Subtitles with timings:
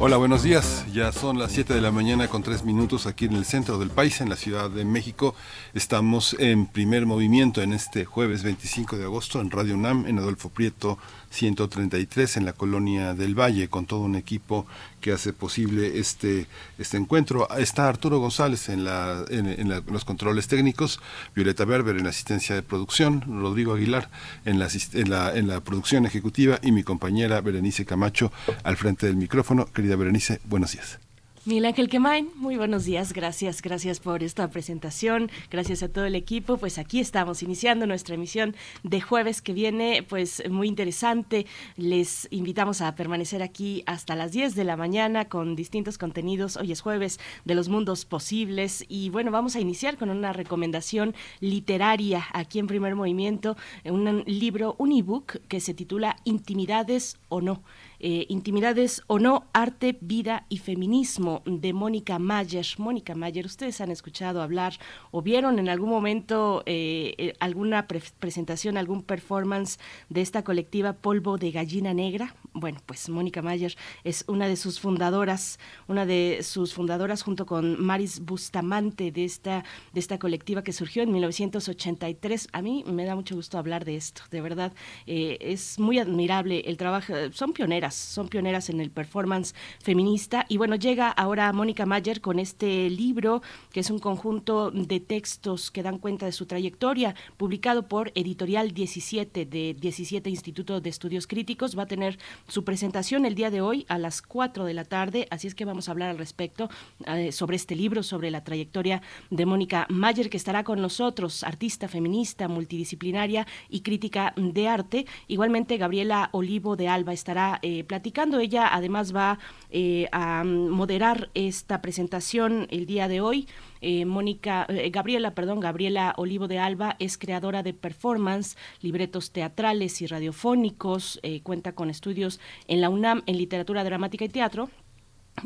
[0.00, 0.86] Hola, buenos días.
[0.92, 3.90] Ya son las 7 de la mañana con 3 minutos aquí en el centro del
[3.90, 5.34] país, en la Ciudad de México.
[5.74, 10.50] Estamos en primer movimiento en este jueves 25 de agosto en Radio UNAM, en Adolfo
[10.50, 10.98] Prieto
[11.30, 14.66] 133 en la colonia del Valle, con todo un equipo
[15.00, 16.46] que hace posible este,
[16.78, 17.48] este encuentro.
[17.56, 21.00] Está Arturo González en, la, en, los controles técnicos,
[21.34, 24.10] Violeta Berber en la asistencia de producción, Rodrigo Aguilar
[24.44, 29.06] en la, en, la, en la producción ejecutiva y mi compañera Berenice Camacho al frente
[29.06, 29.66] del micrófono.
[29.66, 31.07] Querida Berenice, buenos días.
[31.48, 36.14] Miguel Ángel Quemain, muy buenos días, gracias, gracias por esta presentación, gracias a todo el
[36.14, 42.28] equipo, pues aquí estamos iniciando nuestra emisión de jueves que viene, pues muy interesante, les
[42.30, 46.82] invitamos a permanecer aquí hasta las 10 de la mañana con distintos contenidos, hoy es
[46.82, 52.58] jueves de los mundos posibles y bueno, vamos a iniciar con una recomendación literaria aquí
[52.58, 53.56] en primer movimiento,
[53.86, 57.62] un libro, un ebook que se titula Intimidades o no.
[58.00, 62.66] Eh, Intimidades o no, arte, vida y feminismo de Mónica Mayer.
[62.78, 64.74] Mónica Mayer, ustedes han escuchado hablar
[65.10, 69.78] o vieron en algún momento eh, eh, alguna presentación, algún performance
[70.10, 72.36] de esta colectiva Polvo de Gallina Negra.
[72.52, 75.58] Bueno, pues Mónica Mayer es una de sus fundadoras,
[75.88, 81.02] una de sus fundadoras junto con Maris Bustamante de esta, de esta colectiva que surgió
[81.02, 82.48] en 1983.
[82.52, 84.72] A mí me da mucho gusto hablar de esto, de verdad.
[85.06, 90.46] es muy admirable el trabajo, son pioneras son pioneras en el performance feminista.
[90.48, 93.42] Y bueno, llega ahora Mónica Mayer con este libro,
[93.72, 98.72] que es un conjunto de textos que dan cuenta de su trayectoria, publicado por Editorial
[98.72, 101.78] 17 de 17 Instituto de Estudios Críticos.
[101.78, 105.26] Va a tener su presentación el día de hoy a las 4 de la tarde,
[105.30, 106.68] así es que vamos a hablar al respecto
[107.06, 111.88] eh, sobre este libro, sobre la trayectoria de Mónica Mayer, que estará con nosotros, artista
[111.88, 115.06] feminista, multidisciplinaria y crítica de arte.
[115.26, 118.40] Igualmente, Gabriela Olivo de Alba estará eh, platicando.
[118.40, 119.38] Ella además va
[119.70, 123.48] eh, a moderar esta presentación el día de hoy.
[123.80, 130.02] Eh, Mónica, eh, Gabriela, perdón, Gabriela Olivo de Alba es creadora de performance, libretos teatrales
[130.02, 134.70] y radiofónicos, cuenta con estudios en la UNAM en literatura dramática y teatro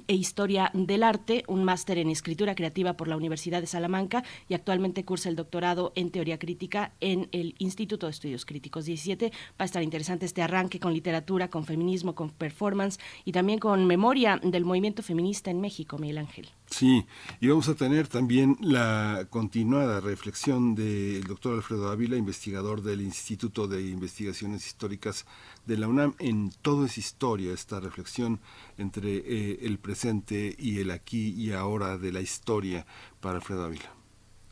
[0.06, 4.54] e Historia del Arte, un máster en Escritura Creativa por la Universidad de Salamanca y
[4.54, 9.30] actualmente cursa el doctorado en Teoría Crítica en el Instituto de Estudios Críticos 17.
[9.30, 13.86] Va a estar interesante este arranque con literatura, con feminismo, con performance y también con
[13.86, 16.48] memoria del movimiento feminista en México, Miguel Ángel.
[16.66, 17.04] Sí,
[17.40, 23.68] y vamos a tener también la continuada reflexión del doctor Alfredo Ávila, investigador del Instituto
[23.68, 25.26] de Investigaciones Históricas
[25.66, 26.14] de la UNAM.
[26.18, 28.40] En todo es historia, esta reflexión
[28.78, 32.86] entre eh, el presente y el aquí y ahora de la historia
[33.20, 33.92] para Alfredo Ávila.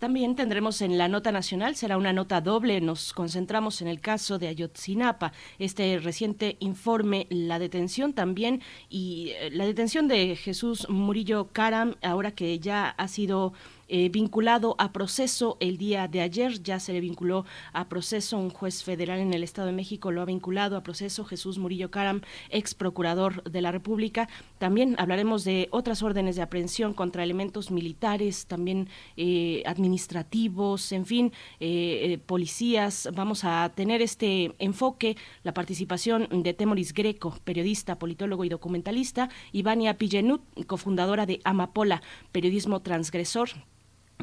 [0.00, 4.38] También tendremos en la nota nacional, será una nota doble, nos concentramos en el caso
[4.38, 11.48] de Ayotzinapa, este reciente informe, la detención también y eh, la detención de Jesús Murillo
[11.52, 13.52] Caram, ahora que ya ha sido
[13.92, 16.62] eh, vinculado a proceso el día de ayer.
[16.62, 20.22] Ya se le vinculó a proceso un juez federal en el Estado de México, lo
[20.22, 22.20] ha vinculado a proceso Jesús Murillo Caram,
[22.50, 24.28] ex procurador de la República.
[24.58, 31.32] También hablaremos de otras órdenes de aprehensión contra elementos militares, también eh, administrativos, en fin,
[31.58, 33.08] eh, policías.
[33.12, 39.98] Vamos a tener este enfoque, la participación de Temoris Greco, periodista, politólogo y documentalista, Ivania
[39.98, 43.50] Pillenut, cofundadora de Amapola, periodismo transgresor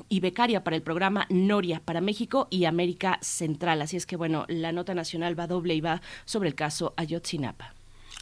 [0.09, 3.81] y becaria para el programa Noria para México y América Central.
[3.81, 7.73] Así es que, bueno, la nota nacional va doble y va sobre el caso Ayotzinapa.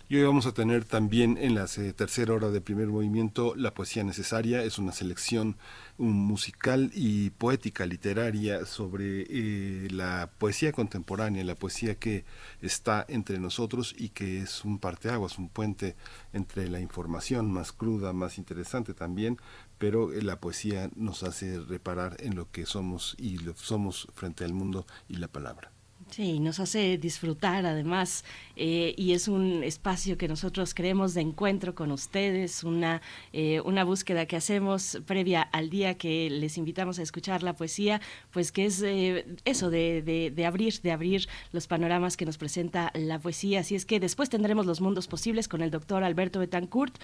[0.07, 4.03] Y hoy vamos a tener también en la tercera hora de primer movimiento la poesía
[4.03, 4.61] necesaria.
[4.63, 5.57] Es una selección
[5.97, 12.23] musical y poética literaria sobre eh, la poesía contemporánea, la poesía que
[12.61, 15.95] está entre nosotros y que es un parteaguas, un puente
[16.33, 19.39] entre la información más cruda, más interesante también,
[19.77, 24.43] pero eh, la poesía nos hace reparar en lo que somos y lo somos frente
[24.45, 25.74] al mundo y la palabra.
[26.11, 28.23] Sí, nos hace disfrutar además
[28.55, 33.01] eh, y es un espacio que nosotros creemos de encuentro con ustedes, una,
[33.33, 38.01] eh, una búsqueda que hacemos previa al día que les invitamos a escuchar la poesía,
[38.31, 42.91] pues que es eh, eso de, de, abrir, de abrir los panoramas que nos presenta
[42.93, 43.61] la poesía.
[43.61, 46.97] Así es que después tendremos los mundos posibles con el doctor Alberto Betancourt,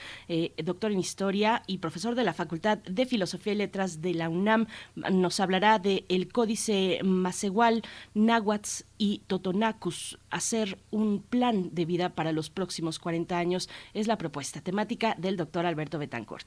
[0.63, 4.67] doctor en historia y profesor de la Facultad de Filosofía y Letras de la UNAM.
[4.95, 7.81] Nos hablará de el Códice Macehual,
[8.13, 14.19] Náhuatl y Totonacus, hacer un plan de vida para los próximos 40 años, es la
[14.19, 16.45] propuesta temática del doctor Alberto Betancourt.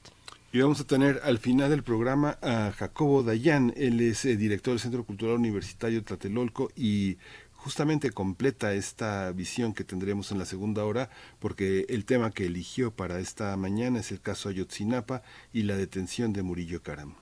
[0.53, 4.71] Y vamos a tener al final del programa a Jacobo Dayan, él es eh, director
[4.71, 7.17] del Centro Cultural Universitario Tlatelolco y
[7.51, 11.09] justamente completa esta visión que tendremos en la segunda hora,
[11.39, 16.31] porque el tema que eligió para esta mañana es el caso Ayotzinapa y la detención
[16.31, 17.15] de Murillo Caram.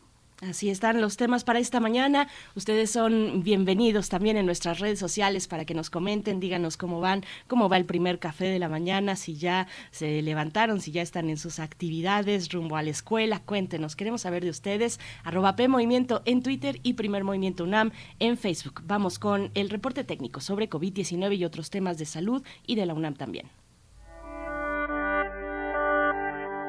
[0.49, 2.27] Así están los temas para esta mañana.
[2.55, 7.23] Ustedes son bienvenidos también en nuestras redes sociales para que nos comenten, díganos cómo van,
[7.47, 11.29] cómo va el primer café de la mañana, si ya se levantaron, si ya están
[11.29, 13.39] en sus actividades rumbo a la escuela.
[13.39, 14.99] Cuéntenos, queremos saber de ustedes.
[15.23, 18.81] Arroba P Movimiento en Twitter y Primer Movimiento UNAM en Facebook.
[18.85, 22.93] Vamos con el reporte técnico sobre COVID-19 y otros temas de salud y de la
[22.93, 23.47] UNAM también.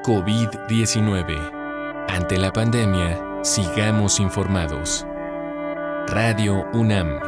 [0.04, 1.64] COVID-19.
[2.06, 5.04] Ante la pandemia, Sigamos informados.
[6.06, 7.20] Radio UNAM.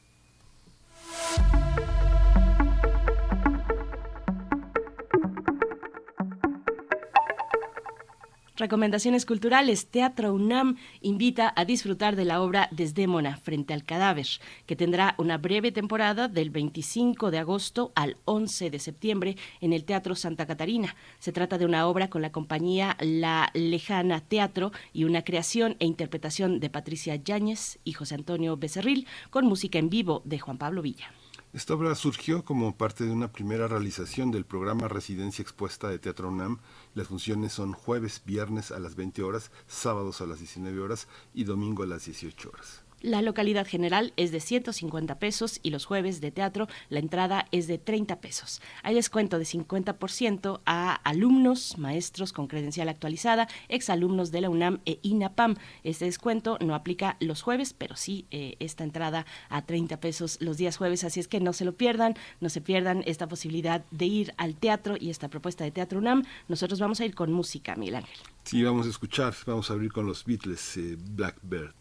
[8.61, 9.87] Recomendaciones culturales.
[9.87, 14.27] Teatro UNAM invita a disfrutar de la obra Desdémona frente al cadáver,
[14.67, 19.83] que tendrá una breve temporada del 25 de agosto al 11 de septiembre en el
[19.83, 20.95] Teatro Santa Catarina.
[21.17, 25.87] Se trata de una obra con la compañía La Lejana Teatro y una creación e
[25.87, 30.83] interpretación de Patricia Yáñez y José Antonio Becerril con música en vivo de Juan Pablo
[30.83, 31.11] Villa.
[31.53, 36.29] Esta obra surgió como parte de una primera realización del programa Residencia Expuesta de Teatro
[36.29, 36.59] UNAM.
[36.93, 41.45] Las funciones son jueves, viernes a las 20 horas, sábados a las 19 horas y
[41.45, 42.80] domingo a las 18 horas.
[43.01, 47.65] La localidad general es de 150 pesos y los jueves de teatro la entrada es
[47.65, 48.62] de 30 pesos.
[48.84, 55.00] Hay descuento de 50% a alumnos, maestros con credencial actualizada, exalumnos de la UNAM e
[55.01, 55.55] INAPAM.
[55.84, 60.58] Este descuento no aplica los jueves, pero sí eh, esta entrada a 30 pesos los
[60.58, 61.03] días jueves.
[61.03, 64.55] Así es que no se lo pierdan, no se pierdan esta posibilidad de ir al
[64.55, 66.24] teatro y esta propuesta de Teatro UNAM.
[66.48, 68.17] Nosotros vamos a ir con música, Miguel Ángel.
[68.43, 71.80] Sí, vamos a escuchar, vamos a abrir con los Beatles, eh, Blackbird.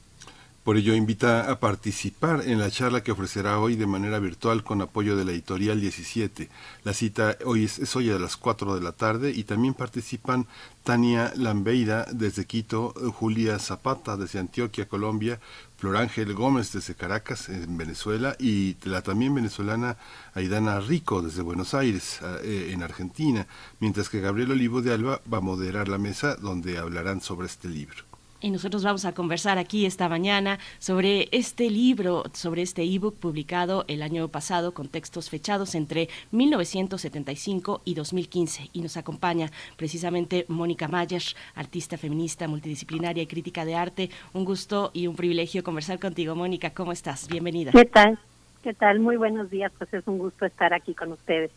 [0.63, 4.81] Por ello invita a participar en la charla que ofrecerá hoy de manera virtual con
[4.81, 6.49] apoyo de la editorial 17.
[6.83, 10.45] La cita hoy es, es hoy a las 4 de la tarde y también participan
[10.83, 15.39] Tania Lambeira desde Quito, Julia Zapata desde Antioquia, Colombia,
[15.77, 19.97] Florángel Gómez desde Caracas, en Venezuela, y la también venezolana
[20.35, 23.47] Aidana Rico desde Buenos Aires, eh, en Argentina,
[23.79, 27.67] mientras que Gabriel Olivo de Alba va a moderar la mesa donde hablarán sobre este
[27.67, 28.10] libro.
[28.43, 33.85] Y nosotros vamos a conversar aquí esta mañana sobre este libro, sobre este ebook publicado
[33.87, 38.71] el año pasado con textos fechados entre 1975 y 2015.
[38.73, 41.21] Y nos acompaña precisamente Mónica Mayer,
[41.53, 44.09] artista feminista, multidisciplinaria y crítica de arte.
[44.33, 46.71] Un gusto y un privilegio conversar contigo, Mónica.
[46.71, 47.27] ¿Cómo estás?
[47.27, 47.71] Bienvenida.
[47.71, 48.17] ¿Qué tal?
[48.63, 48.99] ¿Qué tal?
[48.99, 49.71] Muy buenos días.
[49.77, 51.51] Pues es un gusto estar aquí con ustedes.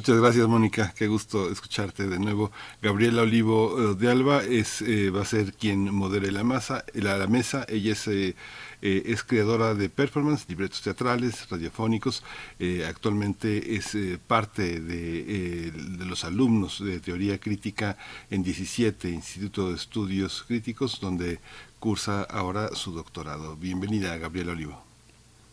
[0.00, 0.94] Muchas gracias, Mónica.
[0.96, 2.50] Qué gusto escucharte de nuevo.
[2.80, 7.26] Gabriela Olivo eh, de Alba es eh, va a ser quien modere la masa, la,
[7.26, 7.66] mesa.
[7.68, 8.34] Ella es eh,
[8.80, 12.24] eh, es creadora de performance, libretos teatrales, radiofónicos.
[12.58, 13.94] Eh, actualmente es
[14.26, 17.98] parte de, de, los alumnos de teoría crítica
[18.30, 21.40] en 17 Instituto de Estudios Críticos, donde
[21.78, 23.54] cursa ahora su doctorado.
[23.54, 24.82] Bienvenida, Gabriela Olivo.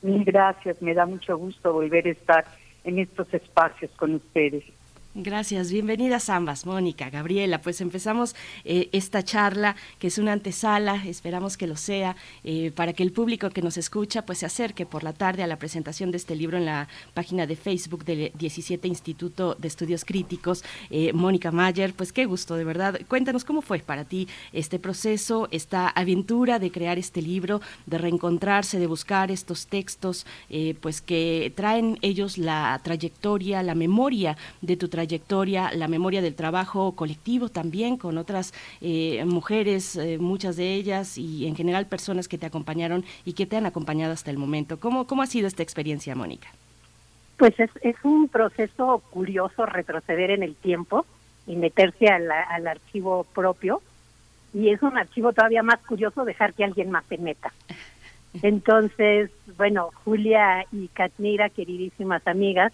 [0.03, 0.81] Mil gracias.
[0.81, 2.45] Me da mucho gusto volver a estar
[2.87, 4.63] en estos espacios con ustedes.
[5.19, 7.59] Gracias, bienvenidas ambas, Mónica, Gabriela.
[7.59, 12.93] Pues empezamos eh, esta charla, que es una antesala, esperamos que lo sea, eh, para
[12.93, 16.11] que el público que nos escucha pues se acerque por la tarde a la presentación
[16.11, 20.63] de este libro en la página de Facebook del 17 Instituto de Estudios Críticos.
[20.91, 23.01] Eh, Mónica Mayer, pues qué gusto, de verdad.
[23.07, 28.77] Cuéntanos cómo fue para ti este proceso, esta aventura de crear este libro, de reencontrarse,
[28.77, 30.27] de buscar estos textos,
[30.79, 36.35] pues que traen ellos la trayectoria, la memoria de tu trayectoria trayectoria, la memoria del
[36.35, 42.27] trabajo colectivo también con otras eh, mujeres, eh, muchas de ellas y en general personas
[42.27, 44.79] que te acompañaron y que te han acompañado hasta el momento.
[44.79, 46.49] ¿Cómo, cómo ha sido esta experiencia, Mónica?
[47.37, 51.05] Pues es, es un proceso curioso retroceder en el tiempo
[51.45, 53.81] y meterse al, al archivo propio
[54.53, 57.53] y es un archivo todavía más curioso dejar que alguien más se meta.
[58.41, 62.73] Entonces, bueno, Julia y Katnira, queridísimas amigas,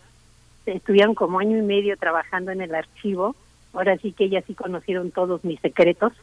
[0.65, 3.35] estuvieron como año y medio trabajando en el archivo.
[3.73, 6.13] Ahora sí que ellas sí conocieron todos mis secretos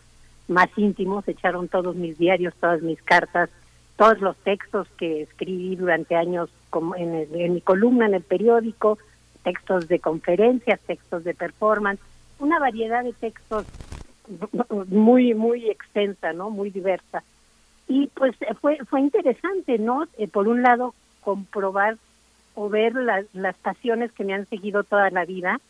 [0.48, 3.50] más íntimos, echaron todos mis diarios, todas mis cartas,
[3.96, 8.98] todos los textos que escribí durante años como en, en mi columna en el periódico,
[9.44, 12.00] textos de conferencias, textos de performance,
[12.38, 13.64] una variedad de textos
[14.88, 16.50] muy muy extensa, ¿no?
[16.50, 17.22] Muy diversa.
[17.88, 20.04] Y pues fue fue interesante, ¿no?
[20.18, 21.96] Eh, por un lado comprobar
[22.54, 25.60] o ver las pasiones que me han seguido toda la vida,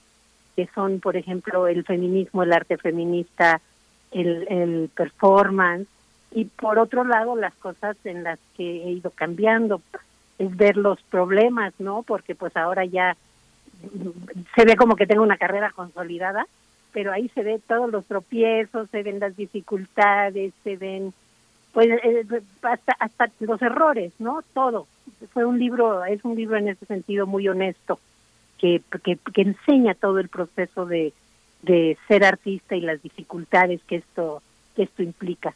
[0.56, 3.60] que son, por ejemplo, el feminismo, el arte feminista,
[4.10, 5.88] el, el performance,
[6.32, 9.82] y por otro lado las cosas en las que he ido cambiando,
[10.38, 12.02] es ver los problemas, ¿no?
[12.02, 13.16] Porque pues ahora ya
[14.54, 16.46] se ve como que tengo una carrera consolidada,
[16.92, 21.12] pero ahí se ve todos los tropiezos, se ven las dificultades, se ven
[21.72, 22.24] pues eh,
[22.62, 24.42] hasta hasta los errores, ¿no?
[24.54, 24.86] Todo
[25.32, 27.98] fue un libro, es un libro en ese sentido muy honesto,
[28.58, 31.12] que, que, que enseña todo el proceso de,
[31.62, 34.42] de ser artista y las dificultades que esto,
[34.74, 35.54] que esto implica.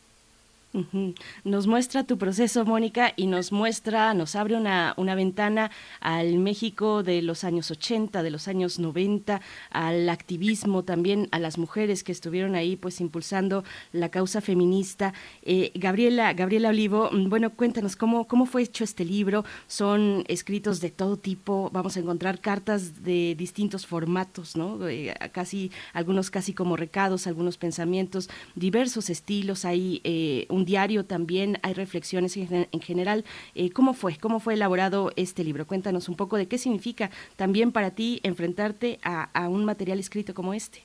[1.44, 7.04] Nos muestra tu proceso, Mónica, y nos muestra, nos abre una, una ventana al México
[7.04, 9.40] de los años 80, de los años 90,
[9.70, 13.62] al activismo también, a las mujeres que estuvieron ahí pues impulsando
[13.92, 15.14] la causa feminista.
[15.42, 19.44] Eh, Gabriela, Gabriela Olivo, mm, bueno, cuéntanos cómo, cómo fue hecho este libro.
[19.68, 24.88] Son escritos de todo tipo, vamos a encontrar cartas de distintos formatos, ¿no?
[24.88, 29.64] Eh, casi, algunos casi como recados, algunos pensamientos, diversos estilos.
[29.64, 33.24] Hay eh, un diario también, hay reflexiones en, general.
[33.54, 34.16] Eh, ¿Cómo fue?
[34.16, 35.66] ¿Cómo fue elaborado este libro?
[35.66, 40.54] Cuéntanos un poco de qué significa también para ti enfrentarte a, un material escrito como
[40.54, 40.80] este.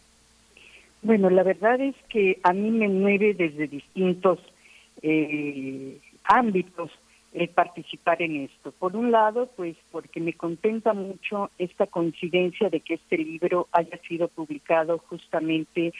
[1.02, 4.40] Bueno, la verdad es que a mí me mueve desde distintos
[5.02, 6.92] eh, ámbitos
[7.34, 8.72] el participar en esto.
[8.72, 13.98] Por un lado, pues porque me contenta mucho esta coincidencia de que este libro haya
[14.08, 15.94] sido publicado justamente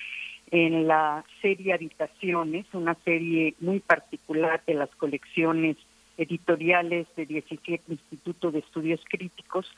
[0.52, 5.78] en la serie Habitaciones, una serie muy particular de las colecciones
[6.18, 9.72] editoriales de 17 Instituto de Estudios Críticos,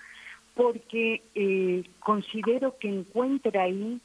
[0.56, 4.00] porque eh, considero que encuentra ahí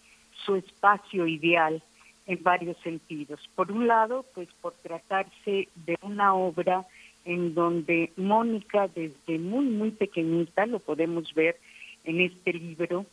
[0.45, 1.83] su espacio ideal
[2.27, 3.41] en varios sentidos.
[3.55, 6.85] Por un lado, pues por tratarse de una obra
[7.25, 11.57] en donde Mónica desde muy, muy pequeñita, lo podemos ver
[12.05, 13.07] en este libro,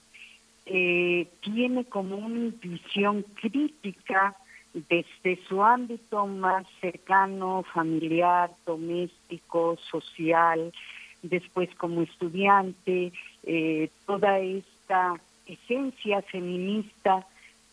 [0.65, 4.35] eh, tiene como una intuición crítica
[4.73, 10.71] desde su ámbito más cercano, familiar, doméstico, social,
[11.21, 13.11] después como estudiante,
[13.43, 15.13] eh, toda esta
[15.45, 17.25] esencia feminista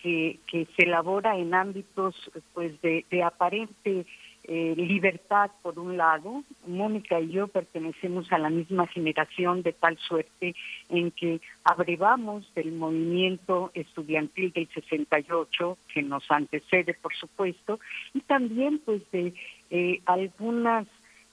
[0.03, 2.15] que, que se elabora en ámbitos
[2.55, 4.07] pues de, de aparente
[4.45, 6.43] eh, libertad por un lado.
[6.67, 10.55] Mónica y yo pertenecemos a la misma generación de tal suerte
[10.89, 17.79] en que abrevamos del movimiento estudiantil del 68, que nos antecede, por supuesto,
[18.15, 19.35] y también pues de
[19.71, 20.87] eh, algunas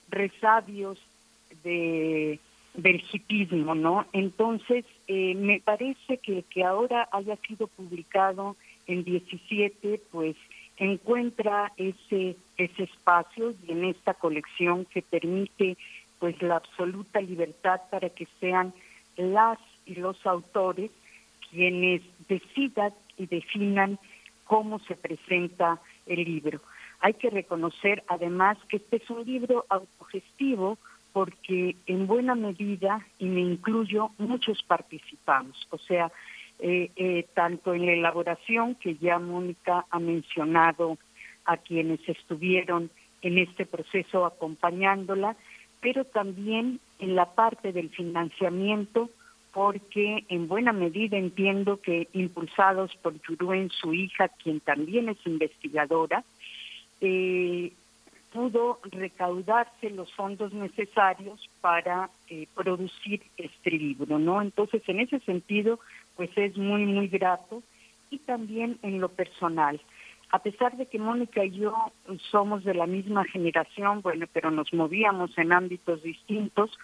[0.09, 0.99] resabios
[1.63, 2.39] de
[2.75, 4.05] del hipismo, ¿no?
[4.13, 10.35] Entonces, eh, me parece que que ahora haya sido publicado en 17, pues
[10.77, 15.77] encuentra ese ese espacio y en esta colección que permite
[16.19, 18.73] pues la absoluta libertad para que sean
[19.15, 20.91] las y los autores
[21.49, 23.99] quienes decidan y definan
[24.45, 26.61] cómo se presenta el libro.
[26.99, 30.77] Hay que reconocer además que este es un libro autogestivo
[31.13, 35.67] porque en buena medida, y me incluyo, muchos participamos.
[35.71, 36.11] O sea,
[36.59, 40.97] eh, eh, tanto en la elaboración, que ya Mónica ha mencionado
[41.45, 42.89] a quienes estuvieron
[43.21, 45.35] en este proceso acompañándola,
[45.81, 49.09] pero también en la parte del financiamiento
[49.57, 56.23] porque en buena medida entiendo que impulsados por Yuruen, su hija, quien también es investigadora,
[57.01, 57.71] eh,
[58.31, 64.43] pudo recaudarse los fondos necesarios para eh, producir este libro, ¿no?
[64.43, 65.79] Entonces, en ese sentido,
[66.17, 67.63] pues es muy, muy grato
[68.09, 69.79] y también en lo personal.
[70.29, 71.73] A pesar de que Mónica y yo
[72.31, 76.77] somos de la misma generación, bueno, pero nos movíamos en ámbitos distintos,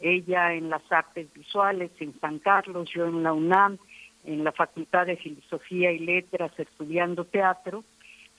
[0.00, 3.76] ella en las artes visuales en San Carlos, yo en la UNAM,
[4.24, 7.84] en la Facultad de Filosofía y Letras estudiando teatro,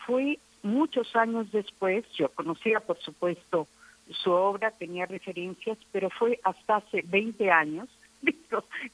[0.05, 3.67] fue muchos años después, yo conocía por supuesto
[4.09, 7.89] su obra, tenía referencias, pero fue hasta hace 20 años,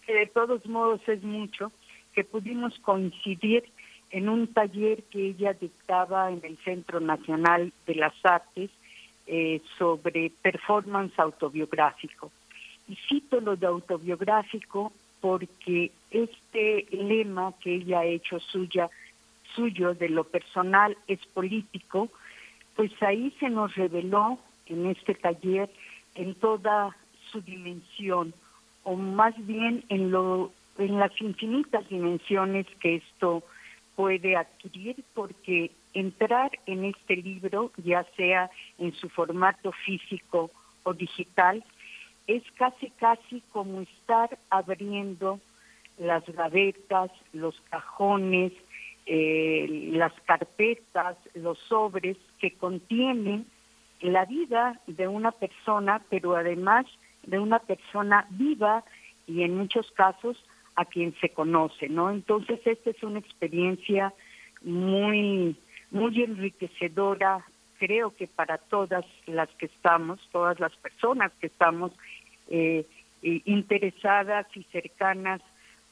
[0.05, 1.71] que de todos modos es mucho,
[2.13, 3.63] que pudimos coincidir
[4.11, 8.69] en un taller que ella dictaba en el Centro Nacional de las Artes
[9.25, 12.31] eh, sobre performance autobiográfico.
[12.87, 18.89] Y cito lo de autobiográfico porque este lema que ella ha hecho suya,
[19.55, 22.09] suyo de lo personal es político,
[22.75, 25.69] pues ahí se nos reveló en este taller
[26.15, 26.95] en toda
[27.31, 28.33] su dimensión,
[28.83, 33.43] o más bien en lo en las infinitas dimensiones que esto
[33.95, 40.49] puede adquirir, porque entrar en este libro, ya sea en su formato físico
[40.81, 41.63] o digital,
[42.25, 45.39] es casi casi como estar abriendo
[45.99, 48.51] las gavetas, los cajones,
[49.05, 53.45] eh, las carpetas, los sobres que contienen
[54.01, 56.85] la vida de una persona, pero además
[57.25, 58.83] de una persona viva
[59.27, 60.37] y en muchos casos
[60.75, 62.11] a quien se conoce, ¿no?
[62.11, 64.13] Entonces esta es una experiencia
[64.61, 65.55] muy
[65.91, 67.45] muy enriquecedora,
[67.77, 71.91] creo que para todas las que estamos, todas las personas que estamos
[72.49, 72.85] eh,
[73.21, 75.39] interesadas y cercanas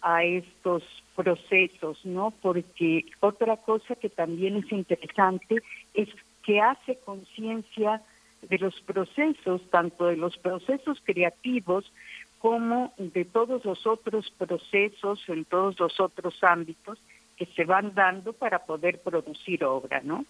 [0.01, 0.83] a estos
[1.15, 2.31] procesos, ¿no?
[2.41, 5.61] Porque otra cosa que también es interesante
[5.93, 6.09] es
[6.43, 8.01] que hace conciencia
[8.41, 11.91] de los procesos, tanto de los procesos creativos
[12.39, 16.97] como de todos los otros procesos en todos los otros ámbitos
[17.37, 20.25] que se van dando para poder producir obra, ¿no?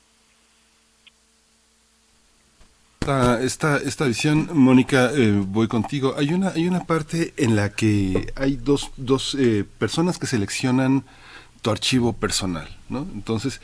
[3.42, 6.14] Esta, esta, visión, Mónica, eh, voy contigo.
[6.18, 11.04] Hay una, hay una parte en la que hay dos, dos eh, personas que seleccionan
[11.64, 13.08] tu archivo personal, ¿no?
[13.14, 13.60] Entonces,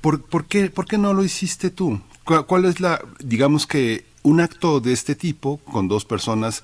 [0.00, 2.00] ¿por, por, qué, ¿por qué no lo hiciste tú?
[2.24, 6.62] ¿Cuál es la, digamos que un acto de este tipo, con dos personas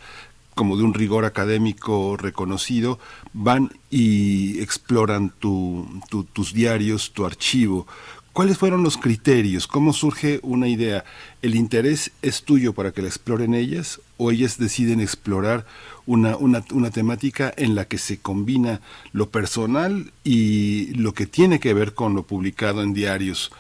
[0.55, 2.99] como de un rigor académico reconocido,
[3.33, 5.87] van y exploran tu,
[6.33, 7.87] tus diarios, tu archivo.
[8.35, 9.69] ¿Cuáles fueron los criterios?
[9.69, 11.05] ¿Cómo surge una idea?
[11.41, 15.65] ¿El interés es tuyo para que la exploren ellas o ellas deciden explorar
[16.05, 18.81] una, una, una, temática en la que se combina
[19.13, 23.53] lo personal y lo que tiene que ver con lo publicado en diarios?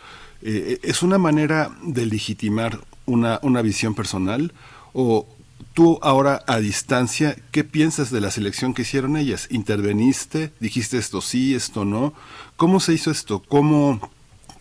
[0.42, 4.52] Eh, ¿Es una manera de legitimar una, una visión personal
[4.92, 5.28] o
[5.72, 9.46] tú ahora a distancia, ¿qué piensas de la selección que hicieron ellas?
[9.52, 10.52] ¿Interveniste?
[10.58, 12.12] ¿Dijiste esto sí, esto no?
[12.56, 13.40] ¿Cómo se hizo esto?
[13.40, 14.10] ¿Cómo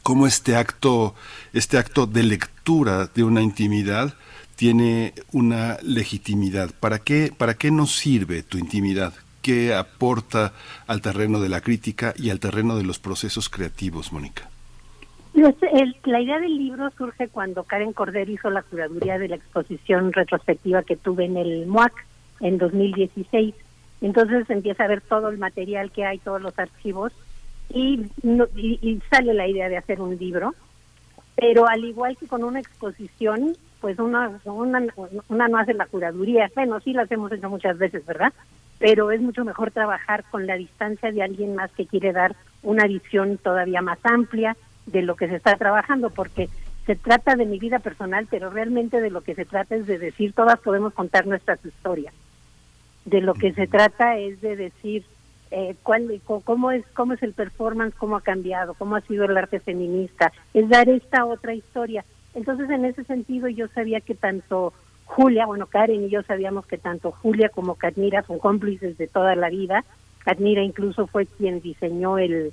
[0.04, 1.16] cómo este acto,
[1.54, 4.14] este acto de lectura de una intimidad
[4.56, 6.70] tiene una legitimidad.
[6.80, 9.14] ¿Para qué, para qué nos sirve tu intimidad?
[9.42, 10.54] ¿Qué aporta
[10.88, 14.50] al terreno de la crítica y al terreno de los procesos creativos, Mónica?
[15.34, 20.84] la idea del libro surge cuando Karen Corder hizo la curaduría de la exposición retrospectiva
[20.84, 21.94] que tuve en el MOAC
[22.40, 23.56] en 2016.
[24.02, 27.12] Entonces empieza a ver todo el material que hay, todos los archivos,
[27.70, 28.10] y,
[28.56, 30.54] y, sale la idea de hacer un libro,
[31.36, 34.84] pero al igual que con una exposición, pues una, una,
[35.30, 38.32] una no hace la curaduría, bueno, sí la hemos hecho muchas veces, ¿verdad?
[38.80, 42.86] Pero es mucho mejor trabajar con la distancia de alguien más que quiere dar una
[42.86, 46.50] visión todavía más amplia de lo que se está trabajando, porque
[46.86, 49.98] se trata de mi vida personal, pero realmente de lo que se trata es de
[49.98, 52.14] decir, todas podemos contar nuestras historias.
[53.06, 55.06] De lo que se trata es de decir,
[55.56, 59.38] eh, cuál, cómo es cómo es el performance, cómo ha cambiado, cómo ha sido el
[59.38, 62.04] arte feminista, es dar esta otra historia.
[62.34, 64.74] Entonces, en ese sentido, yo sabía que tanto
[65.06, 69.36] Julia, bueno, Karen y yo sabíamos que tanto Julia como Cadmira son cómplices de toda
[69.36, 69.86] la vida.
[70.26, 72.52] Cadmira incluso fue quien diseñó el,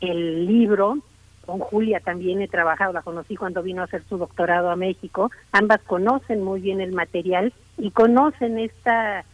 [0.00, 0.98] el libro.
[1.44, 5.32] Con Julia también he trabajado, la conocí cuando vino a hacer su doctorado a México.
[5.50, 9.24] Ambas conocen muy bien el material y conocen esta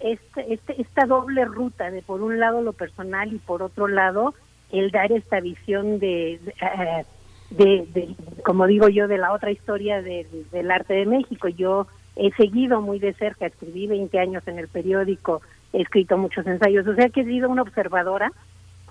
[0.00, 4.34] este, este, esta doble ruta de por un lado lo personal y por otro lado
[4.72, 7.04] el dar esta visión de, eh,
[7.50, 11.48] de, como digo yo, de la otra historia del arte de México.
[11.48, 11.86] Yo
[12.16, 16.86] he seguido muy de cerca, escribí 20 años en el periódico he escrito muchos ensayos,
[16.86, 18.32] o sea que he sido una observadora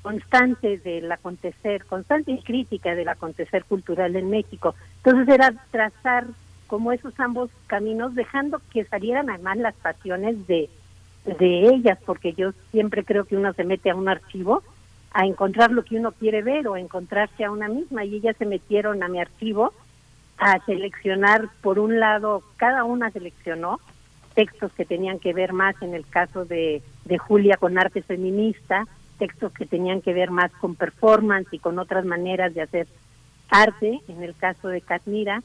[0.02, 4.76] constante del acontecer, constante y crítica del acontecer cultural en México.
[5.04, 6.26] Entonces era trazar
[6.68, 10.70] como esos ambos caminos, dejando que salieran además las pasiones de,
[11.38, 14.64] de ellas, porque yo siempre creo que uno se mete a un archivo
[15.12, 18.46] a encontrar lo que uno quiere ver o encontrarse a una misma, y ellas se
[18.46, 19.74] metieron a mi archivo
[20.38, 23.80] a seleccionar, por un lado, cada una seleccionó
[24.36, 28.88] textos que tenían que ver más en el caso de, de Julia con arte feminista,
[29.18, 32.88] textos que tenían que ver más con performance y con otras maneras de hacer
[33.50, 35.44] arte, en el caso de Katmira,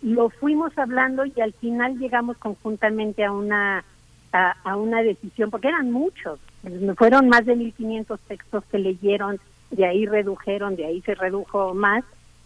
[0.00, 3.84] lo fuimos hablando y al final llegamos conjuntamente a una
[4.32, 6.40] a, una decisión, porque eran muchos,
[6.96, 9.38] fueron más de 1.500 textos que leyeron,
[9.70, 12.04] de ahí redujeron, de ahí se redujo más,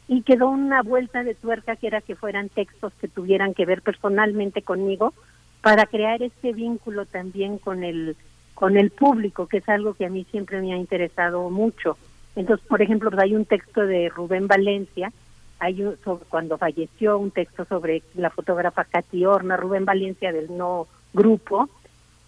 [0.09, 3.83] y quedó una vuelta de tuerca que era que fueran textos que tuvieran que ver
[3.83, 5.12] personalmente conmigo
[5.62, 8.16] para crear este vínculo también con el
[8.55, 11.99] con el público, que es algo que a mí siempre me ha interesado mucho.
[12.37, 15.12] Entonces, por ejemplo, hay un texto de Rubén Valencia,
[15.59, 15.96] hay un,
[16.31, 21.68] cuando falleció un texto sobre la fotógrafa Katy Horna, Rubén Valencia del No Grupo,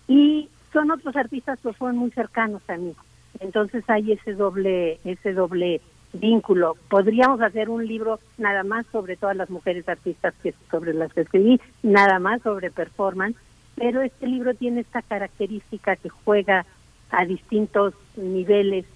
[0.09, 2.95] y son otros artistas que fueron muy cercanos a mí.
[3.41, 5.83] Entonces hay ese doble, ese doble
[6.15, 6.75] vínculo.
[6.89, 11.21] Podríamos hacer un libro nada más sobre todas las mujeres artistas que sobre las que
[11.21, 13.37] escribí, nada más sobre performance,
[13.77, 16.65] pero este libro tiene esta característica que juega
[17.11, 18.87] a distintos niveles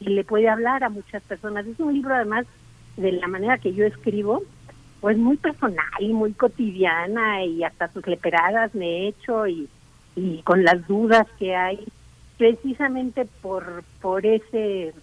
[0.00, 1.66] y le puede hablar a muchas personas.
[1.66, 2.46] Es un libro además
[2.96, 4.42] de la manera que yo escribo,
[5.04, 9.68] pues muy personal y muy cotidiana y hasta sus leperadas me he hecho y,
[10.16, 11.78] y con las dudas que hay,
[12.38, 14.94] precisamente por, por ese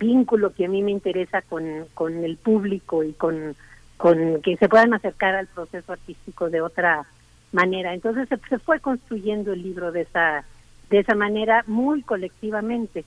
[0.00, 3.54] vínculo que a mí me interesa con, con el público y con,
[3.96, 7.06] con que se puedan acercar al proceso artístico de otra
[7.52, 7.94] manera.
[7.94, 10.44] Entonces se, fue construyendo el libro de esa
[10.90, 13.04] de esa manera muy colectivamente,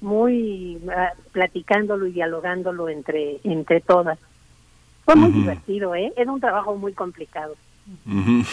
[0.00, 4.16] muy ah, platicándolo y dialogándolo entre entre todas.
[5.04, 6.12] Fue muy divertido, ¿eh?
[6.16, 7.54] Era un trabajo muy complicado.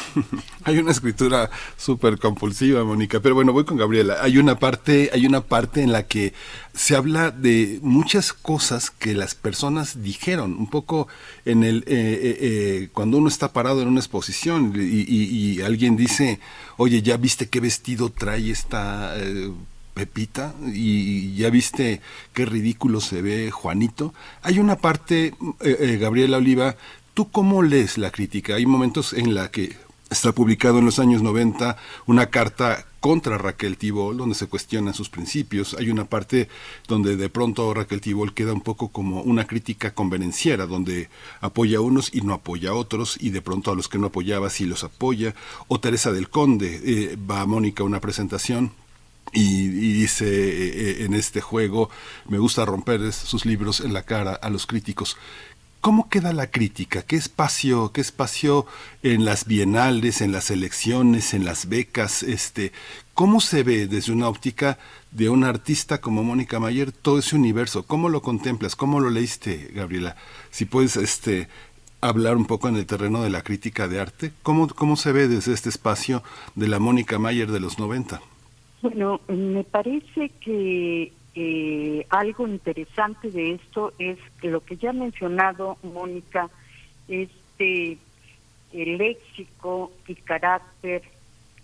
[0.65, 4.17] hay una escritura súper compulsiva, Mónica, pero bueno, voy con Gabriela.
[4.21, 6.33] Hay una parte, hay una parte en la que
[6.73, 11.07] se habla de muchas cosas que las personas dijeron, un poco
[11.45, 16.39] en el eh, eh, eh, cuando uno está parado en una exposición y, alguien dice,
[16.77, 19.15] oye, ya viste qué vestido trae esta
[19.93, 22.01] Pepita y ya viste
[22.33, 24.13] qué ridículo se ve Juanito.
[24.41, 25.33] Hay una parte,
[25.99, 26.75] Gabriela Oliva,
[27.13, 28.55] ¿Tú cómo lees la crítica?
[28.55, 29.75] Hay momentos en la que
[30.09, 31.75] está publicado en los años 90
[32.05, 35.75] una carta contra Raquel Tibol, donde se cuestionan sus principios.
[35.77, 36.47] Hay una parte
[36.87, 41.09] donde de pronto Raquel Tibol queda un poco como una crítica convenenciera, donde
[41.41, 44.07] apoya a unos y no apoya a otros, y de pronto a los que no
[44.07, 45.35] apoyaba sí los apoya.
[45.67, 48.71] O Teresa del Conde, eh, va a Mónica a una presentación
[49.31, 51.89] y, dice eh, eh, en este juego,
[52.27, 55.17] me gusta romper sus libros en la cara a los críticos.
[55.81, 57.01] ¿Cómo queda la crítica?
[57.01, 58.67] ¿Qué espacio, qué espacio
[59.01, 62.21] en las bienales, en las elecciones, en las becas?
[62.21, 62.71] Este,
[63.15, 64.77] ¿Cómo se ve desde una óptica
[65.09, 67.83] de un artista como Mónica Mayer todo ese universo?
[67.87, 68.75] ¿Cómo lo contemplas?
[68.75, 70.17] ¿Cómo lo leíste, Gabriela?
[70.51, 71.49] Si puedes este,
[71.99, 75.27] hablar un poco en el terreno de la crítica de arte, ¿cómo, cómo se ve
[75.27, 76.21] desde este espacio
[76.53, 78.21] de la Mónica Mayer de los 90?
[78.81, 85.77] Bueno, me parece que eh, algo interesante de esto es lo que ya ha mencionado
[85.83, 86.49] Mónica,
[87.07, 87.97] este
[88.73, 91.03] el léxico y carácter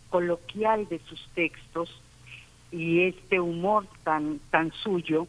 [0.09, 2.01] coloquial de sus textos
[2.71, 5.27] y este humor tan tan suyo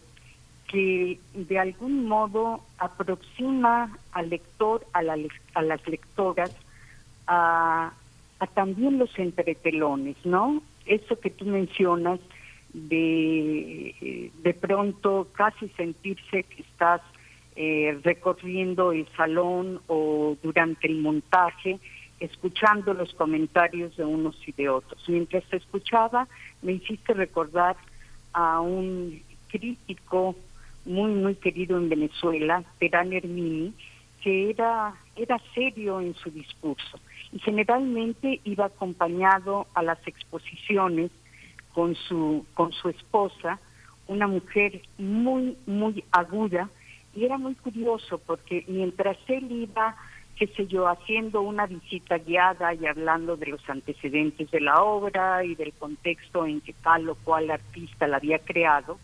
[0.66, 6.54] que de algún modo aproxima al lector, a, a las lectoras,
[7.26, 7.92] a,
[8.38, 10.62] a también los entretelones, ¿no?
[10.88, 12.18] Eso que tú mencionas,
[12.72, 17.00] de de pronto casi sentirse que estás
[17.56, 21.78] eh, recorriendo el salón o durante el montaje,
[22.20, 25.02] escuchando los comentarios de unos y de otros.
[25.08, 26.28] Mientras te escuchaba,
[26.62, 27.76] me hiciste recordar
[28.32, 30.36] a un crítico
[30.84, 33.74] muy, muy querido en Venezuela, Terán Hermini,
[34.22, 36.98] que era, era serio en su discurso
[37.32, 41.10] y generalmente iba acompañado a las exposiciones
[41.74, 43.58] con su, con su esposa,
[44.06, 46.68] una mujer muy, muy aguda,
[47.14, 49.96] y era muy curioso porque mientras él iba,
[50.36, 55.44] qué sé yo, haciendo una visita guiada y hablando de los antecedentes de la obra
[55.44, 58.98] y del contexto en que tal o cual artista la había creado,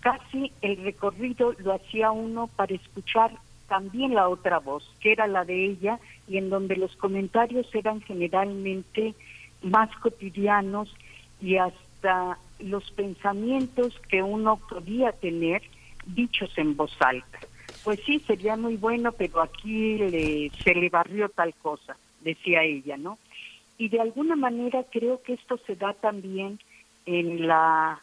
[0.00, 3.32] casi el recorrido lo hacía uno para escuchar
[3.68, 8.00] también la otra voz, que era la de ella, y en donde los comentarios eran
[8.00, 9.14] generalmente
[9.62, 10.94] más cotidianos
[11.40, 15.62] y hasta los pensamientos que uno podía tener
[16.06, 17.38] dichos en voz alta.
[17.84, 22.96] Pues sí, sería muy bueno, pero aquí le, se le barrió tal cosa, decía ella,
[22.96, 23.18] ¿no?
[23.78, 26.58] Y de alguna manera creo que esto se da también
[27.06, 28.02] en la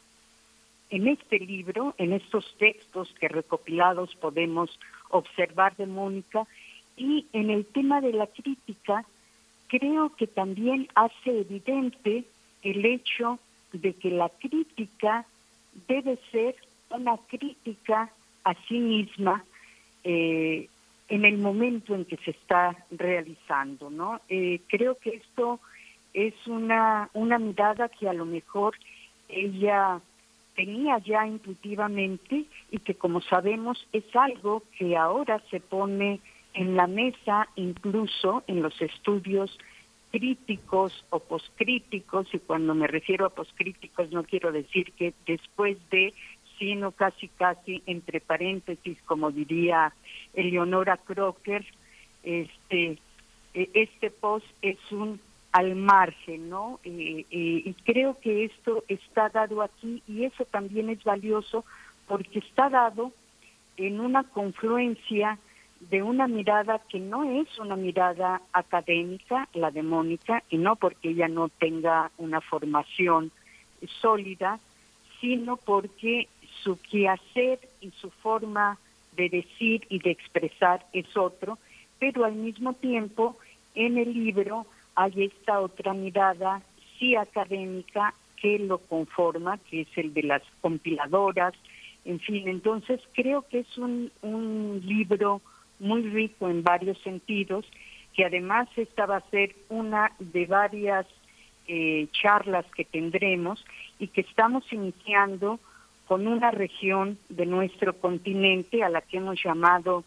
[0.89, 4.69] en este libro, en estos textos que recopilados podemos
[5.15, 6.45] observar de Mónica,
[6.97, 9.05] y en el tema de la crítica,
[9.67, 12.23] creo que también hace evidente
[12.61, 13.39] el hecho
[13.73, 15.25] de que la crítica
[15.87, 16.55] debe ser
[16.89, 18.09] una crítica
[18.43, 19.43] a sí misma
[20.03, 20.69] eh,
[21.09, 24.21] en el momento en que se está realizando, ¿no?
[24.29, 25.59] Eh, creo que esto
[26.13, 28.75] es una, una mirada que a lo mejor
[29.27, 29.99] ella
[30.55, 36.19] tenía ya intuitivamente y que como sabemos es algo que ahora se pone
[36.53, 39.57] en la mesa incluso en los estudios
[40.11, 46.13] críticos o poscríticos, y cuando me refiero a poscríticos no quiero decir que después de,
[46.57, 49.93] sino casi casi entre paréntesis, como diría
[50.33, 51.65] Eleonora Crocker,
[52.23, 52.97] este,
[53.53, 55.19] e, este post es un
[55.55, 56.81] al margen, ¿no?
[56.83, 61.63] Eh, eh, y creo que esto está dado aquí y eso también es valioso
[62.09, 63.13] porque está dado
[63.77, 65.39] en una confluencia
[65.79, 71.11] de una mirada que no es una mirada académica, la de Mónica, y no porque
[71.11, 73.31] ella no tenga una formación
[74.01, 74.59] sólida,
[75.21, 76.27] sino porque
[76.63, 78.77] su quehacer y su forma
[79.15, 81.57] de decir y de expresar es otro,
[81.97, 83.37] pero al mismo tiempo
[83.73, 86.61] en el libro hay esta otra mirada,
[86.97, 91.53] sí académica, que lo conforma, que es el de las compiladoras,
[92.05, 95.41] en fin, entonces creo que es un, un libro
[95.79, 97.65] muy rico en varios sentidos,
[98.13, 101.05] que además esta va a ser una de varias
[101.67, 103.65] eh, charlas que tendremos
[103.99, 105.59] y que estamos iniciando
[106.07, 110.03] con una región de nuestro continente a la que hemos llamado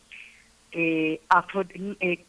[0.73, 1.21] eh,
[2.01, 2.25] eh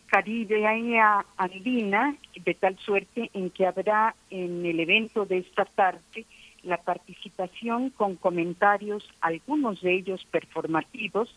[1.38, 6.26] Andina, de tal suerte en que habrá en el evento de esta tarde
[6.64, 11.34] la participación con comentarios, algunos de ellos performativos,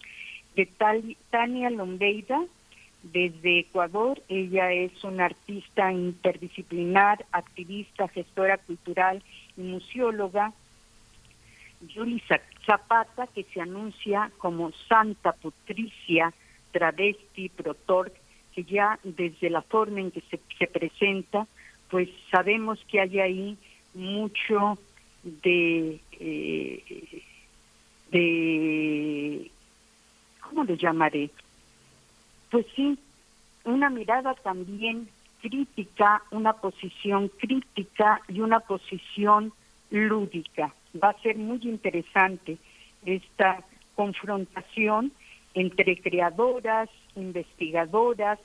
[0.56, 0.68] de
[1.30, 2.42] Tania Lombeida,
[3.02, 4.22] desde Ecuador.
[4.28, 9.22] Ella es una artista interdisciplinar, activista, gestora cultural
[9.56, 10.52] y museóloga.
[11.88, 12.22] Yuli
[12.64, 16.32] Zapata, que se anuncia como Santa Patricia
[16.72, 18.12] Travesti Protor,
[18.54, 21.46] que ya desde la forma en que se, se presenta,
[21.90, 23.58] pues sabemos que hay ahí
[23.94, 24.78] mucho
[25.22, 27.22] de, eh,
[28.10, 29.50] de
[30.40, 31.30] ¿cómo le llamaré?
[32.50, 32.98] Pues sí,
[33.64, 35.08] una mirada también
[35.40, 39.52] crítica, una posición crítica y una posición
[39.90, 40.74] lúdica.
[41.02, 42.58] Va a ser muy interesante
[43.04, 45.12] esta confrontación
[45.54, 48.38] entre creadoras, investigadoras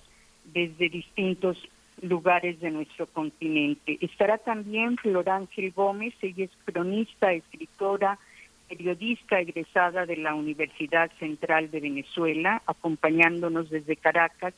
[0.46, 1.58] desde distintos
[2.02, 3.98] lugares de nuestro continente.
[4.02, 8.20] Estará también Florángel Gómez, ella es cronista, escritora,
[8.68, 14.54] periodista egresada de la Universidad Central de Venezuela, acompañándonos desde Caracas,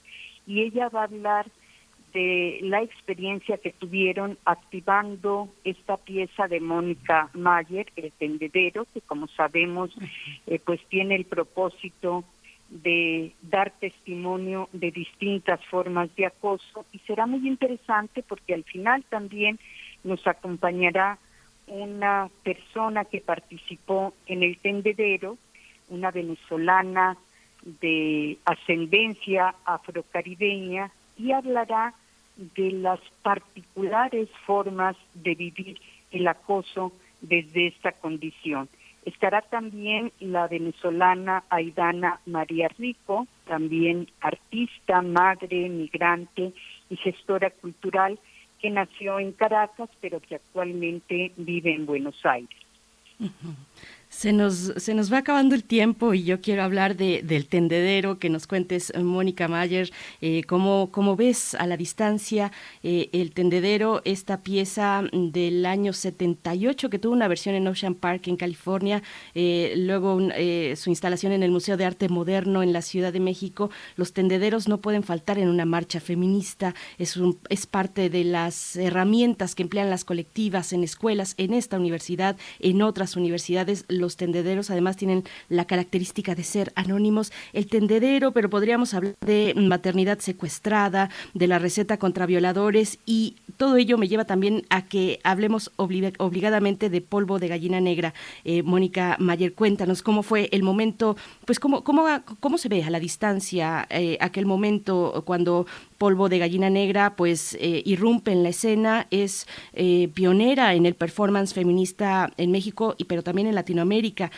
[0.47, 1.45] y ella va a hablar
[2.13, 9.27] de la experiencia que tuvieron activando esta pieza de Mónica Mayer, El Tendedero, que como
[9.27, 9.91] sabemos,
[10.47, 12.23] eh, pues tiene el propósito
[12.69, 19.03] de dar testimonio de distintas formas de acoso y será muy interesante porque al final
[19.09, 19.59] también
[20.03, 21.17] nos acompañará
[21.67, 25.37] una persona que participó en el tendedero,
[25.89, 27.17] una venezolana
[27.63, 31.93] de ascendencia afrocaribeña, y hablará
[32.37, 35.79] de las particulares formas de vivir
[36.11, 38.69] el acoso desde esta condición.
[39.09, 46.53] Estará también la venezolana Aidana María Rico, también artista, madre, migrante
[46.91, 48.19] y gestora cultural,
[48.59, 52.59] que nació en Caracas, pero que actualmente vive en Buenos Aires.
[54.09, 58.17] Se nos, se nos va acabando el tiempo y yo quiero hablar de, del tendedero,
[58.17, 64.41] que nos cuentes, Mónica Mayer, eh, cómo, ves a la distancia eh, el tendedero, esta
[64.41, 69.03] pieza del año 78 que tuvo una versión en Ocean Park en California,
[69.35, 73.19] eh, luego eh, su instalación en el Museo de Arte Moderno en la Ciudad de
[73.19, 73.69] México.
[73.95, 78.75] Los tendederos no pueden faltar en una marcha feminista, es, un, es parte de las
[78.75, 84.69] herramientas que emplean las colectivas en escuelas, en esta universidad, en otras universidades los tendederos
[84.69, 87.31] además tienen la característica de ser anónimos.
[87.53, 93.75] El tendedero, pero podríamos hablar de maternidad secuestrada, de la receta contra violadores y todo
[93.77, 98.13] ello me lleva también a que hablemos obligadamente de polvo de gallina negra.
[98.45, 102.05] Eh, Mónica Mayer, cuéntanos cómo fue el momento, pues cómo, cómo,
[102.39, 105.65] cómo se ve a la distancia eh, aquel momento cuando
[105.99, 109.45] polvo de gallina negra pues eh, irrumpe en la escena, es
[110.15, 114.31] pionera en el performance feminista en México, y, pero también en Latinoamérica.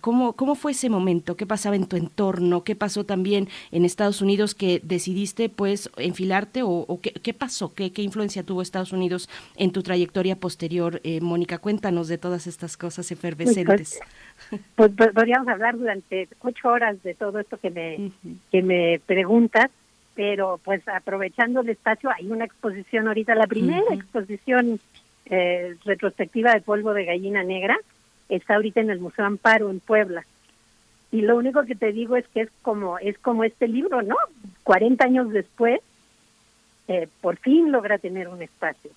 [0.00, 1.36] ¿cómo, ¿Cómo fue ese momento?
[1.36, 2.64] ¿Qué pasaba en tu entorno?
[2.64, 7.72] ¿Qué pasó también en Estados Unidos que decidiste pues enfilarte o, qué, pasó?
[7.74, 11.00] ¿Qué, ¿Qué influencia tuvo Estados Unidos en tu trayectoria posterior?
[11.20, 14.00] Mónica, cuéntanos de todas estas cosas efervescentes.
[14.76, 18.10] Pues, pues, podríamos hablar durante ocho horas de todo esto que me,
[18.50, 19.70] que me preguntas,
[20.14, 24.80] pero pues aprovechando el espacio, hay una exposición ahorita, la primera exposición
[25.26, 27.76] eh, retrospectiva de polvo de gallina negra,
[28.28, 30.24] está ahorita en el Museo Amparo en Puebla.
[31.10, 34.16] Y lo único que te digo es que es como es como este libro, ¿no?
[34.64, 35.80] 40 años después,
[36.88, 38.90] eh, por fin logra tener un espacio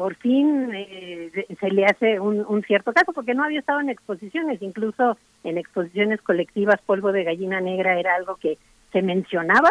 [0.00, 1.30] por fin eh,
[1.60, 6.22] se le hace un, cierto caso, porque no había estado en exposiciones, incluso en exposiciones
[6.22, 8.56] colectivas, polvo de gallina negra era algo que
[8.92, 9.68] se mencionaba,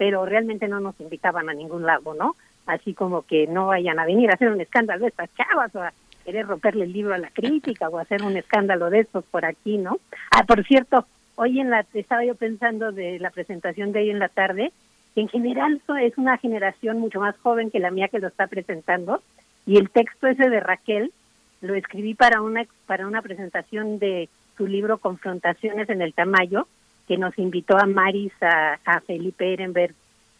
[0.00, 2.34] pero realmente no nos invitaban a ningún lado, ¿no?
[2.64, 5.82] Así como que no vayan a venir a hacer un escándalo de estas chavas o
[5.82, 5.92] a
[6.24, 9.76] querer romperle el libro a la crítica o hacer un escándalo de estos por aquí,
[9.76, 9.98] ¿no?
[10.30, 14.20] Ah, por cierto, hoy en la estaba yo pensando de la presentación de hoy en
[14.20, 14.72] la tarde,
[15.16, 19.22] en general es una generación mucho más joven que la mía que lo está presentando,
[19.66, 21.12] y el texto ese de Raquel
[21.60, 26.66] lo escribí para una para una presentación de su libro Confrontaciones en el Tamayo,
[27.10, 29.96] que nos invitó a Maris, a, Felipe Ehrenberg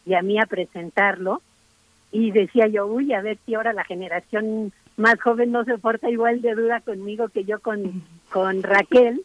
[0.07, 1.43] y a mí a presentarlo.
[2.13, 6.09] Y decía yo, uy, a ver si ahora la generación más joven no se porta
[6.09, 9.23] igual de dura conmigo que yo con, con Raquel,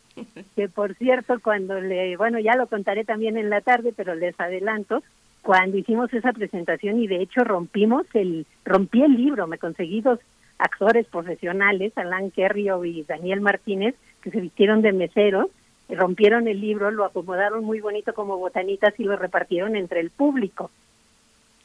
[0.56, 4.40] que por cierto, cuando le, bueno, ya lo contaré también en la tarde, pero les
[4.40, 5.04] adelanto,
[5.44, 10.18] cuando hicimos esa presentación y de hecho rompimos el, rompí el libro, me conseguí dos
[10.58, 13.94] actores profesionales, Alan Kerrio y Daniel Martínez,
[14.24, 15.52] que se vistieron de meseros,
[15.90, 20.72] rompieron el libro, lo acomodaron muy bonito como botanitas y lo repartieron entre el público.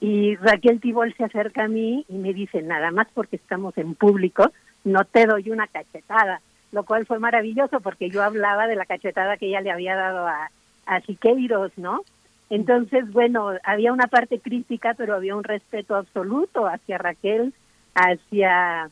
[0.00, 3.94] Y Raquel Tibol se acerca a mí y me dice, nada más porque estamos en
[3.94, 4.50] público,
[4.84, 6.40] no te doy una cachetada,
[6.72, 10.26] lo cual fue maravilloso porque yo hablaba de la cachetada que ella le había dado
[10.26, 10.50] a,
[10.86, 12.02] a Siqueiros, ¿no?
[12.48, 17.54] Entonces, bueno, había una parte crítica, pero había un respeto absoluto hacia Raquel,
[17.94, 18.90] hacia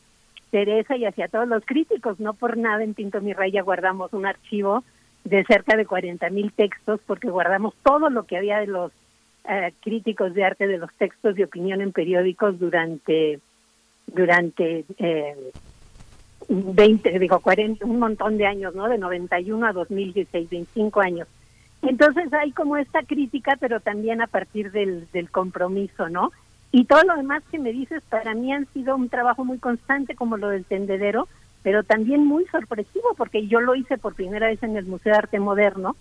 [0.51, 2.21] Teresa y hacia todos los críticos.
[2.21, 4.85] No por nada en Pinto Mi Raya guardamos un archivo
[5.25, 8.93] de cerca de 40 mil textos, porque guardamos todo lo que había de los
[9.49, 13.41] eh, críticos de arte, de los textos de opinión en periódicos durante
[14.07, 15.53] durante eh,
[16.49, 18.89] 20, digo, 40, un montón de años, ¿no?
[18.89, 21.29] De 91 a 2016, 25 años.
[21.83, 26.33] Entonces hay como esta crítica, pero también a partir del, del compromiso, ¿no?
[26.73, 30.15] Y todo lo demás que me dices para mí han sido un trabajo muy constante
[30.15, 31.29] como lo del tendedero,
[31.63, 35.19] pero también muy sorpresivo porque yo lo hice por primera vez en el Museo de
[35.19, 35.97] Arte Moderno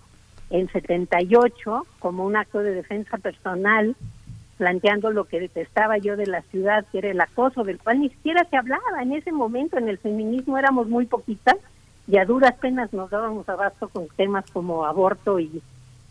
[0.49, 3.95] en 78 como un acto de defensa personal
[4.58, 8.10] planteando lo que detestaba yo de la ciudad, que era el acoso, del cual ni
[8.10, 9.01] siquiera se hablaba.
[9.01, 11.58] En ese momento en el feminismo éramos muy poquitas
[12.08, 15.62] y a duras penas nos dábamos abasto con temas como aborto y,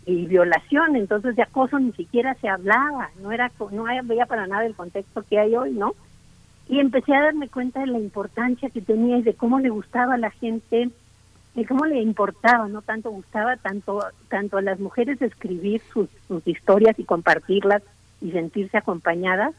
[0.07, 4.77] violación, entonces de acoso ni siquiera se hablaba, no era no había para nada el
[4.77, 5.95] contexto que hay hoy, ¿no?
[6.69, 10.15] Y empecé a darme cuenta de la importancia que tenía y de cómo le gustaba
[10.15, 10.91] a la gente,
[11.55, 16.47] de cómo le importaba, no tanto gustaba tanto tanto a las mujeres escribir sus, sus
[16.47, 17.83] historias y compartirlas
[18.21, 19.55] y sentirse acompañadas,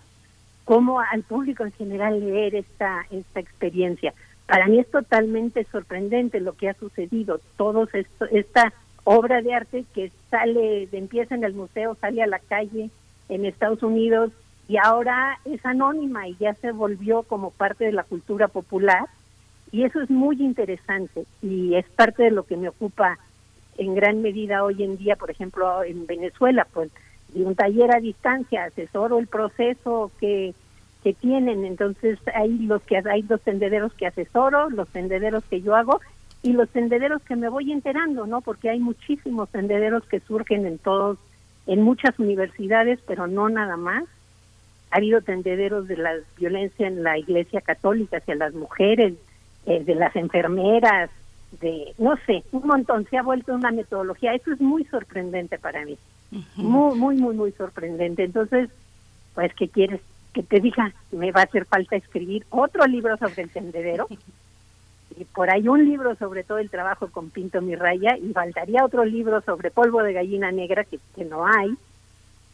[0.65, 4.13] como al público en general leer esta esta experiencia
[4.47, 7.39] para mí es totalmente sorprendente lo que ha sucedido.
[7.57, 12.39] Todo esto, esta obra de arte que sale, empieza en el museo, sale a la
[12.39, 12.89] calle
[13.29, 14.31] en Estados Unidos
[14.67, 19.07] y ahora es anónima y ya se volvió como parte de la cultura popular.
[19.71, 23.17] Y eso es muy interesante y es parte de lo que me ocupa
[23.77, 26.89] en gran medida hoy en día, por ejemplo, en Venezuela, pues
[27.33, 30.53] de un taller a distancia, asesoro el proceso que
[31.03, 31.65] que tienen.
[31.65, 36.01] Entonces hay los que hay los tendederos que asesoro, los tendederos que yo hago
[36.43, 38.41] y los tendederos que me voy enterando, ¿no?
[38.41, 41.17] Porque hay muchísimos tendederos que surgen en todos,
[41.65, 44.03] en muchas universidades, pero no nada más.
[44.91, 49.13] Ha habido tendederos de la violencia en la Iglesia Católica hacia las mujeres,
[49.65, 51.09] eh, de las enfermeras,
[51.59, 53.05] de no sé, un montón.
[53.09, 54.33] Se ha vuelto una metodología.
[54.33, 55.97] Eso es muy sorprendente para mí,
[56.55, 58.23] muy, muy, muy, muy sorprendente.
[58.23, 58.69] Entonces,
[59.33, 60.01] pues, ¿qué quieres?
[60.37, 64.07] que te diga, me va a hacer falta escribir otro libro sobre el tendedero.
[65.33, 69.03] por ahí un libro sobre todo el trabajo con Pinto Mi Raya y faltaría otro
[69.03, 71.75] libro sobre polvo de gallina negra que, que no hay.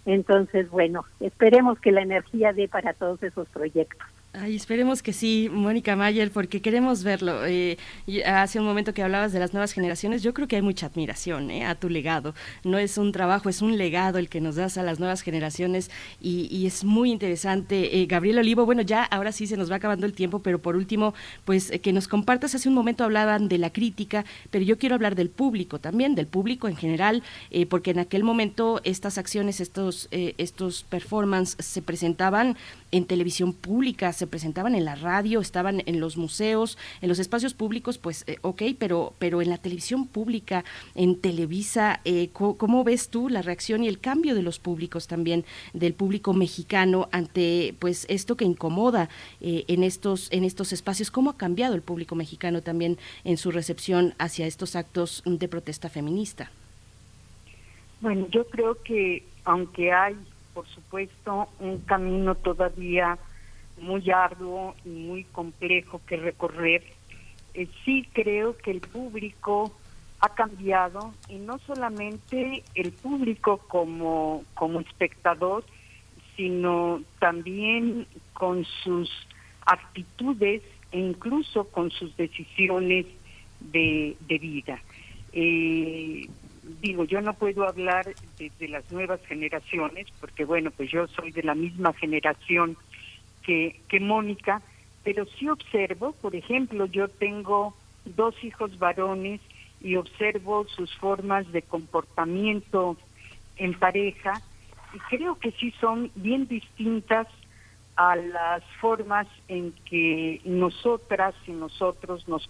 [0.06, 4.08] Entonces, bueno, esperemos que la energía dé para todos esos proyectos.
[4.36, 7.46] Ay, esperemos que sí, Mónica Mayer, porque queremos verlo.
[7.46, 7.78] Eh,
[8.26, 11.52] hace un momento que hablabas de las nuevas generaciones, yo creo que hay mucha admiración
[11.52, 12.34] eh, a tu legado.
[12.64, 15.92] No es un trabajo, es un legado el que nos das a las nuevas generaciones
[16.20, 18.02] y, es muy interesante.
[18.02, 20.76] Eh, Gabriel Olivo, bueno, ya ahora sí se nos va acabando el tiempo, pero por
[20.76, 21.14] último,
[21.46, 22.56] pues que nos compartas.
[22.56, 26.26] Hace un momento hablaban de la crítica, pero yo quiero hablar del público también, del
[26.26, 27.22] público en general,
[27.70, 32.58] porque en aquel momento estas acciones, estos, estos performances se presentaban
[32.94, 37.56] en televisión pública, se presentaban en la radio, estaban en los museos, en los espacios
[37.56, 40.64] públicos, pues eh, ok, pero, pero en la televisión pública,
[40.94, 45.44] en Televisa, eh, ¿cómo, ves tú la reacción y el cambio de los públicos también,
[45.74, 49.10] del público mexicano ante pues esto que incomoda
[49.42, 51.10] eh, en, estos, en estos espacios?
[51.10, 55.90] ¿Cómo ha cambiado el público mexicano también en su recepción hacia estos actos de protesta
[55.90, 56.52] feminista?
[58.02, 60.16] Bueno, yo creo que aunque hay
[60.54, 63.18] por supuesto, un camino todavía
[63.80, 66.84] muy arduo y muy complejo que recorrer.
[67.54, 69.72] Eh, sí creo que el público
[70.20, 75.66] ha cambiado y no solamente el público como, como espectador,
[76.38, 79.10] sino también con sus
[79.66, 83.06] actitudes e incluso con sus decisiones
[83.60, 84.80] de, de vida.
[85.34, 86.30] Eh,
[86.64, 91.44] digo, yo no puedo hablar de, las nuevas generaciones, porque bueno, pues yo soy de
[91.44, 92.78] la misma generación
[93.44, 94.62] que, que Mónica,
[95.04, 99.42] pero sí observo, por ejemplo, yo tengo dos hijos varones
[99.82, 102.98] y observo sus formas de comportamiento
[103.58, 104.42] en pareja
[104.94, 107.28] y creo que sí son bien distintas
[107.96, 112.48] a las formas en que nosotras y nosotros nos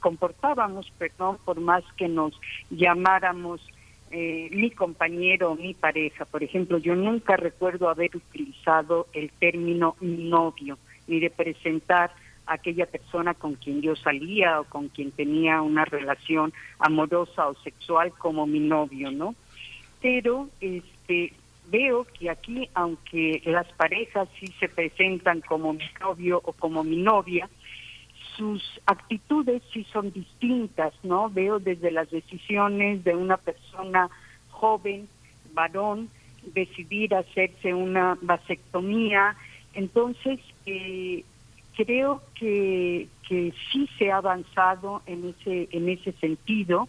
[0.00, 2.32] comportábamos, perdón, por más que nos
[2.70, 3.60] llamáramos
[4.10, 6.24] eh, mi compañero o mi pareja.
[6.24, 12.10] Por ejemplo, yo nunca recuerdo haber utilizado el término novio, ni de presentar
[12.46, 17.54] a aquella persona con quien yo salía o con quien tenía una relación amorosa o
[17.62, 19.34] sexual como mi novio, ¿no?
[20.00, 21.34] Pero este
[21.70, 26.96] veo que aquí, aunque las parejas sí se presentan como mi novio o como mi
[26.96, 27.48] novia,
[28.36, 31.28] sus actitudes sí son distintas, ¿no?
[31.30, 34.08] Veo desde las decisiones de una persona
[34.50, 35.08] joven,
[35.52, 36.08] varón,
[36.54, 39.36] decidir hacerse una vasectomía.
[39.74, 41.24] Entonces, eh,
[41.76, 46.88] creo que, que sí se ha avanzado en ese, en ese sentido,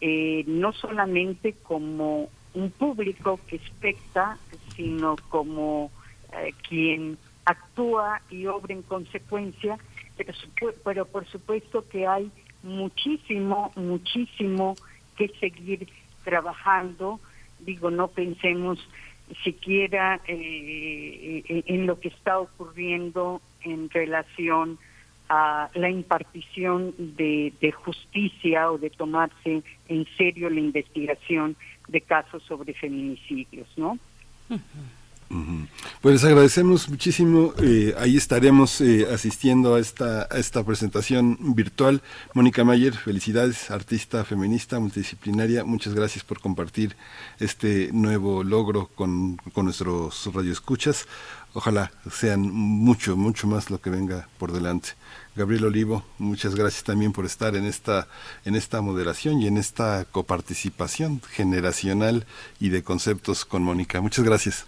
[0.00, 2.28] eh, no solamente como
[2.58, 4.38] un público que expecta,
[4.74, 5.90] sino como
[6.32, 9.78] eh, quien actúa y obra en consecuencia,
[10.16, 10.32] pero,
[10.84, 12.30] pero por supuesto que hay
[12.62, 14.74] muchísimo, muchísimo
[15.16, 15.88] que seguir
[16.24, 17.20] trabajando.
[17.60, 18.78] Digo, no pensemos
[19.44, 24.78] siquiera eh, en lo que está ocurriendo en relación
[25.28, 31.56] a la impartición de, de, justicia o de tomarse en serio la investigación
[31.88, 33.98] de casos sobre feminicidios, ¿no?
[36.00, 37.52] Pues les agradecemos muchísimo.
[37.62, 42.00] Eh, ahí estaremos eh, asistiendo a esta, a esta presentación virtual.
[42.32, 45.64] Mónica Mayer, felicidades, artista feminista, multidisciplinaria.
[45.64, 46.96] Muchas gracias por compartir
[47.40, 51.06] este nuevo logro con, con nuestros radioescuchas.
[51.54, 54.90] Ojalá sean mucho, mucho más lo que venga por delante.
[55.34, 58.06] Gabriel Olivo, muchas gracias también por estar en esta,
[58.44, 62.26] en esta moderación y en esta coparticipación generacional
[62.60, 64.00] y de conceptos con Mónica.
[64.00, 64.66] Muchas gracias.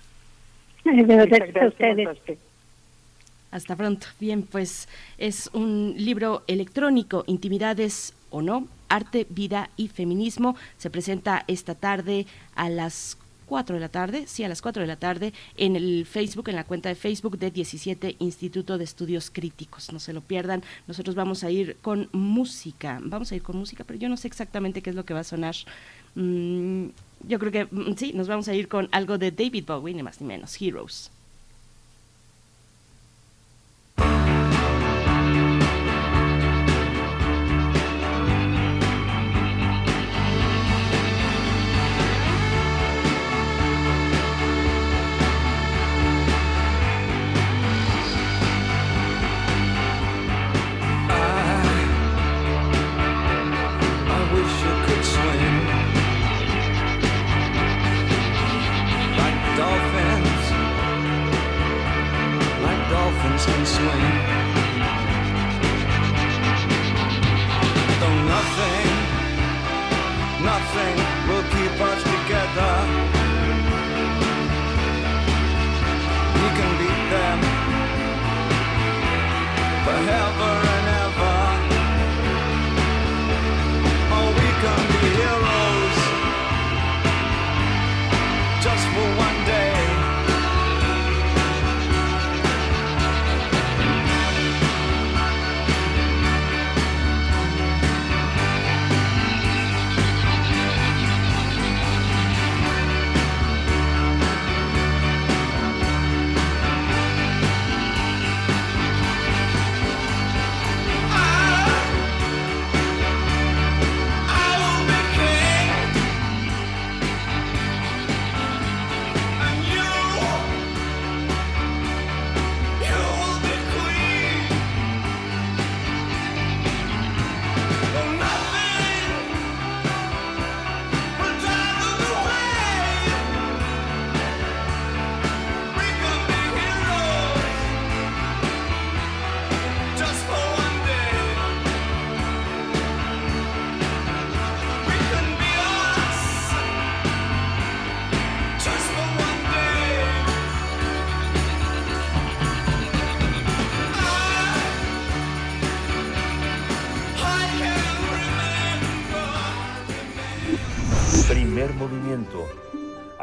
[3.51, 4.07] Hasta pronto.
[4.19, 10.57] Bien, pues es un libro electrónico, Intimidades o no, Arte, Vida y Feminismo.
[10.79, 13.17] Se presenta esta tarde a las
[13.51, 16.55] 4 de la tarde, sí, a las 4 de la tarde, en el Facebook, en
[16.55, 19.93] la cuenta de Facebook de 17 Instituto de Estudios Críticos.
[19.93, 20.63] No se lo pierdan.
[20.87, 23.01] Nosotros vamos a ir con música.
[23.03, 25.21] Vamos a ir con música, pero yo no sé exactamente qué es lo que va
[25.21, 25.57] a sonar.
[26.15, 26.91] Mm,
[27.27, 30.05] yo creo que mm, sí, nos vamos a ir con algo de David Bowie, ni
[30.05, 31.11] más ni menos, Heroes.
[63.81, 64.20] swing.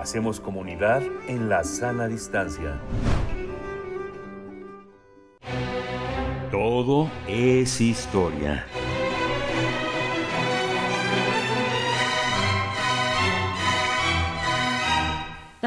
[0.08, 2.80] Hacemos comunidad en la sana distancia.
[6.50, 8.66] Todo es historia.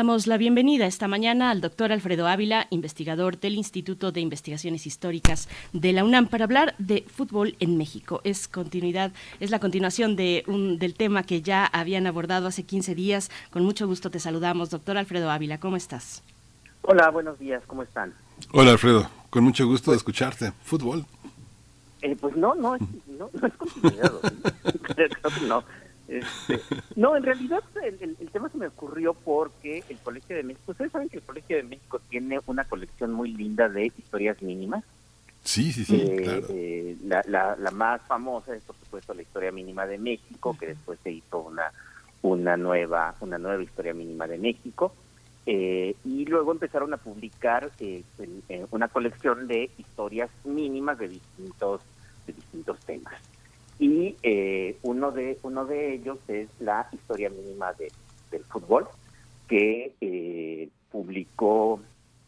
[0.01, 5.47] Damos la bienvenida esta mañana al doctor Alfredo Ávila, investigador del Instituto de Investigaciones Históricas
[5.75, 8.23] de la UNAM, para hablar de fútbol en México.
[8.25, 12.95] Es continuidad, es la continuación de un, del tema que ya habían abordado hace 15
[12.95, 13.31] días.
[13.51, 15.61] Con mucho gusto te saludamos, doctor Alfredo Ávila.
[15.61, 16.23] ¿Cómo estás?
[16.81, 18.15] Hola, buenos días, ¿cómo están?
[18.53, 20.53] Hola Alfredo, con mucho gusto de escucharte.
[20.65, 21.05] Fútbol.
[22.01, 24.13] Eh, pues no, no, es- no, no es continuidad.
[24.95, 25.63] creo, creo que no.
[26.11, 26.61] Este,
[26.97, 30.73] no, en realidad el, el- el tema se me ocurrió porque el Colegio de México,
[30.73, 34.83] ustedes saben que el Colegio de México tiene una colección muy linda de historias mínimas.
[35.45, 36.47] Sí, sí, sí, Eh, claro.
[36.51, 40.67] eh, la, la, la más famosa es por supuesto la historia mínima de México, que
[40.67, 41.71] después se hizo una
[42.23, 44.95] una nueva una nueva historia mínima de México
[45.47, 51.09] eh, y luego empezaron a publicar eh, en- en una colección de historias mínimas de
[51.09, 51.81] distintos
[52.27, 53.15] de distintos temas
[53.81, 57.91] y eh, uno de uno de ellos es la historia mínima de,
[58.31, 58.87] del fútbol
[59.49, 61.81] que eh, publicó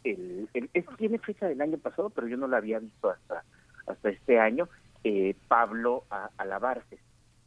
[0.03, 0.49] el,
[0.97, 3.45] tiene fecha del año pasado pero yo no la había visto hasta
[3.87, 4.69] hasta este año
[5.05, 6.05] eh, Pablo
[6.39, 6.99] Alabarces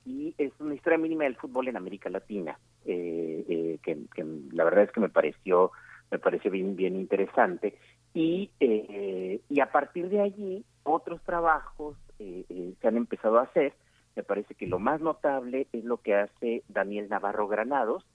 [0.06, 4.64] y es una historia mínima del fútbol en América Latina eh, eh, que, que la
[4.64, 5.72] verdad es que me pareció
[6.12, 7.76] me pareció bien bien interesante.
[8.14, 13.74] Y eh, y a partir de allí otros trabajos se han empezado a hacer
[14.16, 18.06] me parece que lo más notable es lo que hace Daniel Navarro Granados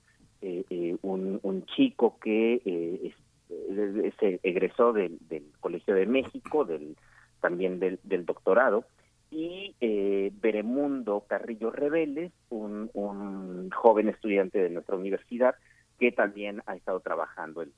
[0.41, 3.13] eh, eh, un, un chico que eh,
[4.19, 6.95] se egresó del, del Colegio de México del
[7.41, 8.85] también del, del doctorado
[9.31, 15.55] y eh, Beremundo Carrillo Rebeles, un, un joven estudiante de nuestra universidad
[15.99, 17.71] que también ha estado trabajando en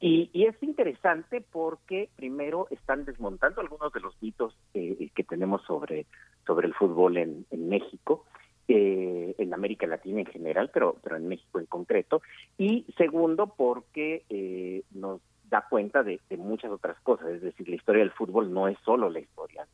[0.00, 5.62] y, y es interesante porque primero están desmontando algunos de los mitos eh, que tenemos
[5.62, 6.06] sobre,
[6.46, 8.24] sobre el fútbol en, México,
[8.68, 12.22] eh, en América Latina en general, pero, pero en México en concreto.
[12.58, 18.00] Y segundo, porque eh, nos da cuenta de, muchas otras cosas, es decir, la historia
[18.02, 19.66] del fútbol no es solo la historia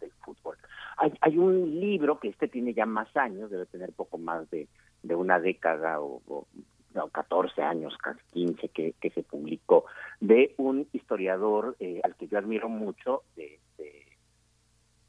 [0.00, 0.56] del, fútbol.
[0.98, 4.68] Hay, hay un libro que este tiene ya más años, debe tener poco más de,
[5.02, 6.46] de una década o
[6.94, 9.84] no, 14 años, casi 15, que, que se publicó,
[10.20, 14.10] de un historiador eh, al que yo admiro mucho, de, de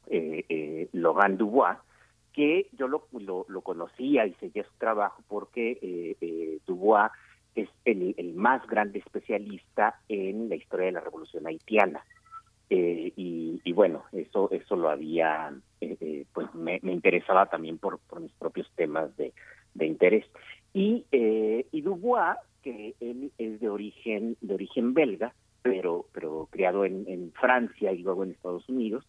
[0.08, 1.78] eh, eh, Logan Dubois,
[2.32, 3.06] que yo lo,
[3.48, 7.10] lo, conocía y seguía su trabajo porque eh, Dubois
[7.54, 12.04] es el, el más grande especialista en la historia de la revolución haitiana.
[12.68, 15.54] Y, bueno, eso eso lo había,
[16.32, 19.34] pues me, me interesaba también por, por mis propios temas de,
[19.74, 20.24] de interés.
[20.74, 26.84] Y, eh, y Dubois, que él es de origen de origen belga, pero pero criado
[26.84, 29.04] en, Francia y luego en Estados Unidos,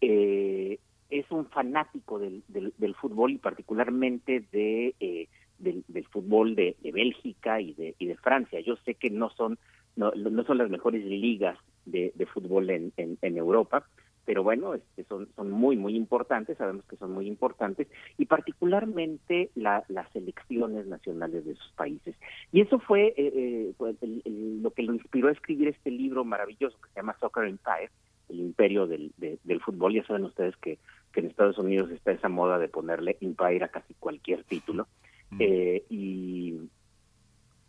[0.00, 7.60] eh, es un fanático del, del, fútbol y particularmente de eh, del, fútbol de, Bélgica
[7.60, 8.60] y de, y de Francia.
[8.60, 9.58] Yo sé que no son
[9.94, 12.92] no, no son las mejores ligas de, fútbol en
[13.22, 13.86] Europa,
[14.26, 17.86] pero bueno, este, son, son muy, muy importantes, sabemos que son muy importantes,
[18.18, 22.16] y particularmente las elecciones nacionales de sus países.
[22.52, 24.22] Y eso fue eh, eh,
[24.60, 27.90] lo que lo inspiró a escribir este libro maravilloso que se llama Soccer Empire,
[28.28, 29.94] el imperio del, del fútbol.
[29.94, 30.78] Ya saben ustedes que,
[31.12, 34.88] que en Estados Unidos está esa moda de ponerle empire a casi cualquier título.
[35.30, 35.36] Mm.
[35.40, 36.58] Eh, y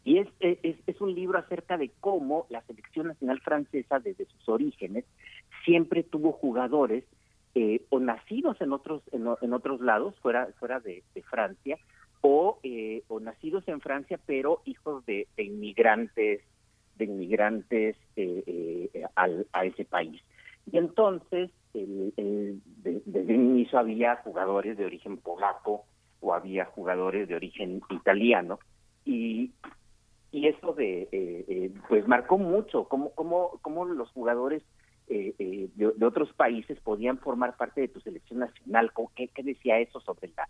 [0.07, 4.47] y es, es, es, un libro acerca de cómo la selección nacional francesa, desde sus
[4.47, 5.03] orígenes,
[5.67, 7.03] siempre tuvo jugadores
[7.53, 11.77] eh, o nacidos en otros en, otros lados, fuera fuera de, Francia,
[12.21, 16.41] o, eh, o nacidos en Francia, pero hijos de, inmigrantes
[16.95, 20.21] de inmigrantes eh, a ese país.
[20.71, 25.85] Y entonces, el, desde el inicio había jugadores de origen polaco
[26.21, 28.59] o había jugadores de origen italiano,
[29.05, 29.51] y
[30.31, 34.63] y eso de eh, eh, pues marcó mucho cómo cómo cómo los jugadores
[35.09, 40.29] eh, de, otros países podían formar parte de tu selección nacional qué, decía eso sobre
[40.35, 40.47] la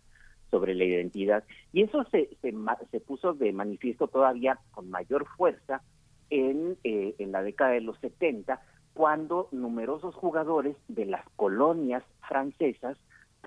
[0.50, 1.44] sobre la identidad
[1.74, 2.54] y eso se, se,
[2.90, 5.82] se puso de manifiesto todavía con mayor fuerza
[6.30, 8.62] en en la década de los 70
[8.94, 12.98] cuando numerosos jugadores de las colonias francesas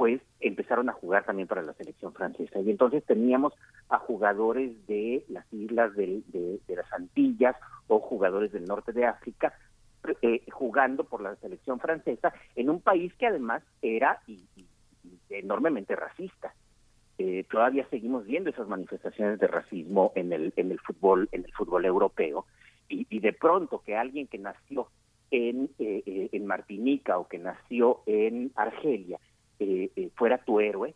[0.00, 2.60] pues empezaron a jugar también para la selección francesa.
[2.60, 3.52] Y entonces teníamos
[3.88, 6.22] a jugadores de las islas de,
[6.68, 7.56] las Antillas
[7.86, 9.52] o jugadores del norte de África
[10.22, 14.20] eh, jugando por la selección francesa en un país que además era
[15.28, 16.54] enormemente racista.
[17.18, 21.52] Eh, todavía seguimos viendo esas manifestaciones de racismo en el en el fútbol en el
[21.52, 22.46] fútbol europeo
[22.88, 24.88] y, de pronto que alguien que nació
[25.30, 29.20] en eh, en Martinica o que nació en Argelia
[29.62, 30.94] eh, eh, fuera tu héroe,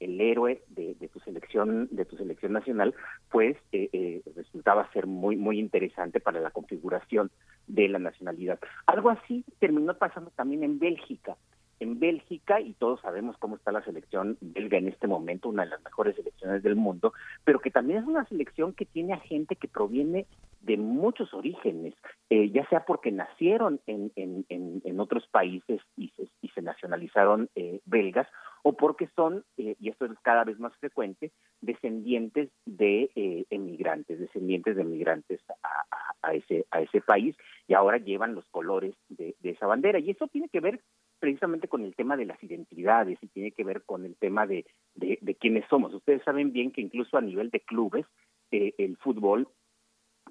[0.00, 2.94] el, héroe de, tu selección de tu selección nacional,
[3.30, 7.30] pues eh, eh, resultaba ser muy muy interesante para la configuración
[7.66, 8.58] de la nacionalidad.
[8.86, 11.36] Algo así terminó pasando también en Bélgica.
[11.80, 15.70] En Bélgica, y todos sabemos cómo está la selección belga en este momento, una de
[15.70, 17.12] las mejores selecciones del mundo,
[17.44, 20.26] pero que también es una selección que tiene a gente que proviene
[20.60, 21.94] de muchos orígenes,
[22.30, 27.48] eh, ya sea porque nacieron en, en, en, otros países y se, y se nacionalizaron
[27.54, 28.26] eh, belgas,
[28.64, 33.10] o porque son, eh, y esto es cada vez más frecuente, descendientes de
[33.50, 35.84] emigrantes, descendientes de emigrantes a,
[36.22, 37.36] a, ese, a ese país,
[37.68, 40.00] y ahora llevan los colores de esa bandera.
[40.00, 40.80] Y eso tiene que ver
[41.18, 44.66] precisamente con el tema de las identidades y tiene que ver con el tema de,
[44.94, 45.92] de, quiénes somos.
[45.94, 48.06] Ustedes saben bien que incluso a nivel de clubes,
[48.50, 49.48] el fútbol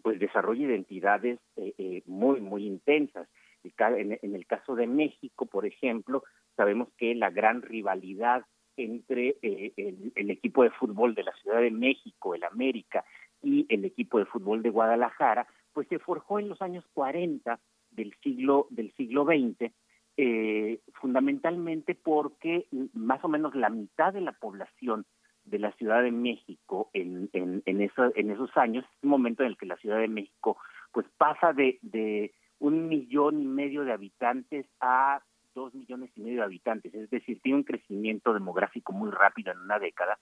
[0.01, 3.27] pues desarrolla identidades eh, eh, muy, muy intensas.
[3.63, 6.23] En, el caso de México, por ejemplo,
[6.55, 8.45] sabemos que la gran rivalidad
[8.77, 9.73] entre eh,
[10.15, 13.03] el, equipo de fútbol de la Ciudad de México, el América,
[13.41, 17.59] y el equipo de fútbol de Guadalajara, pues se forjó en los años 40
[17.91, 19.71] del siglo del siglo XX,
[20.17, 25.05] eh, fundamentalmente porque más o menos la mitad de la población
[25.45, 29.57] de la Ciudad de México en, en, en, en esos años, un momento en el
[29.57, 30.57] que la Ciudad de México
[30.91, 35.21] pues pasa de, de un millón y medio de habitantes a
[35.53, 39.59] dos millones y medio de habitantes, es decir, tiene un crecimiento demográfico muy rápido en
[39.59, 40.19] una década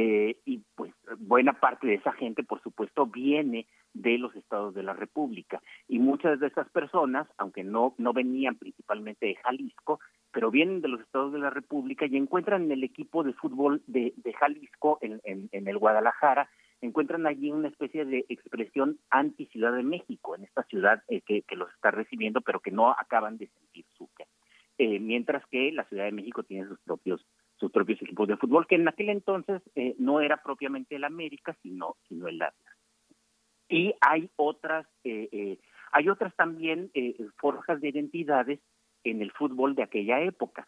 [0.00, 4.84] eh, y pues buena parte de esa gente, por supuesto, viene de los estados de
[4.84, 5.60] la República.
[5.88, 9.98] Y muchas de esas personas, aunque no, no venían principalmente de Jalisco,
[10.30, 13.82] pero vienen de los estados de la República y encuentran en el equipo de fútbol
[13.88, 16.48] de, Jalisco, en, en, el Guadalajara,
[16.80, 21.72] encuentran allí una especie de expresión anti-Ciudad de México, en esta ciudad eh, que, los
[21.72, 24.08] está recibiendo, pero que no acaban de sentir su
[24.80, 27.26] eh, mientras que la Ciudad de México tiene sus propios
[27.58, 31.56] sus propios equipos de fútbol, que en aquel entonces eh, no era propiamente el América,
[31.62, 32.74] sino, sino el Atlas.
[33.68, 35.58] Y hay otras, eh, eh,
[35.92, 36.90] hay otras también
[37.36, 38.60] forjas de identidades
[39.04, 40.66] en el fútbol de aquella época.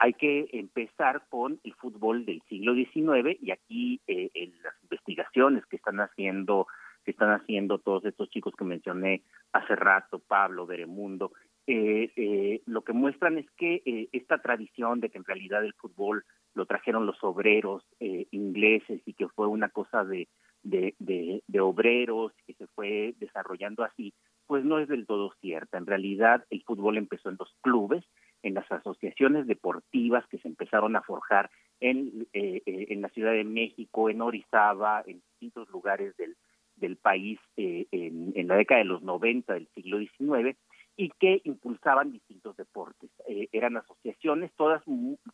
[0.00, 5.76] hay que empezar con el fútbol del siglo XIX y aquí en las investigaciones que
[5.76, 6.66] están haciendo
[7.04, 9.22] que están haciendo todos estos chicos que mencioné
[9.52, 11.32] hace rato, Pablo, Beremundo,
[11.70, 15.74] eh, eh, lo que muestran es que eh, esta tradición de que en realidad el
[15.74, 20.28] fútbol lo trajeron los obreros eh, ingleses y que fue una cosa de,
[20.62, 24.14] de, obreros que se fue desarrollando así,
[24.46, 25.76] pues no es del todo cierta.
[25.76, 28.02] En realidad el fútbol empezó en los clubes,
[28.42, 31.50] en las asociaciones deportivas que se empezaron a forjar
[31.80, 36.34] en, en la Ciudad de México, en Orizaba, en distintos lugares del,
[36.76, 40.56] del país en, en la década de los 90 del siglo XIX
[40.98, 43.08] y que impulsaban distintos deportes.
[43.28, 44.82] Eh, eran asociaciones, todas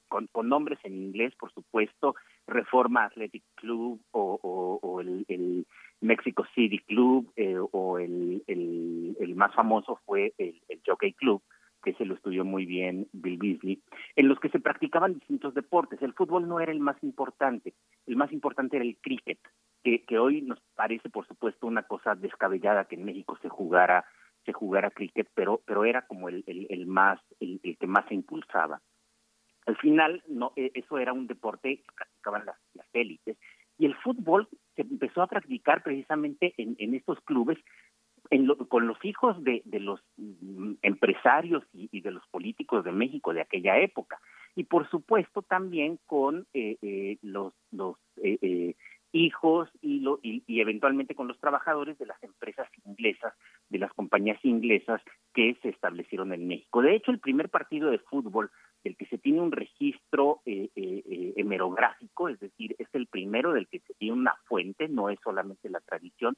[0.09, 2.15] con, nombres en inglés, por supuesto,
[2.47, 5.67] Reforma Athletic Club o, el,
[6.03, 11.43] Mexico City Club eh, o el, el, más famoso fue el, Jockey Club,
[11.83, 13.83] que se lo estudió muy bien Bill Beasley,
[14.17, 16.03] en los que se practicaban distintos deportes.
[16.03, 17.73] El fútbol no era el más importante,
[18.07, 19.39] el más importante era el cricket,
[19.83, 24.05] que, que hoy nos parece, por supuesto, una cosa descabellada que en México se jugara
[24.45, 28.80] se jugara cricket, pero pero era como el, el, más el, que más se impulsaba.
[29.66, 32.57] Al final, no, e, eso era un deporte que practicaban las,
[32.92, 33.36] élites
[33.76, 37.59] y el fútbol se empezó a practicar precisamente en, en estos clubes
[38.68, 43.42] con los hijos de, de los mm, empresarios y, de los políticos de México de
[43.42, 44.20] aquella época
[44.55, 48.74] y por supuesto también con eh, eh, los los eh,
[49.15, 53.33] hijos y, lo, y, eventualmente con los trabajadores de las empresas inglesas,
[53.69, 55.01] de las compañías inglesas
[55.33, 56.83] que se establecieron en México.
[56.83, 58.51] De hecho, el primer partido de fútbol
[58.83, 63.95] del que se tiene un registro hemerográfico, es decir, es el primero del que se
[63.95, 66.37] tiene una fuente, no es solamente la tradición,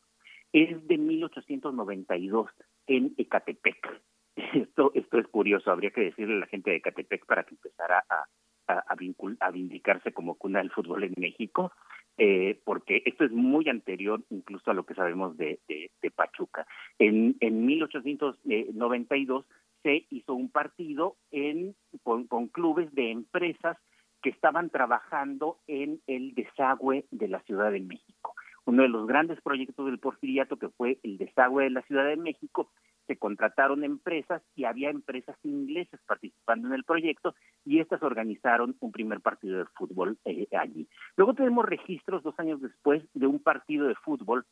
[0.52, 2.50] es de 1892
[2.86, 4.02] en Ecatepec.
[4.36, 8.04] Esto, esto es curioso, habría que decirle a la gente de Ecatepec para que empezara
[8.06, 8.26] a,
[8.68, 11.72] a, a, vindicarse como cuna del fútbol en México,
[12.18, 16.66] eh, porque esto es muy anterior incluso a lo que sabemos de, de, Pachuca.
[16.98, 19.44] En, en 1892
[19.82, 23.76] se hizo un partido en, con clubes de empresas
[24.22, 28.34] que estaban trabajando en el desagüe de la Ciudad de México
[28.66, 32.16] uno de los grandes proyectos del porfiriato que fue el desagüe de la Ciudad de
[32.16, 32.68] México,
[33.06, 37.34] se contrataron empresas y había empresas inglesas participando en el proyecto
[37.64, 40.88] y estas organizaron un primer partido de fútbol eh, allí.
[41.16, 44.44] Luego tenemos registros dos años después de un partido de fútbol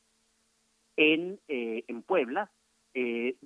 [0.96, 2.50] en, eh, en Puebla
[2.94, 3.36] eh,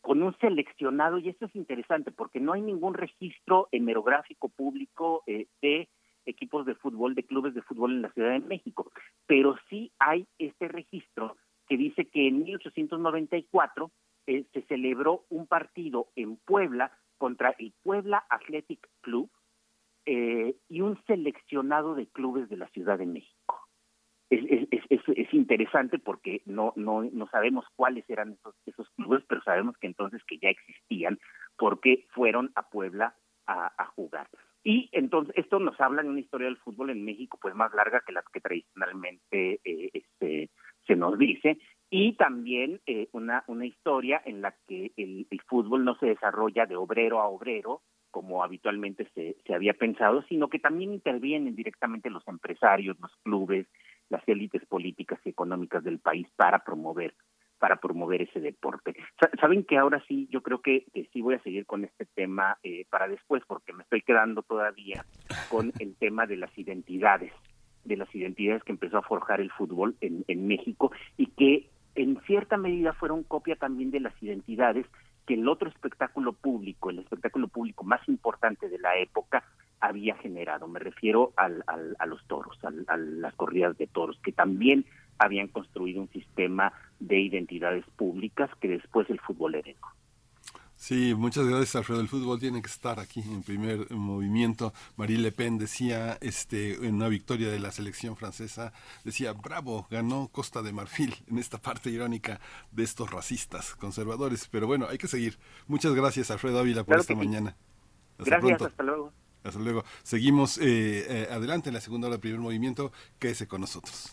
[0.00, 5.88] con un seleccionado, y esto es interesante porque no hay ningún registro hemerográfico público de
[6.24, 8.90] equipos de fútbol, de clubes de fútbol en la Ciudad de México,
[9.26, 11.36] pero sí hay este registro
[11.68, 13.90] que dice que en 1894
[14.26, 19.30] eh, se celebró un partido en Puebla contra el Puebla Athletic Club
[20.04, 23.66] eh, y un seleccionado de clubes de la Ciudad de México.
[24.28, 29.40] Es, es, es, es, interesante porque no, no, no sabemos cuáles eran esos, clubes, pero
[29.42, 31.18] sabemos que entonces que ya existían
[31.56, 33.14] porque fueron a Puebla
[33.46, 34.28] a, jugar.
[34.64, 38.02] Y entonces esto nos habla de una historia del fútbol en México pues más larga
[38.04, 40.50] que las que tradicionalmente eh, este,
[40.86, 41.58] se nos dice
[41.90, 46.76] y también eh, una, una historia en la que el, fútbol no se desarrolla de
[46.76, 52.26] obrero a obrero como habitualmente se, se había pensado, sino que también intervienen directamente los
[52.26, 53.66] empresarios, los clubes,
[54.08, 57.14] las élites políticas y económicas del país para promover
[57.58, 58.94] para promover ese deporte.
[59.40, 62.84] Saben que ahora sí, yo creo que, sí voy a seguir con este tema eh,
[62.90, 65.06] para después, porque me estoy quedando todavía
[65.50, 67.32] con el tema de las identidades,
[67.84, 72.20] de las identidades que empezó a forjar el fútbol en, en México y que en
[72.26, 74.86] cierta medida fueron copia también de las identidades
[75.26, 79.42] que el otro espectáculo público, el espectáculo público más importante de la época,
[79.80, 80.68] había generado.
[80.68, 84.84] Me refiero al, al, a los toros, a las corridas de toros, que también
[85.18, 89.86] habían construido un sistema de identidades públicas que después el fútbol heredó.
[90.86, 92.00] Sí, muchas gracias Alfredo.
[92.00, 94.72] El fútbol tiene que estar aquí en primer movimiento.
[94.94, 98.72] Marie Le Pen decía este, en una victoria de la selección francesa,
[99.02, 102.38] decía, bravo, ganó Costa de Marfil en esta parte irónica
[102.70, 104.46] de estos racistas conservadores.
[104.48, 105.40] Pero bueno, hay que seguir.
[105.66, 107.56] Muchas gracias Alfredo Ávila por esta mañana.
[108.18, 109.12] gracias, hasta luego.
[109.42, 109.84] Hasta luego.
[110.04, 110.62] Seguimos eh,
[111.08, 112.92] eh, adelante en la segunda hora del primer movimiento.
[113.18, 114.12] Quédese con nosotros.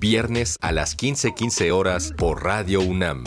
[0.00, 3.24] viernes a las 15:15 horas por Radio UNAM.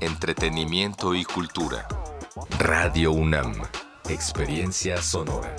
[0.00, 1.86] Entretenimiento y cultura.
[2.58, 3.52] Radio UNAM.
[4.08, 5.54] Experiencia sonora.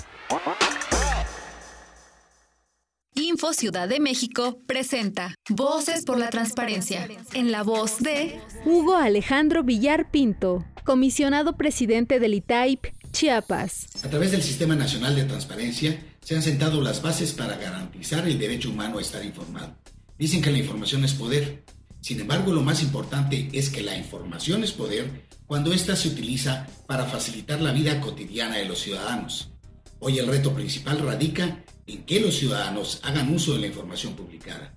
[3.14, 9.62] Info Ciudad de México presenta Voces por la Transparencia, en la voz de Hugo Alejandro
[9.62, 13.86] Villar Pinto, comisionado presidente del ITAIP, Chiapas.
[14.04, 18.38] A través del Sistema Nacional de Transparencia, se han sentado las bases para garantizar el
[18.38, 19.76] derecho humano a estar informado.
[20.18, 21.64] Dicen que la información es poder.
[22.00, 26.66] Sin embargo, lo más importante es que la información es poder cuando ésta se utiliza
[26.86, 29.50] para facilitar la vida cotidiana de los ciudadanos.
[29.98, 34.74] Hoy el reto principal radica en que los ciudadanos hagan uso de la información publicada.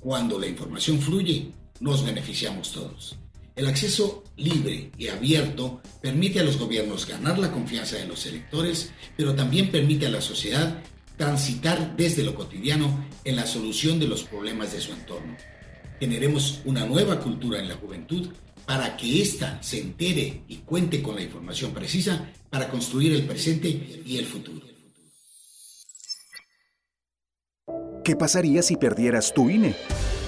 [0.00, 3.16] Cuando la información fluye, nos beneficiamos todos.
[3.56, 8.92] El acceso libre y abierto permite a los gobiernos ganar la confianza de los electores,
[9.16, 10.82] pero también permite a la sociedad
[11.16, 15.36] transitar desde lo cotidiano en la solución de los problemas de su entorno.
[16.00, 18.28] Generemos una nueva cultura en la juventud
[18.66, 23.68] para que ésta se entere y cuente con la información precisa para construir el presente
[24.04, 24.66] y el futuro.
[28.04, 29.76] ¿Qué pasaría si perdieras tu INE?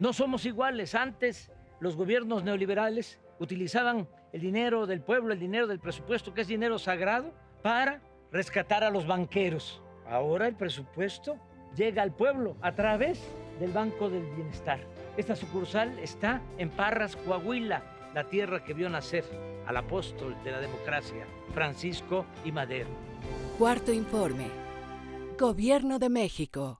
[0.00, 0.94] No somos iguales.
[0.94, 6.48] Antes los gobiernos neoliberales utilizaban el dinero del pueblo, el dinero del presupuesto, que es
[6.48, 8.00] dinero sagrado, para
[8.32, 9.82] rescatar a los banqueros.
[10.08, 11.36] Ahora el presupuesto
[11.76, 13.20] llega al pueblo a través
[13.60, 14.80] del Banco del Bienestar.
[15.18, 17.82] Esta sucursal está en Parras, Coahuila,
[18.14, 19.24] la tierra que vio nacer
[19.66, 22.88] al apóstol de la democracia, Francisco y Madero.
[23.58, 24.46] Cuarto informe.
[25.38, 26.79] Gobierno de México.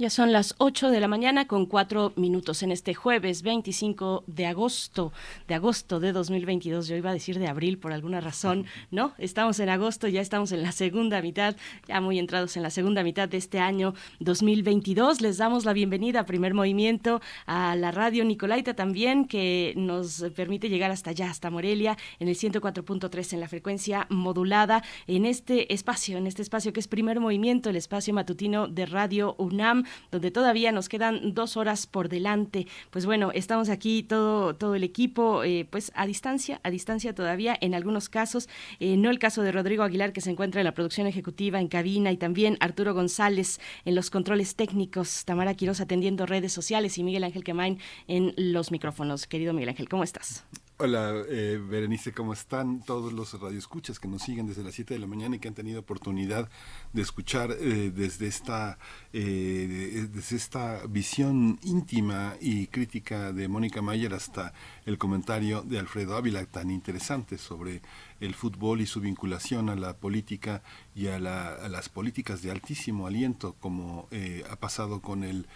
[0.00, 4.46] Ya son las 8 de la mañana con 4 minutos en este jueves 25 de
[4.46, 5.12] agosto,
[5.48, 6.86] de agosto de 2022.
[6.86, 9.12] Yo iba a decir de abril por alguna razón, ¿no?
[9.18, 11.56] Estamos en agosto, ya estamos en la segunda mitad,
[11.88, 15.20] ya muy entrados en la segunda mitad de este año 2022.
[15.20, 20.68] Les damos la bienvenida a Primer Movimiento, a la radio Nicolaita también, que nos permite
[20.68, 26.18] llegar hasta allá, hasta Morelia, en el 104.3 en la frecuencia modulada, en este espacio,
[26.18, 30.72] en este espacio que es Primer Movimiento, el espacio matutino de Radio UNAM donde todavía
[30.72, 32.66] nos quedan dos horas por delante.
[32.90, 37.56] Pues bueno, estamos aquí todo, todo el equipo, eh, pues a distancia, a distancia todavía
[37.60, 38.48] en algunos casos,
[38.80, 41.68] eh, no el caso de Rodrigo Aguilar que se encuentra en la producción ejecutiva en
[41.68, 47.04] cabina y también Arturo González en los controles técnicos, Tamara Quiroz atendiendo redes sociales y
[47.04, 49.26] Miguel Ángel Quemain en los micrófonos.
[49.26, 50.44] Querido Miguel Ángel, ¿cómo estás?
[50.80, 55.00] Hola, eh, Berenice, ¿cómo están todos los radioescuchas que nos siguen desde las 7 de
[55.00, 56.48] la mañana y que han tenido oportunidad
[56.92, 58.78] de escuchar eh, desde, esta,
[59.12, 64.52] eh, desde esta visión íntima y crítica de Mónica Mayer hasta
[64.86, 67.82] el comentario de Alfredo Ávila tan interesante sobre
[68.20, 70.62] el fútbol y su vinculación a la política
[70.94, 74.08] y a, las políticas de altísimo aliento, como
[74.48, 75.46] ha pasado con el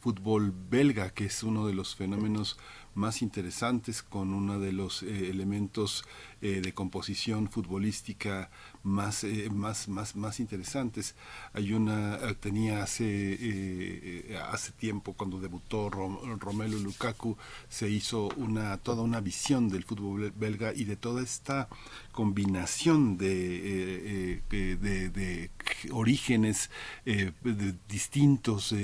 [0.00, 2.58] fútbol belga, que es uno de los fenómenos
[2.96, 6.04] más interesantes con uno de los eh, elementos
[6.40, 8.50] eh, de composición futbolística
[8.86, 11.14] más, eh, más, más, más interesantes.
[11.52, 17.36] Hay una, tenía hace, hace tiempo cuando debutó Romelu Lukaku,
[17.68, 21.68] se hizo una, toda una visión del fútbol belga y de toda esta
[22.12, 25.50] combinación de, de,
[25.90, 26.70] orígenes
[27.88, 28.74] distintos.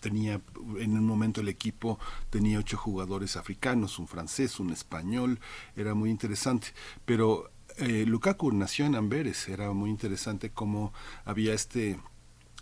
[0.00, 0.40] tenía
[0.78, 1.98] en un momento el equipo
[2.30, 5.40] tenía ocho jugadores africanos, un francés, un español,
[5.76, 6.68] era muy interesante,
[7.04, 10.92] pero eh, Lukaku nació en Amberes, era muy interesante cómo
[11.24, 11.98] había este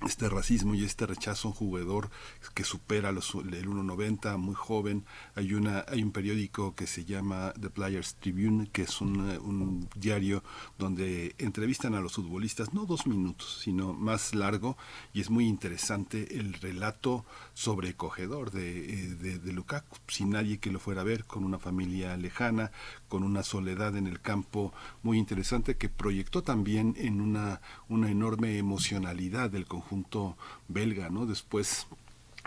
[0.05, 2.11] este racismo y este rechazo a un jugador
[2.55, 5.07] que supera los, el 1.90, muy joven.
[5.35, 10.45] Hay, una, hay un periódico que se llama The Players Tribune, que es un, diario
[10.79, 14.77] donde entrevistan a los futbolistas, no dos minutos, sino más largo,
[15.14, 20.71] y es muy interesante el relato sobrecogedor de, eh, de, de Lukaku, sin nadie que
[20.71, 22.71] lo fuera a ver, con una familia lejana,
[23.09, 28.59] con una soledad en el campo muy interesante que proyectó también en una, una enorme
[28.59, 30.37] emocionalidad del conjunto
[30.69, 31.27] belga, ¿no?
[31.27, 31.87] Después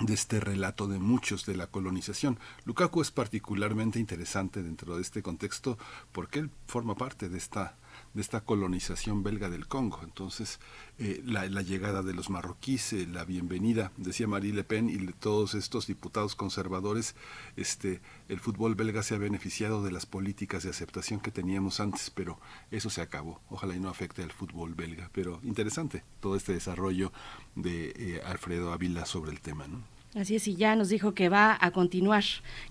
[0.01, 2.39] de este relato de muchos de la colonización.
[2.65, 5.77] Lukaku es particularmente interesante dentro de este contexto
[6.11, 7.75] porque él forma parte de esta
[8.13, 10.01] de esta colonización belga del Congo.
[10.03, 10.59] Entonces,
[10.97, 15.13] eh, la, llegada de los marroquíes, eh, la bienvenida, decía Marie Le Pen y de
[15.13, 17.15] todos estos diputados conservadores,
[17.55, 22.09] este, el fútbol belga se ha beneficiado de las políticas de aceptación que teníamos antes,
[22.09, 22.39] pero
[22.71, 23.41] eso se acabó.
[23.49, 25.09] Ojalá y no afecte al fútbol belga.
[25.13, 27.11] Pero interesante todo este desarrollo
[27.55, 29.67] de eh, Alfredo Ávila sobre el tema.
[29.67, 29.98] ¿no?
[30.15, 32.23] Así es, y ya nos dijo que va a continuar,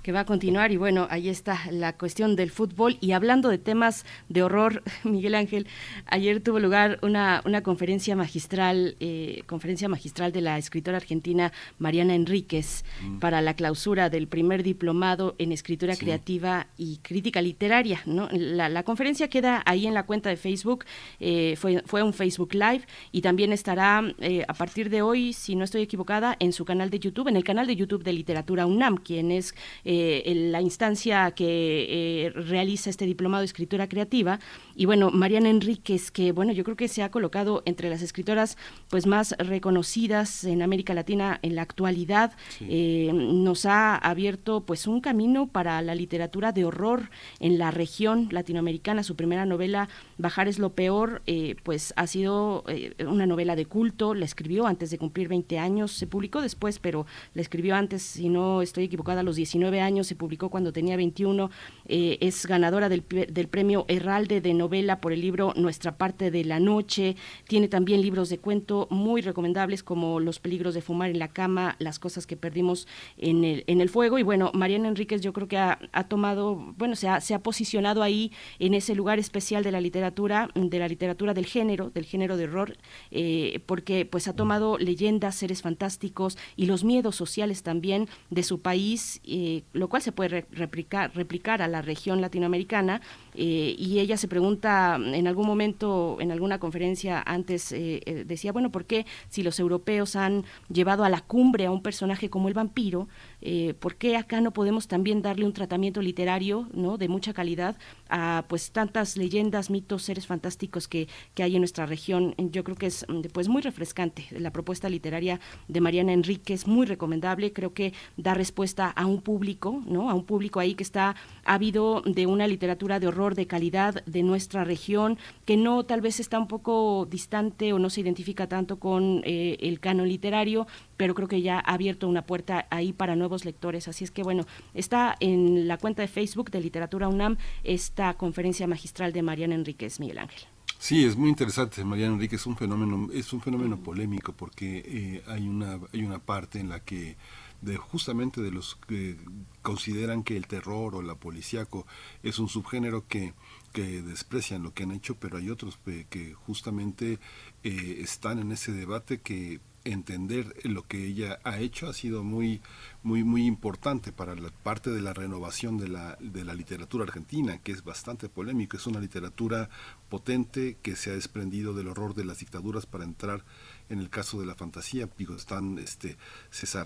[0.02, 2.98] que va a continuar, y bueno, ahí está la cuestión del fútbol.
[3.00, 5.68] Y hablando de temas de horror, Miguel Ángel,
[6.06, 12.16] ayer tuvo lugar una, una conferencia magistral, eh, conferencia magistral de la escritora argentina Mariana
[12.16, 13.18] Enríquez mm.
[13.20, 18.02] para la clausura del primer diplomado en escritura creativa y crítica literaria.
[18.04, 18.28] ¿no?
[18.32, 20.86] La, conferencia queda ahí en la cuenta de Facebook,
[21.20, 22.82] eh, fue, fue un Facebook Live,
[23.12, 26.90] y también estará eh, a partir de hoy, si no estoy equivocada, en su canal
[26.90, 29.54] de YouTube en el canal de YouTube de Literatura UNAM, quien es
[29.84, 34.40] eh, la instancia que eh, realiza este diplomado de escritura creativa.
[34.74, 38.56] Y bueno, Mariana Enríquez, que bueno, yo creo que se ha colocado entre las escritoras
[38.88, 45.00] pues más reconocidas en América Latina en la actualidad, eh, nos ha abierto pues un
[45.00, 47.10] camino para la literatura de horror
[47.40, 49.02] en la región latinoamericana.
[49.02, 51.22] Su primera novela, Bajar es lo peor,
[51.62, 52.64] pues ha sido
[53.06, 57.06] una novela de culto, la escribió antes de cumplir 20 años, se publicó después, pero
[57.34, 60.96] la escribió antes, si no estoy equivocada, a los 19 años, se publicó cuando tenía
[60.96, 61.50] 21,
[61.86, 66.44] eh, es ganadora del, del premio Herralde de novela por el libro Nuestra parte de
[66.44, 67.16] la noche,
[67.46, 71.76] tiene también libros de cuento muy recomendables como Los peligros de fumar en la cama,
[71.78, 75.48] Las cosas que perdimos en el, en el fuego, y bueno, Mariana Enríquez yo creo
[75.48, 79.72] que ha, tomado, bueno, se ha, se ha posicionado ahí en ese lugar especial de
[79.72, 82.76] la literatura, de la literatura del género, del género de horror,
[83.10, 88.60] eh, porque pues ha tomado leyendas, seres fantásticos y los miedos sociales también de su
[88.60, 93.00] país, eh, lo cual se puede replicar, replicar a la región latinoamericana.
[93.34, 98.70] Eh, y ella se pregunta en algún momento, en alguna conferencia antes, eh, decía, bueno,
[98.70, 102.54] ¿por qué si los europeos han llevado a la cumbre a un personaje como el
[102.54, 103.08] vampiro,
[103.40, 106.98] eh, ¿por qué acá no podemos también darle un tratamiento literario ¿no?
[106.98, 107.76] de mucha calidad
[108.08, 112.34] a pues tantas leyendas, mitos, seres fantásticos que, que hay en nuestra región?
[112.38, 117.52] Yo creo que es pues muy refrescante la propuesta literaria de Mariana Enríquez, muy recomendable,
[117.52, 120.10] creo que da respuesta a un público, ¿no?
[120.10, 121.14] a un público ahí que está
[121.44, 126.20] ávido de una literatura de horror de calidad de nuestra región, que no tal vez
[126.20, 130.66] está un poco distante o no se identifica tanto con eh, el canon literario,
[130.96, 133.88] pero creo que ya ha abierto una puerta ahí para nuevos lectores.
[133.88, 138.66] Así es que bueno, está en la cuenta de Facebook de Literatura UNAM esta conferencia
[138.66, 140.42] magistral de Mariana Enríquez Miguel Ángel.
[140.78, 141.84] Sí, es muy interesante.
[141.84, 146.20] Mariana Enrique es un fenómeno, es un fenómeno polémico porque eh, hay una hay una
[146.20, 147.16] parte en la que
[147.60, 149.16] de justamente de los que
[149.62, 151.84] consideran que el terror o la policíaco
[152.22, 153.34] es un subgénero que
[153.72, 157.18] que desprecian lo que han hecho, pero hay otros que justamente
[157.64, 162.60] eh, están en ese debate que entender lo que ella ha hecho ha sido muy
[163.02, 167.58] muy muy importante para la parte de la renovación de la, de la literatura argentina
[167.58, 168.76] que es bastante polémico.
[168.76, 169.70] Es una literatura
[170.08, 173.44] potente que se ha desprendido del horror de las dictaduras para entrar
[173.88, 175.08] en el caso de la fantasía.
[175.36, 176.16] Están este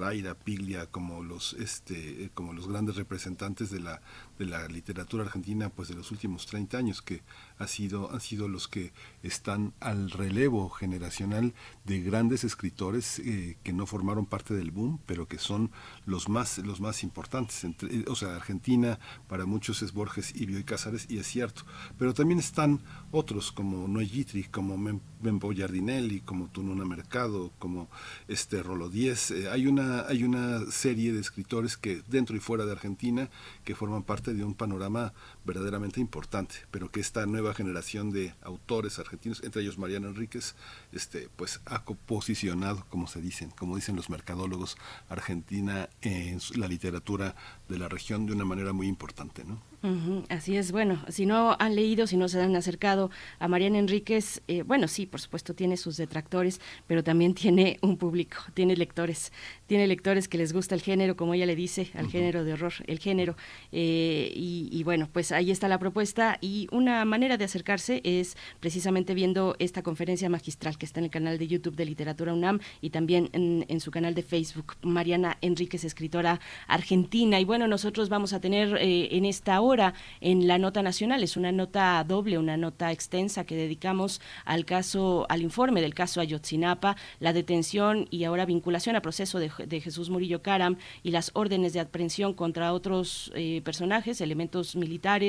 [0.03, 4.01] Aira, Piglia como los este como los grandes representantes de la
[4.45, 7.23] de la literatura argentina pues de los últimos 30 años que
[7.59, 13.73] ha sido han sido los que están al relevo generacional de grandes escritores eh, que
[13.73, 15.71] no formaron parte del boom pero que son
[16.07, 20.65] los más los más importantes Entre, o sea Argentina para muchos es Borges y Bioy
[20.65, 21.63] Cázares y es cierto
[21.99, 22.81] pero también están
[23.11, 27.89] otros como Noé Gitri como Membo Giardinelli como Tununa Mercado, como
[28.29, 29.31] este Rolo Díez.
[29.31, 33.29] Eh, hay, una, hay una serie de escritores que dentro y fuera de Argentina
[33.65, 35.13] que forman parte de un panorama
[35.45, 40.55] verdaderamente importante, pero que esta nueva generación de autores argentinos, entre ellos Mariano Enríquez,
[40.93, 44.77] este, pues ha posicionado, como se dicen, como dicen los mercadólogos,
[45.09, 47.35] Argentina en la literatura
[47.69, 49.61] de la región de una manera muy importante, ¿no?
[50.29, 54.41] así es, bueno, si no han leído, si no se han acercado a Mariana Enríquez,
[54.47, 59.33] eh, bueno, sí, por supuesto tiene sus detractores, pero también tiene un público, tiene lectores,
[59.67, 62.75] tiene lectores que les gusta el género, como ella le dice, al género de horror,
[62.87, 63.37] el género,
[63.73, 68.37] eh, y, y, bueno, pues ahí está la propuesta y una manera de acercarse es
[68.61, 72.61] precisamente viendo esta conferencia magistral que está en el canal de YouTube de Literatura UNAM
[72.81, 74.75] y también en, su canal de Facebook.
[74.83, 77.41] Mariana Enríquez, escritora argentina.
[77.41, 81.37] Y bueno, nosotros vamos a tener eh, en esta hora en la nota nacional, es
[81.37, 86.97] una nota doble, una nota extensa que dedicamos al caso, al informe del caso Ayotzinapa,
[87.19, 89.51] la detención y ahora vinculación a proceso de,
[89.81, 95.22] Jesús Murillo Caram y las órdenes de aprehensión contra otros eh, personajes, elementos militares,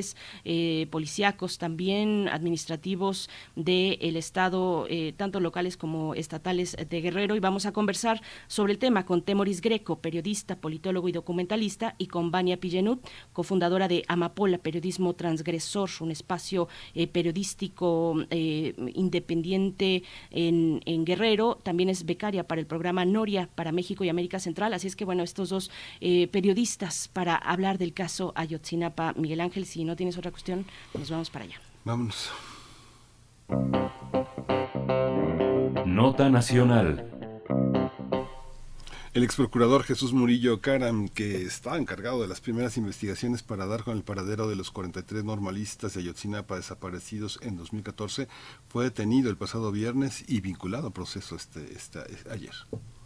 [0.44, 7.36] eh, policíacos también, administrativos del Estado, eh, tanto locales como estatales de Guerrero.
[7.36, 12.08] Y vamos a conversar sobre el tema con Temoris Greco, periodista, politólogo y documentalista, y
[12.08, 21.06] con Vania Pillenut, cofundadora de Amapola, Periodismo Transgresor, un espacio eh, periodístico independiente en, en,
[21.06, 21.60] Guerrero.
[21.62, 24.74] También es becaria para el programa Noria para México y América Central.
[24.74, 29.14] Así es que, bueno, estos dos periodistas para hablar del caso Ayotzinapa.
[29.14, 31.60] Miguel Ángel, si no tienes otra cuestión, nos vamos para allá.
[31.84, 32.32] Vámonos.
[35.86, 37.10] Nota Nacional.
[39.14, 43.84] El ex procurador Jesús Murillo Caram, que estaba encargado de las primeras investigaciones para dar
[43.84, 48.28] con el paradero de los 43 normalistas de Ayotzinapa desaparecidos en 2014,
[48.70, 52.00] fue detenido el pasado viernes y vinculado a proceso este, este
[52.32, 52.56] ayer.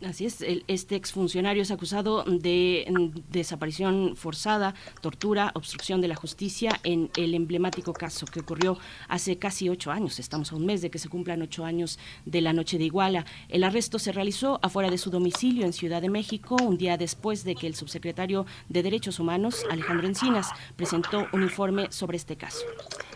[0.05, 6.15] Así es, el, este exfuncionario es acusado de mm, desaparición forzada, tortura, obstrucción de la
[6.15, 10.19] justicia en el emblemático caso que ocurrió hace casi ocho años.
[10.19, 13.25] Estamos a un mes de que se cumplan ocho años de la noche de Iguala.
[13.49, 17.43] El arresto se realizó afuera de su domicilio en Ciudad de México, un día después
[17.43, 22.65] de que el subsecretario de Derechos Humanos, Alejandro Encinas, presentó un informe sobre este caso.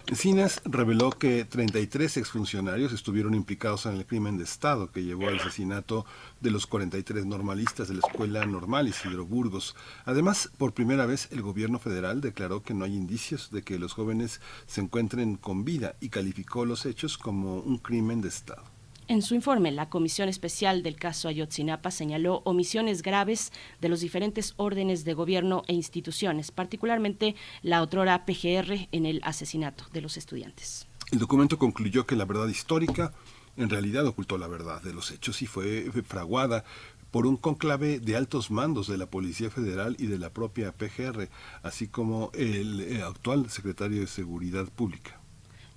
[0.08, 5.40] Encinas reveló que 33 exfuncionarios estuvieron implicados en el crimen de Estado que llevó al
[5.40, 6.06] asesinato
[6.41, 9.76] de los 43 normalistas de la Escuela Normal Isidro Burgos.
[10.05, 13.93] Además, por primera vez el gobierno federal declaró que no hay indicios de que los
[13.93, 18.63] jóvenes se encuentren con vida y calificó los hechos como un crimen de Estado.
[19.07, 23.51] En su informe, la Comisión Especial del caso Ayotzinapa señaló omisiones graves
[23.81, 29.84] de los diferentes órdenes de gobierno e instituciones, particularmente la otrora PGR en el asesinato
[29.91, 30.88] de los estudiantes.
[31.11, 33.11] El documento concluyó que la verdad histórica
[33.57, 36.64] en realidad ocultó la verdad de los hechos y fue fraguada
[37.11, 41.30] por un conclave de altos mandos de la Policía Federal y de la propia PGR,
[41.61, 45.19] así como el eh, actual secretario de Seguridad Pública.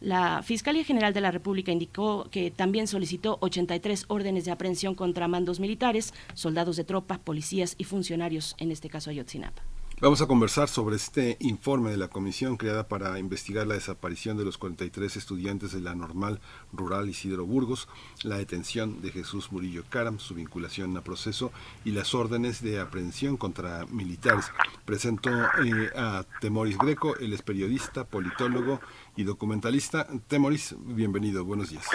[0.01, 5.29] La Fiscalía General de la República indicó que también solicitó 83 órdenes de aprehensión contra
[5.29, 9.63] mandos militares, soldados de tropa, policías y funcionarios, en este caso Ayotzinapa.
[10.01, 14.45] Vamos a conversar sobre este informe de la comisión creada para investigar la desaparición de
[14.45, 16.41] los 43 estudiantes de la normal
[16.73, 17.89] rural Isidro Burgos,
[18.25, 21.53] la detención de Jesús Murillo Caram, su vinculación a proceso
[21.85, 24.53] y las órdenes de aprehensión contra militares.
[24.85, 28.81] Presento eh, a Temoris Greco, él es periodista, politólogo
[29.17, 30.09] y documentalista.
[30.27, 31.89] Temoris, bienvenido, buenos días.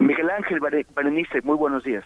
[0.00, 2.04] Miguel Ángel Berenice, muy buenos días.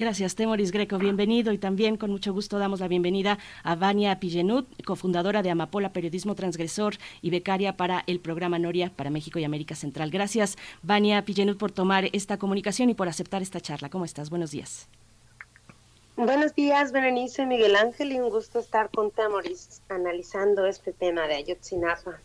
[0.00, 4.66] Gracias, Temoris Greco, bienvenido y también con mucho gusto damos la bienvenida a Vania Pillenut,
[4.82, 9.74] cofundadora de Amapola Periodismo Transgresor y becaria para el programa Noria para México y América
[9.74, 10.10] Central.
[10.10, 13.90] Gracias, Vania Pillenut, por tomar esta comunicación y por aceptar esta charla.
[13.90, 14.30] ¿Cómo estás?
[14.30, 14.88] Buenos días.
[16.16, 21.34] Buenos días, Berenice Miguel Ángel, y un gusto estar con Temoris analizando este tema de
[21.34, 22.18] Ayotzinapa.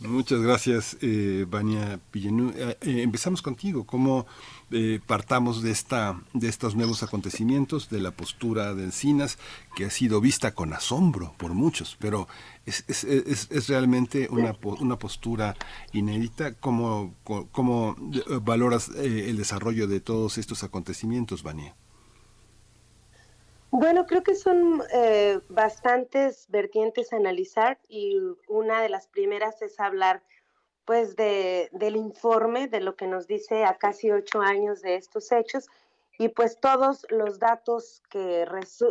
[0.00, 2.54] Muchas gracias, eh, Vania Pillenut.
[2.56, 3.84] Eh, eh, empezamos contigo.
[3.84, 4.26] ¿Cómo
[4.70, 9.38] eh, partamos de, esta, de estos nuevos acontecimientos, de la postura de Encinas,
[9.76, 12.28] que ha sido vista con asombro por muchos, pero
[12.66, 15.56] es, es, es, es realmente una, una postura
[15.92, 16.54] inédita.
[16.54, 17.14] ¿Cómo,
[17.52, 17.96] cómo
[18.42, 21.74] valoras eh, el desarrollo de todos estos acontecimientos, Vania?
[23.70, 28.18] Bueno, creo que son eh, bastantes vertientes a analizar y
[28.48, 30.22] una de las primeras es hablar
[30.88, 35.30] pues de, del informe, de lo que nos dice a casi ocho años de estos
[35.32, 35.68] hechos.
[36.18, 38.46] Y pues todos los datos que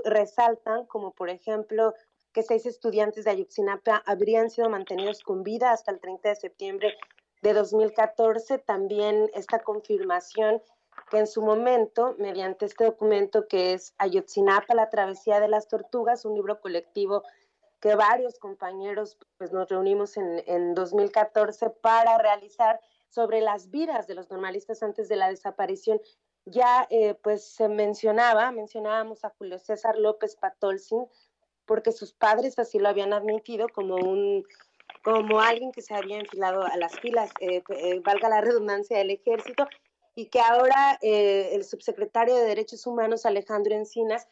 [0.06, 1.96] resaltan, como por ejemplo
[2.34, 6.94] que seis estudiantes de Ayuxinapa habrían sido mantenidos con vida hasta el 30 de septiembre
[7.42, 10.62] de 2014, también esta confirmación
[11.10, 16.26] que en su momento, mediante este documento que es Ayotzinapa, la travesía de las tortugas,
[16.26, 17.24] un libro colectivo
[17.80, 22.80] que varios compañeros pues, nos reunimos en, en 2014 para realizar
[23.10, 26.00] sobre las vidas de los normalistas antes de la desaparición.
[26.46, 31.06] Ya eh, pues se mencionaba, mencionábamos a Julio César López Patolsin,
[31.66, 34.46] porque sus padres así lo habían admitido como un
[35.04, 39.12] como alguien que se había enfilado a las filas, eh, eh, valga la redundancia, del
[39.12, 39.68] ejército,
[40.16, 44.28] y que ahora el subsecretario de Derechos Humanos, Alejandro Encinas,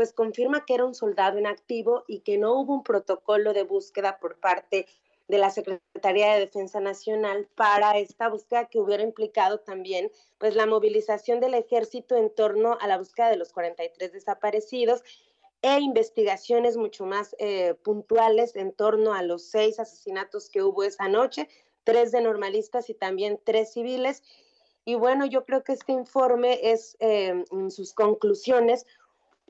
[0.00, 3.64] pues confirma que era un soldado en activo y que no hubo un protocolo de
[3.64, 4.86] búsqueda por parte
[5.28, 10.64] de la Secretaría de Defensa Nacional para esta búsqueda que hubiera implicado también pues la
[10.64, 15.02] movilización del ejército en torno a la búsqueda de los 43 desaparecidos
[15.60, 21.08] e investigaciones mucho más eh, puntuales en torno a los seis asesinatos que hubo esa
[21.08, 21.46] noche,
[21.84, 24.22] tres de normalistas y también tres civiles.
[24.86, 28.86] Y bueno, yo creo que este informe es eh, en sus conclusiones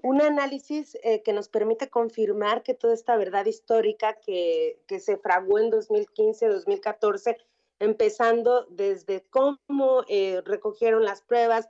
[0.02, 5.58] un análisis eh, que nos permite confirmar que toda esta verdad histórica que, se fraguó
[5.58, 7.36] en 2015-2014,
[7.78, 11.68] empezando desde cómo eh, recogieron las pruebas,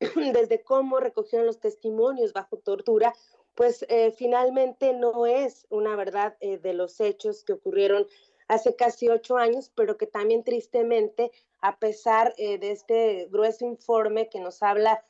[0.32, 3.12] desde cómo recogieron los testimonios bajo tortura,
[3.54, 8.06] pues eh, finalmente no es una verdad de los hechos que ocurrieron
[8.48, 11.32] hace casi ocho años, pero que también tristemente,
[11.62, 15.02] a pesar de este grueso informe que nos habla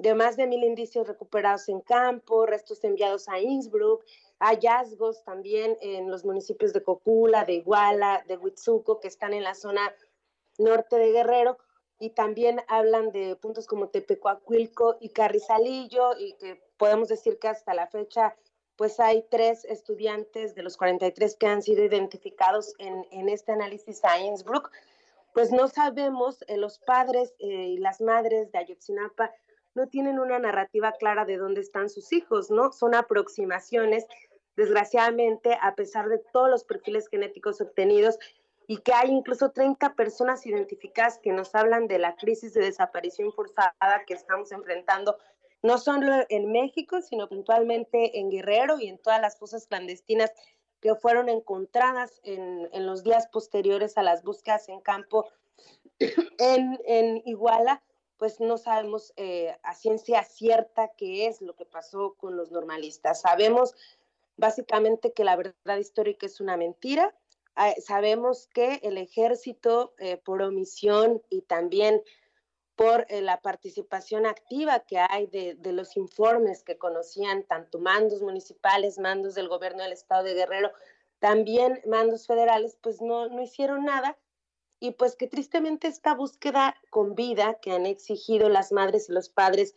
[0.00, 4.02] de más de mil indicios recuperados en campo, restos enviados a Innsbruck,
[4.38, 9.54] hallazgos también en los municipios de Cocula, de Iguala, de Huitzuco, que están en la
[9.54, 9.94] zona
[10.58, 11.58] norte de Guerrero,
[11.98, 17.74] y también hablan de puntos como Tepecuacuilco y Carrizalillo, y que podemos decir que hasta
[17.74, 18.36] la fecha
[18.76, 24.02] pues hay tres estudiantes de los 43 que han sido identificados en, en este análisis
[24.02, 24.70] a Innsbruck,
[25.34, 29.30] pues no sabemos, eh, los padres eh, y las madres de Ayotzinapa
[29.74, 32.72] no tienen una narrativa clara de dónde están sus hijos, ¿no?
[32.72, 34.06] Son aproximaciones,
[34.56, 38.18] desgraciadamente, a pesar de todos los perfiles genéticos obtenidos
[38.66, 43.32] y que hay incluso 30 personas identificadas que nos hablan de la crisis de desaparición
[43.32, 43.74] forzada
[44.06, 45.18] que estamos enfrentando,
[45.62, 50.32] no solo en México, sino puntualmente en Guerrero y en todas las fosas clandestinas
[50.80, 55.28] que fueron encontradas en, en los días posteriores a las búsquedas en campo
[55.98, 57.82] en, en Iguala
[58.20, 63.22] pues no sabemos eh, a ciencia cierta qué es lo que pasó con los normalistas.
[63.22, 63.74] Sabemos
[64.36, 67.16] básicamente que la verdad histórica es una mentira.
[67.56, 72.02] Ah, sabemos que el ejército, eh, por omisión y también
[72.76, 78.20] por eh, la participación activa que hay de, de, los informes que conocían tanto mandos
[78.20, 80.72] municipales, mandos del gobierno del estado de Guerrero,
[81.20, 84.18] también mandos federales, pues no, no hicieron nada
[84.80, 89.28] y pues que tristemente esta búsqueda con vida que han exigido las madres y los
[89.28, 89.76] padres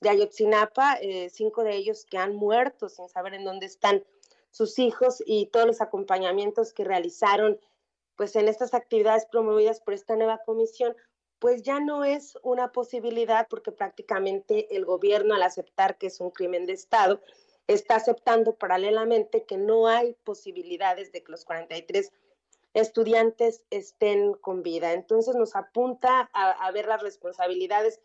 [0.00, 4.04] de Ayotzinapa, eh, cinco de ellos que han muerto sin saber en dónde están
[4.50, 7.60] sus hijos y todos los acompañamientos que realizaron
[8.16, 10.96] pues en estas actividades promovidas por esta nueva comisión,
[11.38, 16.30] pues ya no es una posibilidad porque prácticamente el gobierno al aceptar que es un
[16.30, 17.20] crimen de Estado,
[17.68, 22.10] está aceptando paralelamente que no hay posibilidades de que los 43
[22.80, 24.92] estudiantes estén con vida.
[24.92, 28.00] Entonces nos apunta a, ver las responsabilidades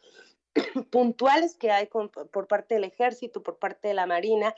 [0.91, 4.55] puntuales que hay por parte del ejército, por parte de la Marina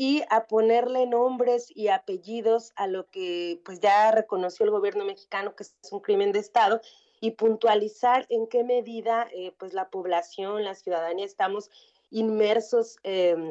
[0.00, 5.54] y a ponerle nombres y apellidos a lo que pues ya reconoció el gobierno mexicano
[5.54, 6.80] que es un crimen de Estado
[7.20, 11.70] y puntualizar en qué medida eh, pues la población, la ciudadanía estamos
[12.10, 13.50] inmersos eh,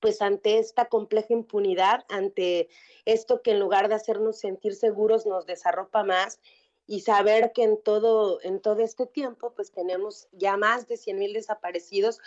[0.00, 2.68] pues ante esta compleja impunidad, ante
[3.04, 6.40] esto que en lugar de hacernos sentir seguros nos desarropa más
[6.86, 11.18] y saber que en todo, en todo este tiempo pues tenemos ya más de 100
[11.18, 12.20] mil desaparecidos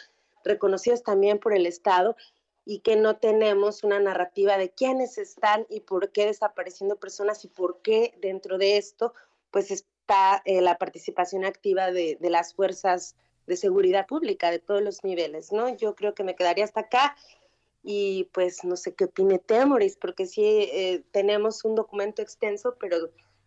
[0.44, 2.16] reconocidos también por el Estado
[2.66, 7.48] y que no tenemos una narrativa de quiénes están y por qué desapareciendo personas y
[7.48, 9.14] por qué dentro de esto
[9.52, 13.16] pues está eh, la participación activa de, de las fuerzas
[13.48, 15.76] de seguridad pública de todos los niveles, ¿no?
[15.76, 17.16] Yo creo que me quedaría hasta acá
[17.84, 22.98] y pues no sé qué opine Temoris, porque sí eh, tenemos un documento extenso, pero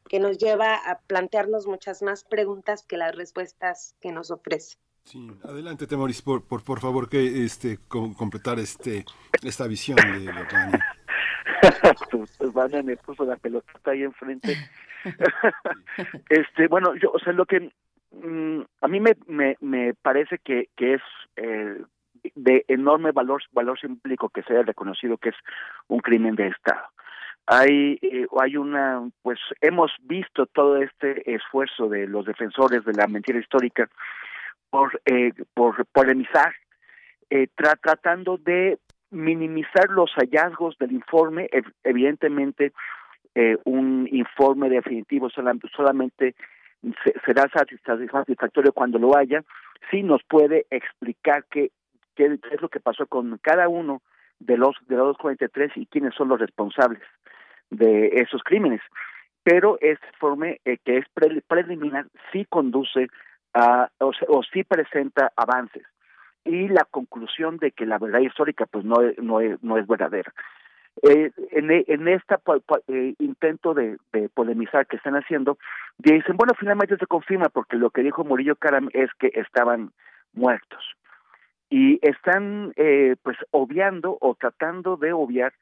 [0.08, 4.76] que nos lleva a plantearnos muchas más preguntas que las respuestas que nos ofrece.
[5.04, 9.04] Sí, adelante Temoris, por, por, por favor, que este completar este
[9.42, 10.84] esta visión de Vania.
[12.38, 14.56] pues Vania me puso la pelota ahí enfrente.
[16.30, 17.72] este, bueno, yo, o sea, lo que
[18.12, 21.02] mm, a mí me, me, me parece que, que es
[21.36, 21.82] eh,
[22.34, 25.36] de enorme valor, valor simbólico que se haya reconocido que es
[25.88, 26.82] un crimen de Estado.
[27.46, 33.08] Hay, eh, hay una, pues hemos visto todo este esfuerzo de los defensores de la
[33.08, 33.88] mentira histórica
[34.70, 36.54] por, eh, por polemizar,
[37.30, 37.48] eh,
[37.80, 38.78] tratando de
[39.10, 41.48] minimizar los hallazgos del informe,
[41.84, 42.72] evidentemente
[43.64, 46.34] un informe definitivo solamente
[47.24, 49.42] será satisfactorio cuando lo haya,
[49.90, 51.70] sí nos puede explicar que
[52.14, 54.02] qué, es lo que pasó con cada uno
[54.38, 57.02] de los de los 43 y quiénes son los responsables
[57.70, 58.80] de esos crímenes.
[59.42, 61.06] Pero este informe eh, que es
[61.48, 63.08] preliminar sí conduce
[63.54, 65.84] a o, o, sí presenta avances
[66.44, 70.32] y la conclusión de que la verdad histórica pues no no es, no es verdadera.
[71.02, 72.36] Eh, en, en este
[73.18, 75.56] intento de, de, polemizar que están haciendo,
[75.96, 79.90] dicen, bueno, finalmente se confirma porque lo que dijo Murillo Karam es que estaban
[80.34, 80.84] muertos.
[81.72, 85.54] Y están eh, pues obviando o tratando de obviar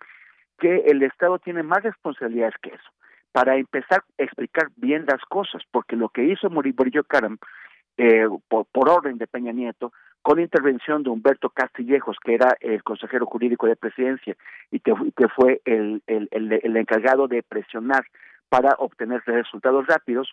[0.59, 2.91] que el Estado tiene más responsabilidades que eso,
[3.31, 7.39] para empezar a explicar bien las cosas, porque lo que hizo Murillo Karam
[7.97, 13.24] eh, por, orden de Peña Nieto con intervención de Humberto Castillejos, que era el consejero
[13.27, 14.37] jurídico de presidencia
[14.73, 14.93] y que,
[15.37, 18.05] fue el, el, el, encargado de presionar
[18.49, 20.28] para obtener resultados rápidos,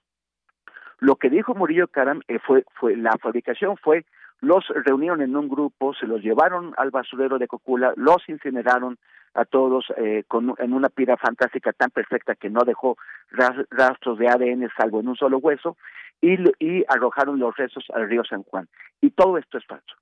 [0.98, 4.06] lo que dijo Murillo Caram eh, fue, fue la fabricación fue
[4.42, 8.98] los reunieron en un grupo, se los llevaron al basurero de Cocula, los incineraron
[9.34, 12.98] a todos eh, con, en una pira fantástica tan perfecta que no dejó
[13.70, 15.78] rastros de ADN salvo en un solo hueso,
[16.22, 18.68] y, y arrojaron los restos al río San Juan.
[19.02, 19.96] Y todo esto es falso.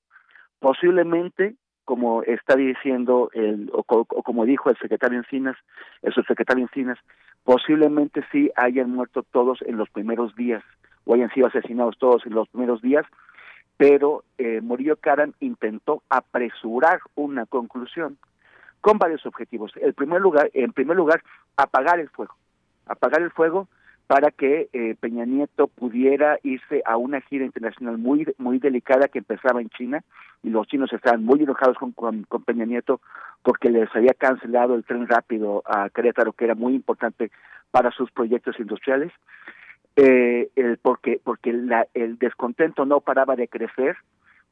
[0.59, 5.57] Posiblemente, como está diciendo, el, o, como dijo el secretario Encinas,
[6.01, 6.97] el subsecretario Encinas,
[7.43, 10.63] posiblemente sí hayan muerto todos en los primeros días,
[11.05, 13.05] o hayan sido asesinados todos en los primeros días,
[13.77, 18.17] pero eh, Murillo Karam intentó apresurar una conclusión
[18.81, 19.71] con varios objetivos.
[19.81, 21.21] El primer lugar, en primer lugar,
[21.57, 22.35] apagar el fuego,
[22.85, 23.67] apagar el fuego
[24.07, 29.19] para que eh, Peña Nieto pudiera irse a una gira internacional muy muy delicada que
[29.19, 30.03] empezaba en China
[30.43, 33.01] y los chinos estaban muy enojados con, con, Peña Nieto
[33.41, 37.31] porque les había cancelado el tren rápido a Querétaro que era muy importante
[37.71, 39.11] para sus proyectos industriales
[39.95, 43.95] eh, el, porque porque la, el descontento no paraba de crecer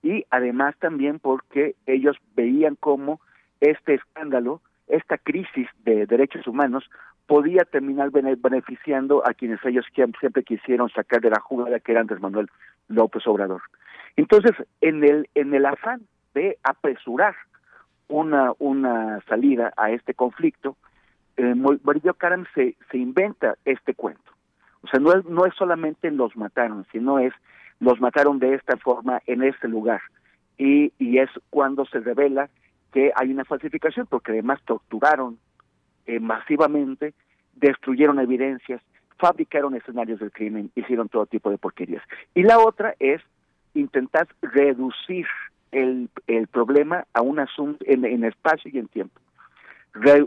[0.01, 3.19] y además también porque ellos veían como
[3.59, 6.89] este escándalo esta crisis de derechos humanos
[7.27, 12.21] podía terminar beneficiando a quienes ellos siempre quisieron sacar de la jugada que era Andrés
[12.21, 12.49] Manuel
[12.89, 13.61] López Obrador.
[14.17, 14.51] Entonces,
[14.81, 16.01] en el en el afán
[16.33, 17.35] de apresurar
[18.07, 20.75] una una salida a este conflicto,
[21.37, 24.32] eh, Murillo Karam se se inventa este cuento.
[24.83, 27.33] O sea, no es no es solamente los mataron, sino es
[27.79, 30.01] los mataron de esta forma en este lugar.
[30.57, 32.49] Y y es cuando se revela
[32.91, 35.39] que hay una falsificación porque además torturaron
[36.05, 37.13] eh, masivamente,
[37.55, 38.81] destruyeron evidencias,
[39.17, 42.03] fabricaron escenarios del crimen, hicieron todo tipo de porquerías.
[42.35, 43.21] Y la otra es
[43.73, 45.25] intentar reducir
[45.71, 49.19] el, el problema a un asunto en, espacio y en tiempo.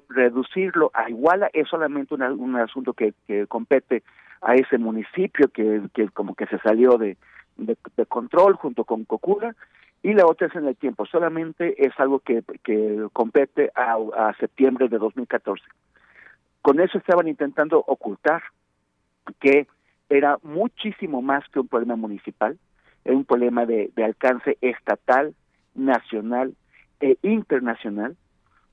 [0.09, 4.03] reducirlo a Iguala es solamente un asunto que, que, compete
[4.41, 7.17] a ese municipio que, que como que se salió de,
[7.57, 7.77] de,
[8.07, 9.55] control junto con Cocula
[10.03, 14.35] y la otra es en el tiempo, solamente es algo que, que compete a, a
[14.35, 15.65] septiembre de 2014.
[16.63, 18.43] Con eso estaban intentando ocultar
[19.41, 19.67] que
[20.09, 22.59] era muchísimo más que un problema municipal,
[23.05, 25.35] era un problema de, de alcance estatal,
[25.75, 26.55] nacional
[27.01, 28.17] e internacional,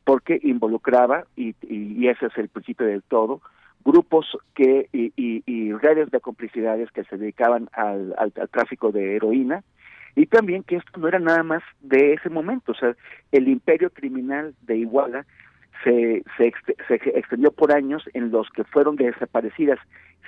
[0.06, 3.42] porque involucraba, y, y, ese es el principio del todo,
[3.84, 9.64] grupos que y, y, redes de complicidades que se dedicaban al, al, tráfico de heroína,
[10.16, 12.96] y también que esto no era nada más de ese momento, o sea,
[13.32, 15.26] el imperio criminal de Iguala
[15.84, 16.54] se, se,
[16.88, 19.80] se extendió por años en los que fueron desaparecidas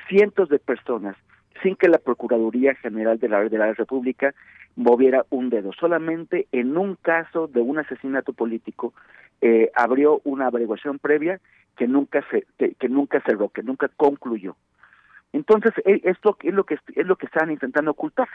[0.09, 1.15] cientos de personas
[1.61, 4.33] sin que la Procuraduría General de la, de la República
[4.75, 5.71] moviera un dedo.
[5.73, 8.93] Solamente en un caso de un asesinato político
[9.41, 11.39] eh, abrió una averiguación previa
[11.77, 14.55] que nunca se que, nunca cerró, que nunca concluyó.
[15.33, 18.27] Entonces e, esto es lo que es lo que están intentando ocultar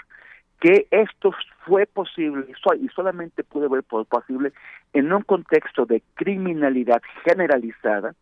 [0.61, 1.33] que esto
[1.65, 2.47] fue posible
[2.79, 4.53] y solamente pudo ser posible
[4.93, 8.15] en un contexto de criminalidad generalizada,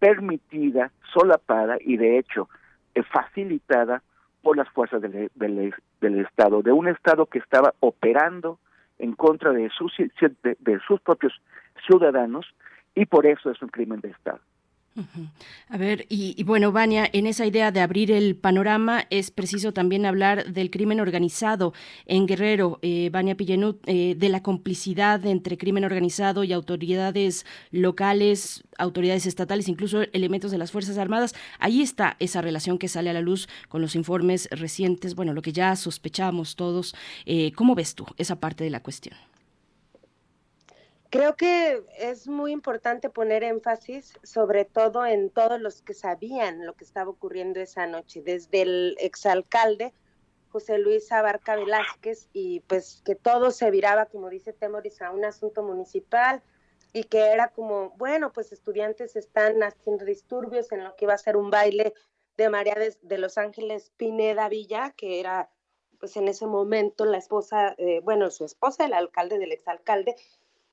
[0.00, 2.48] permitida, solapada y de hecho
[2.96, 4.02] eh, facilitada
[4.54, 8.58] las fuerzas del, del, Estado, de un Estado que estaba operando
[8.98, 11.32] en contra de sus, de sus propios
[11.86, 12.46] ciudadanos
[12.94, 14.40] y por eso es un crimen de Estado.
[15.68, 20.06] A ver, y, bueno, Vania, en esa idea de abrir el panorama es preciso también
[20.06, 21.72] hablar del crimen organizado
[22.06, 28.64] en Guerrero, eh, Vania Pillenut, eh, de la complicidad entre crimen organizado y autoridades locales,
[28.76, 31.34] autoridades estatales, incluso elementos de las Fuerzas Armadas.
[31.58, 35.42] Ahí está esa relación que sale a la luz con los informes recientes, bueno, lo
[35.42, 36.94] que ya sospechamos todos.
[37.26, 39.16] Eh, ¿Cómo ves tú esa parte de la cuestión?
[41.10, 46.74] Creo que es muy importante poner énfasis sobre todo en todos los que sabían lo
[46.74, 49.94] que estaba ocurriendo esa noche, desde el exalcalde
[50.50, 55.24] José Luis Abarca Velázquez y pues que todo se viraba, como dice Temoris, a un
[55.24, 56.42] asunto municipal
[56.92, 61.18] y que era como, bueno, pues estudiantes están haciendo disturbios en lo que iba a
[61.18, 61.94] ser un baile
[62.36, 65.50] de María de, Los Ángeles Pineda Villa, que era
[65.98, 70.14] pues en ese momento la esposa, eh, bueno, su esposa, el alcalde del exalcalde,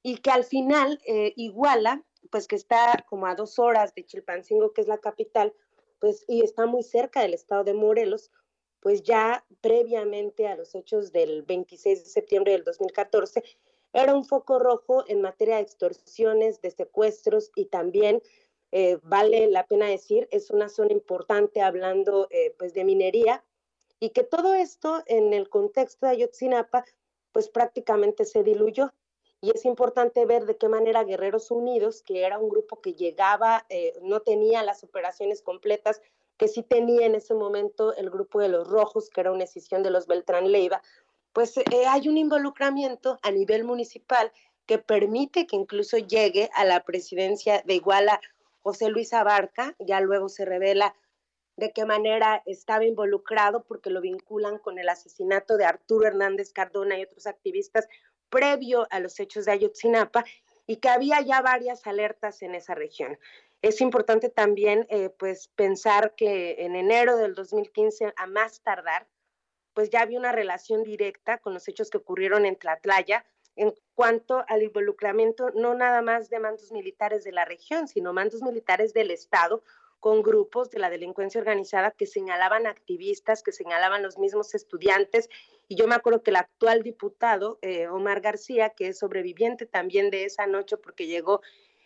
[0.07, 4.71] y que al final eh, Iguala pues que está como a dos horas de Chilpancingo,
[4.71, 5.51] que es la capital,
[5.97, 8.31] pues y está muy cerca del estado de Morelos,
[8.81, 13.43] pues ya previamente a los hechos del 26 de septiembre del 2014,
[13.93, 18.21] era un foco rojo en materia de extorsiones, de secuestros y también,
[18.71, 23.43] eh, vale la pena decir, es una zona importante hablando eh, pues de minería
[23.99, 26.85] y que todo esto en el contexto de Ayotzinapa
[27.31, 28.93] pues prácticamente se diluyó.
[29.45, 33.63] Y es importante ver de qué manera Guerreros Unidos, que era un grupo que llegaba,
[33.69, 36.01] eh, no tenía las operaciones completas,
[36.35, 39.83] que sí tenía en ese momento el grupo de los Rojos, que era una decisión
[39.83, 40.81] de los Beltrán Leiva,
[41.31, 44.31] pues eh, hay un involucramiento a nivel municipal
[44.65, 48.19] que permite que incluso llegue a la presidencia de Iguala
[48.63, 50.95] José Luis Abarca, ya luego se revela
[51.55, 56.97] de qué manera estaba involucrado porque lo vinculan con el asesinato de Arturo Hernández Cardona
[56.97, 57.87] y otros activistas
[58.35, 60.25] previo a los hechos de Ayotzinapa
[60.67, 63.17] y que había ya varias alertas en esa región.
[63.61, 69.07] Es importante también eh, pues pensar que en enero del 2015 a más tardar
[69.73, 73.25] pues ya había una relación directa con los hechos que ocurrieron en Tlatlaya
[73.55, 78.41] en cuanto al involucramiento no nada más de mandos militares de la región, sino mandos
[78.41, 79.63] militares del Estado
[80.05, 85.29] con grupos de la delincuencia organizada que señalaban activistas, que señalaban los mismos estudiantes.
[85.67, 90.11] Y yo me acuerdo que el actual diputado, eh, Omar García, que es sobreviviente también
[90.11, 91.41] de esa noche porque llegó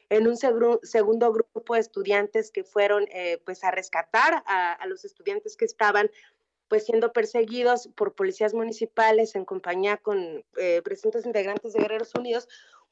[0.10, 5.06] en un segundo grupo de estudiantes que fueron eh, pues a rescatar a, a, los
[5.06, 6.12] estudiantes que estaban
[6.68, 12.50] pues siendo perseguidos por policías municipales en compañía con eh, presuntos integrantes de Guerreros Unidos,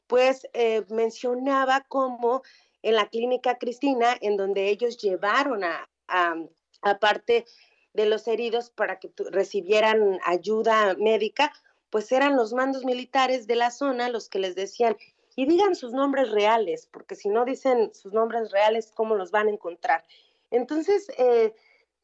[0.08, 2.44] pues eh, mencionaba cómo
[2.82, 7.46] en la clínica Cristina, en donde ellos llevaron a, a, parte
[7.94, 11.52] de los heridos para que recibieran ayuda médica,
[11.90, 14.96] pues eran los mandos militares de la zona los que les decían,
[15.36, 19.48] y digan sus nombres reales, porque si no dicen sus nombres reales, ¿cómo los van
[19.48, 20.04] a encontrar?
[20.50, 21.54] Entonces, eh,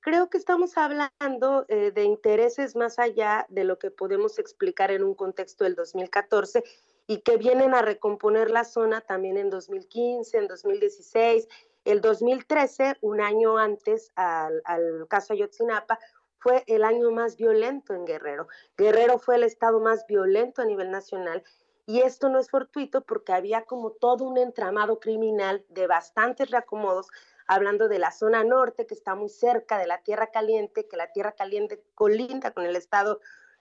[0.02, 5.04] creo que estamos hablando eh, de intereses más allá de lo que podemos explicar en
[5.04, 6.64] un contexto del 2014
[7.08, 11.48] y que vienen a recomponer la zona también en 2015, en 2016,
[11.86, 16.00] el 2013, un año antes al, al caso Ayotzinapa,
[16.40, 18.48] fue el año más violento en Guerrero.
[18.78, 21.44] Guerrero fue el estado más violento a nivel nacional
[21.86, 27.08] y esto no es fortuito porque había como todo un entramado criminal de bastantes reacomodos
[27.48, 31.12] hablando de la zona norte, que está muy cerca de la Tierra Caliente, que la
[31.12, 33.20] Tierra Caliente colinda con el estado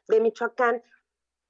[0.09, 0.83] de Michoacán,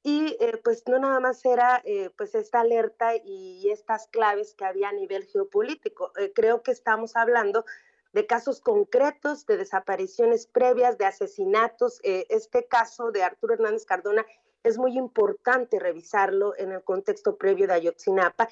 [0.02, 4.64] y eh, pues no nada más era eh, pues esta alerta y estas claves que
[4.64, 6.12] había a nivel geopolítico.
[6.18, 7.64] Eh, creo que estamos hablando
[8.12, 12.00] de casos concretos, de desapariciones previas, de asesinatos.
[12.02, 14.26] este caso de Arturo Hernández Cardona
[14.62, 18.48] es muy importante revisarlo en el contexto previo de Ayotzinapa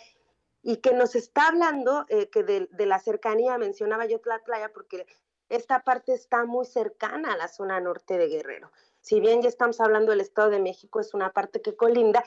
[0.63, 5.07] y que nos está hablando eh, que de, la cercanía, mencionaba yo Tlatlaya, porque
[5.49, 8.71] esta parte está muy cercana a la zona norte de Guerrero.
[9.01, 12.25] Si bien ya estamos hablando del Estado de México, es una parte que colinda,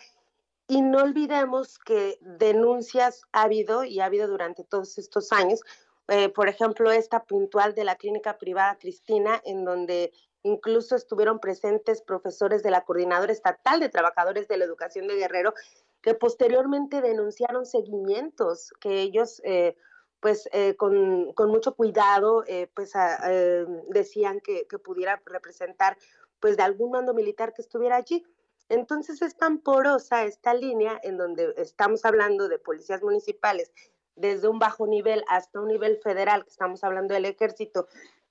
[0.68, 5.62] y no olvidemos que denuncias ha habido y ha habido durante todos estos años,
[6.08, 10.12] eh, por ejemplo, esta puntual de la clínica privada Cristina, en donde
[10.44, 15.54] incluso estuvieron presentes profesores de la Coordinadora Estatal de Trabajadores de la Educación de Guerrero,
[16.02, 19.78] que posteriormente denunciaron seguimientos que ellos, eh,
[20.20, 22.94] pues eh, con, con, mucho cuidado, eh, pues
[23.88, 25.98] decían que, que, pudiera representar
[26.44, 28.22] pues de algún mando militar que estuviera allí.
[28.68, 33.72] Entonces es tan porosa esta línea en donde estamos hablando de policías municipales
[34.18, 37.88] desde un bajo nivel hasta un nivel federal, que estamos hablando del ejército,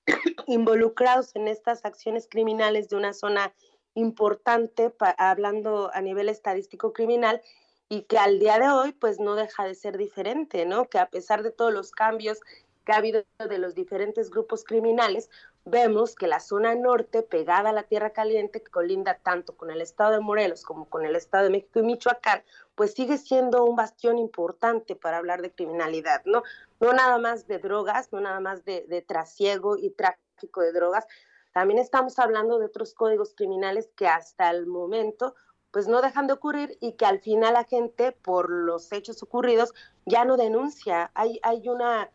[0.46, 3.54] involucrados en estas acciones criminales de una zona
[3.94, 7.40] importante, hablando a nivel estadístico criminal,
[7.88, 10.86] y que al día de hoy pues no deja de ser diferente, ¿no?
[10.86, 12.40] Que a pesar de todos los cambios
[12.84, 15.30] que ha habido de los diferentes grupos criminales,
[15.64, 19.80] vemos que la zona norte, pegada a la Tierra Caliente, que colinda tanto con el
[19.80, 22.42] estado de Morelos como con el estado de México y Michoacán,
[22.74, 26.42] pues sigue siendo un bastión importante para hablar de criminalidad, ¿no?
[26.80, 31.06] No nada más de drogas, no nada más de, de trasiego y tráfico de drogas,
[31.52, 35.34] también estamos hablando de otros códigos criminales que hasta el momento
[35.72, 39.72] pues no dejan de ocurrir y que al final la gente por los hechos ocurridos
[40.04, 41.10] ya no denuncia.
[41.14, 42.10] Hay, hay, una,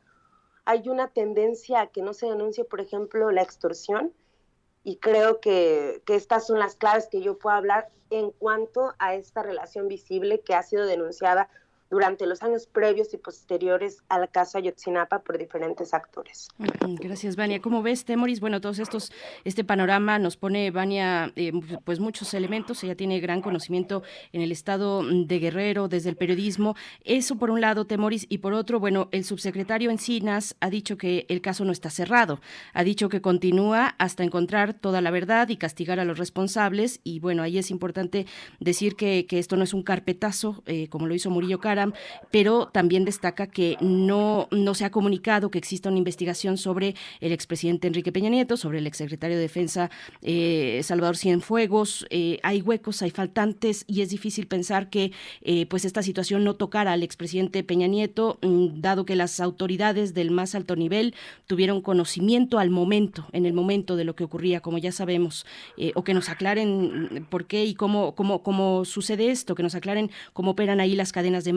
[0.67, 4.11] hay una tendencia a que no se denuncie, por ejemplo, la extorsión
[4.83, 9.15] y creo que, que estas son las claves que yo puedo hablar en cuanto a
[9.15, 11.49] esta relación visible que ha sido denunciada
[11.89, 16.49] durante los años previos y posteriores al caso Ayotzinapa por diferentes actores.
[16.99, 17.61] Gracias, Vania.
[17.61, 18.39] ¿Cómo ves, Temoris?
[18.39, 19.11] Bueno, todos estos,
[19.45, 21.51] este panorama nos pone, Vania, eh,
[21.83, 22.83] pues muchos elementos.
[22.83, 24.03] Ella tiene gran conocimiento
[24.33, 26.75] en el estado de Guerrero, desde el periodismo.
[27.03, 31.25] Eso por un lado, Temoris, y por otro, bueno, el subsecretario Encinas ha dicho que
[31.29, 32.39] el caso no está cerrado.
[32.73, 36.99] Ha dicho que continúa hasta encontrar toda la verdad y castigar a los responsables.
[37.03, 38.25] Y bueno, ahí es importante
[38.59, 41.59] decir que, que esto no es un carpetazo, eh, como lo hizo Murillo
[42.31, 47.31] Pero también destaca que no, no se ha comunicado que exista una investigación sobre el
[47.31, 49.89] expresidente Enrique Peña Nieto, sobre el exsecretario de Defensa
[50.21, 52.05] eh, Salvador Cienfuegos.
[52.09, 56.55] Eh, hay huecos, hay faltantes y es difícil pensar que eh, pues esta situación no
[56.55, 61.81] tocara al expresidente Peña Nieto, mm, dado que las autoridades del más alto nivel tuvieron
[61.81, 65.45] conocimiento al momento, en el momento de lo que ocurría, como ya sabemos,
[65.95, 70.11] o que nos aclaren por qué y cómo, cómo, cómo sucede esto, que nos aclaren
[70.33, 71.53] cómo operan ahí las cadenas de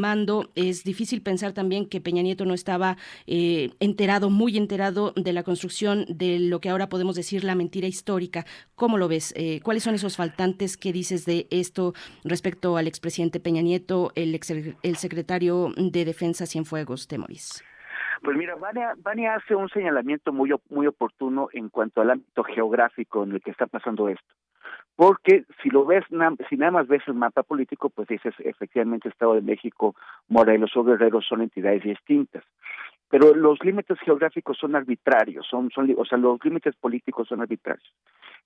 [0.55, 2.97] Es difícil pensar también que Peña Nieto no estaba
[3.27, 8.45] enterado, muy enterado de la construcción de lo que ahora podemos decir la mentira histórica.
[8.75, 9.33] ¿Cómo lo ves?
[9.37, 11.93] Eh, ¿Cuáles son esos faltantes que dices de esto
[12.25, 14.39] respecto al expresidente Peña Nieto, el,
[14.83, 17.65] el secretario de Defensa Cienfuegos, Temoris?
[18.23, 23.33] Pues mira, Vania, hace un señalamiento muy, muy oportuno en cuanto al ámbito geográfico en
[23.33, 24.35] el que está pasando esto.
[25.01, 26.05] Porque si lo ves,
[26.51, 29.95] si nada más ves el mapa político, pues dices efectivamente Estado de México,
[30.29, 32.45] Morelos o Guerrero son entidades distintas
[33.09, 37.93] pero los límites geográficos son arbitrarios, son, son, o sea, los límites políticos son arbitrarios.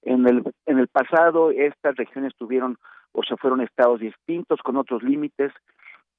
[0.00, 2.78] En el, en el pasado estas regiones tuvieron,
[3.12, 5.52] o sea, fueron estados distintos con otros límites,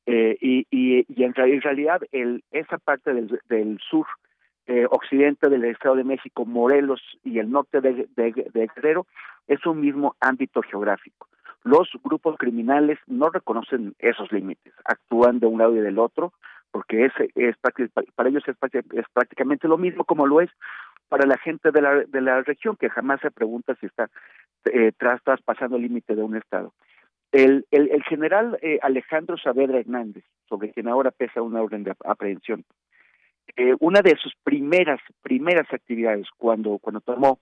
[0.05, 4.05] eh, y, y, y en, realidad el, esa parte del, del sur,
[4.67, 9.05] eh, occidente del Estado de México, Morelos y el norte de, de, Guerrero,
[9.47, 11.27] es un mismo ámbito geográfico.
[11.63, 16.33] Los grupos criminales no reconocen esos límites, actúan de un lado y del otro,
[16.71, 17.55] porque es, es
[18.15, 18.55] para ellos es,
[18.93, 20.49] es prácticamente lo mismo como lo es
[21.07, 24.09] para la gente de la, de la región, que jamás se pregunta si está
[24.65, 26.73] eh, tras, traspasando el límite de un Estado.
[27.31, 31.93] El, el, el general eh, Alejandro Saavedra Hernández, sobre quien ahora pesa una orden de
[32.03, 32.63] aprehensión,
[33.55, 37.39] eh, una de sus primeras, primeras actividades cuando, cuando tomó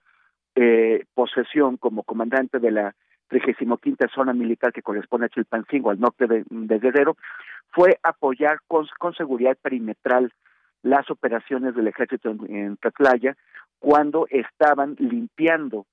[0.55, 2.95] eh, posesión como comandante de la
[3.29, 3.79] 35
[4.13, 7.17] zona militar que corresponde a Chilpancingo, al norte de, Guerrero,
[7.71, 10.31] fue apoyar con, seguridad perimetral
[10.83, 13.35] las operaciones del ejército en, en
[13.79, 15.85] cuando estaban limpiando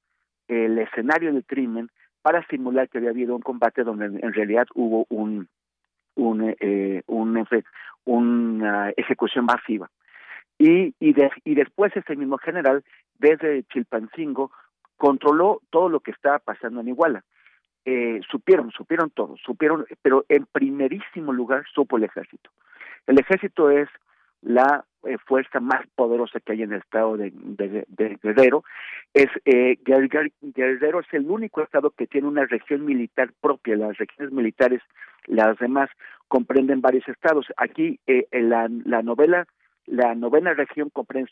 [0.48, 1.88] el escenario del crimen
[2.22, 5.48] para simular que había habido un combate donde en, realidad hubo un,
[6.16, 7.46] un, eh, un
[8.04, 9.90] una ejecución masiva.
[10.60, 11.14] Y, y,
[11.44, 12.84] y después ese mismo general,
[13.18, 14.52] desde Chilpancingo,
[14.98, 17.24] controló todo lo que estaba pasando en Iguala.
[17.86, 22.50] Eh, supieron, supieron todo, supieron, pero en primerísimo lugar supo el ejército.
[23.06, 23.88] El ejército es
[24.42, 28.62] la eh, fuerza más poderosa que hay en el estado de, de, Guerrero.
[29.14, 33.76] Es eh, Guerrero es el único estado que tiene una región militar propia.
[33.76, 34.82] Las regiones militares,
[35.26, 35.88] las demás
[36.28, 37.46] comprenden varios estados.
[37.56, 39.46] Aquí eh, la, la novela,
[39.90, 41.30] la novena región comprende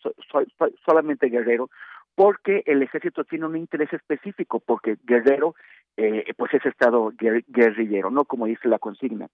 [0.84, 1.70] solamente Guerrero,
[2.14, 5.54] porque el ejército tiene un interés específico, porque Guerrero
[5.96, 7.12] eh, pues es estado
[7.48, 9.28] guerrillero, no como dice la consigna.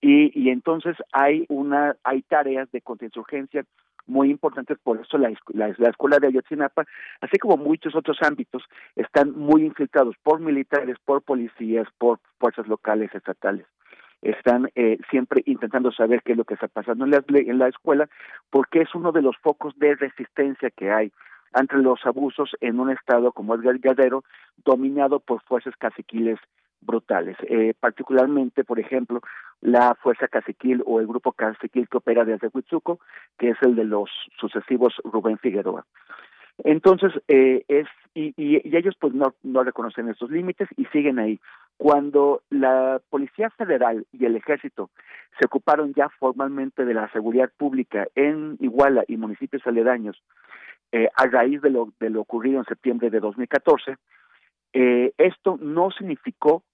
[0.00, 3.64] Y, y entonces hay una hay tareas de contrainsurgencia
[4.06, 6.84] muy importantes, por eso la, la, la, escuela de Ayotzinapa,
[7.20, 8.64] así como muchos otros ámbitos,
[8.96, 13.66] están muy infiltrados por militares, por policías, por fuerzas locales, estatales.
[14.22, 17.68] Están eh, siempre intentando saber qué es lo que está pasando en la, en la
[17.68, 18.08] escuela,
[18.50, 21.12] porque es uno de los focos de resistencia que hay
[21.52, 24.24] ante los abusos en un estado como el Guerrero,
[24.64, 26.38] dominado por fuerzas caciquiles
[26.80, 27.36] brutales.
[27.48, 29.20] Eh, particularmente, por ejemplo,
[29.60, 33.00] la fuerza caciquil o el grupo caciquil que opera desde Huitzuco,
[33.38, 35.84] que es el de los sucesivos Rubén Figueroa.
[36.64, 41.40] Entonces, eh, es, y, y, ellos pues no, no reconocen esos límites y siguen ahí.
[41.80, 44.90] Cuando la Policía Federal y el Ejército
[45.38, 50.22] se ocuparon ya formalmente de la seguridad pública en Iguala y municipios aledaños,
[50.92, 53.96] eh, a raíz de lo, de lo ocurrido en septiembre de 2014,
[54.74, 56.64] eh, esto no significó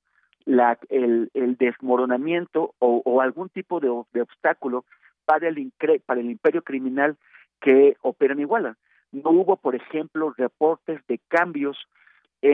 [0.44, 4.84] la, el, el desmoronamiento o, o, algún tipo de, obstáculo
[5.24, 5.72] para el,
[6.04, 7.16] para el imperio criminal
[7.60, 8.76] que opera en Iguala.
[9.12, 11.78] No hubo, por ejemplo, reportes de cambios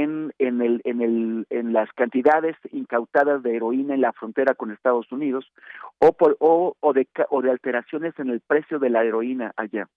[0.01, 4.71] en, en, el, en, el, en las cantidades incautadas de heroína en la frontera con
[4.71, 5.51] Estados Unidos
[5.99, 9.89] o, por, o, o, de, o de alteraciones en el precio de la heroína allá.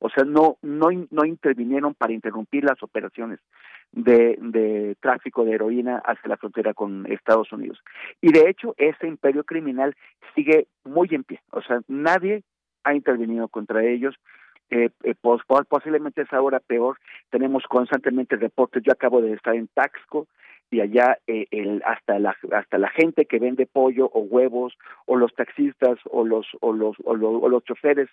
[0.00, 3.40] O sea, no, no, no intervinieron para interrumpir las operaciones.
[3.92, 7.78] de, de tráfico de heroína hacia la frontera con Estados Unidos.
[8.20, 9.94] Y de hecho, ese imperio criminal
[10.34, 11.40] sigue muy en pie.
[11.50, 12.42] O sea, nadie
[12.82, 14.14] ha intervenido contra ellos.
[14.70, 15.14] Eh, eh,
[15.68, 16.98] posiblemente es ahora peor.
[17.30, 18.82] Tenemos constantemente reportes.
[18.82, 20.26] Yo acabo de estar en Taxco
[20.70, 24.74] y allá eh, el, hasta la hasta la gente que vende pollo o huevos
[25.06, 28.08] o los taxistas o los o los o los choferes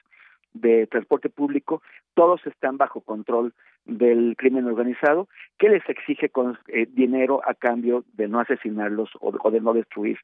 [0.54, 1.82] de transporte público,
[2.14, 3.54] todos están bajo control
[3.86, 9.52] del crimen organizado que les exige con, eh, dinero a cambio de no asesinarlos o,
[9.52, 10.20] de no destruir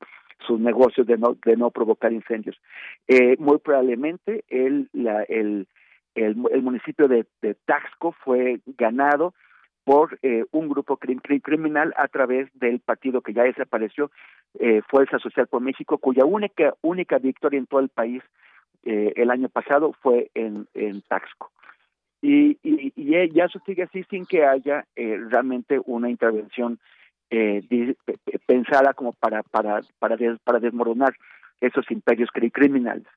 [0.46, 2.60] sus negocios, de no, de no provocar incendios.
[3.08, 5.68] Eh, muy probablemente el, la, el,
[6.26, 7.26] el, municipio de,
[7.66, 9.34] Taxco fue ganado
[9.84, 14.12] por eh, un grupo criminal a través del partido que ya desapareció,
[14.90, 18.24] Fuerza Social por México, cuya única, única victoria en todo el país
[18.90, 20.66] eh, el año pasado fue en,
[21.10, 21.52] Taxco.
[22.22, 26.80] Y, y, ya eso sigue así sin que haya eh, realmente una intervención
[27.30, 27.64] eh,
[28.46, 31.14] pensada como para para para, para desmoronar
[31.60, 33.08] esos imperios criminales.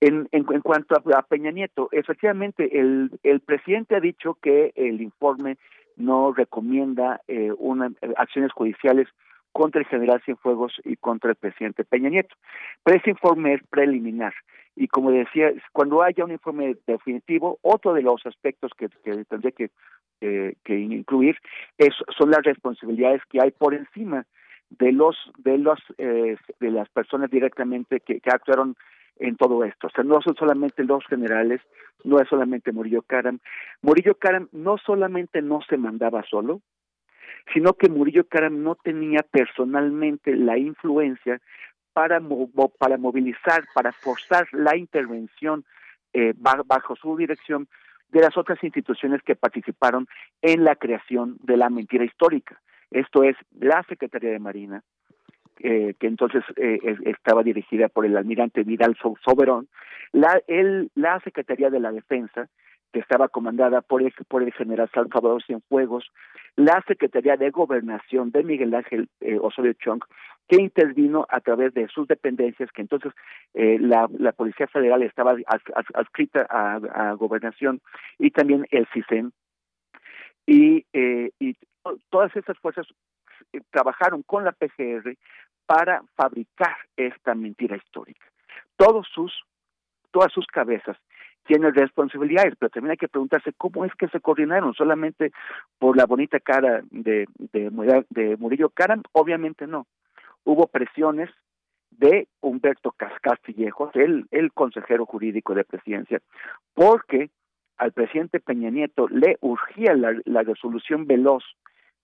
[0.00, 5.56] En, en, cuanto a, Peña Nieto, efectivamente el, el presidente ha dicho que el informe
[5.96, 9.08] no recomienda eh, una, acciones judiciales
[9.52, 12.34] contra el general Cienfuegos y contra el presidente Peña Nieto.
[12.82, 14.32] Pero ese informe es preliminar.
[14.74, 19.52] Y como decía, cuando haya un informe definitivo, otro de los aspectos que, que tendría
[19.52, 19.70] que,
[20.20, 21.36] que incluir
[21.76, 24.24] es, son las responsabilidades que hay por encima
[24.70, 28.76] de los de los eh, de las personas directamente que actuaron
[29.22, 29.86] en todo esto.
[29.86, 31.60] O sea, no son solamente los generales,
[32.04, 33.38] no es solamente Murillo Karam.
[33.80, 36.60] Murillo Karam no solamente no se mandaba solo,
[37.54, 41.40] sino que Murillo Karam no tenía personalmente la influencia
[41.92, 42.20] para,
[42.78, 45.64] para movilizar, para forzar la intervención
[46.12, 47.68] eh, bajo su dirección
[48.10, 50.06] de las otras instituciones que participaron
[50.42, 52.60] en la creación de la mentira histórica.
[52.90, 54.82] Esto es la Secretaría de Marina,
[55.62, 59.68] eh, que entonces eh, estaba dirigida por el almirante Vidal Soberón,
[60.12, 62.48] la, el, la Secretaría de la Defensa,
[62.92, 64.12] que estaba comandada por el,
[64.52, 66.10] general Salvador Cienfuegos,
[66.56, 70.02] la Secretaría de Gobernación de Miguel Ángel eh, Osorio Chong,
[70.48, 73.12] que intervino a través de sus dependencias, que entonces
[73.54, 75.34] eh, la, la, Policía Federal estaba
[75.94, 77.80] adscrita a, Gobernación
[78.18, 79.32] y también el CISEN.
[80.46, 81.56] Y, eh, y
[82.10, 82.86] todas estas fuerzas
[83.52, 85.16] eh, trabajaron con la PGR
[85.66, 88.26] para fabricar esta mentira histórica.
[88.76, 89.32] Todos sus,
[90.10, 90.96] todas sus cabezas
[91.44, 95.32] tiene responsabilidades, pero también hay que preguntarse cómo es que se coordinaron, solamente
[95.78, 99.86] por la bonita cara de, de, Murillo Caram, obviamente no.
[100.44, 101.30] Hubo presiones
[101.90, 106.20] de Humberto Castillejos, el, el consejero jurídico de presidencia,
[106.74, 107.30] porque
[107.76, 111.44] al presidente Peña Nieto le urgía la resolución veloz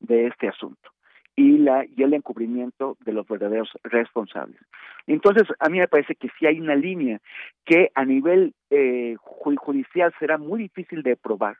[0.00, 0.90] de este asunto
[1.38, 4.60] y, la, y el encubrimiento de los verdaderos responsables.
[5.06, 7.20] Entonces, a mí me parece que sí hay una línea
[7.64, 11.56] que a nivel eh, judicial será muy difícil de probar,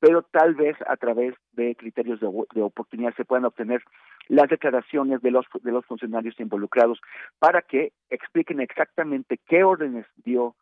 [0.00, 3.82] pero tal vez a través de criterios de, oportunidad se puedan obtener
[4.28, 6.98] las declaraciones de los de los funcionarios involucrados
[7.38, 10.54] para que expliquen exactamente qué órdenes dio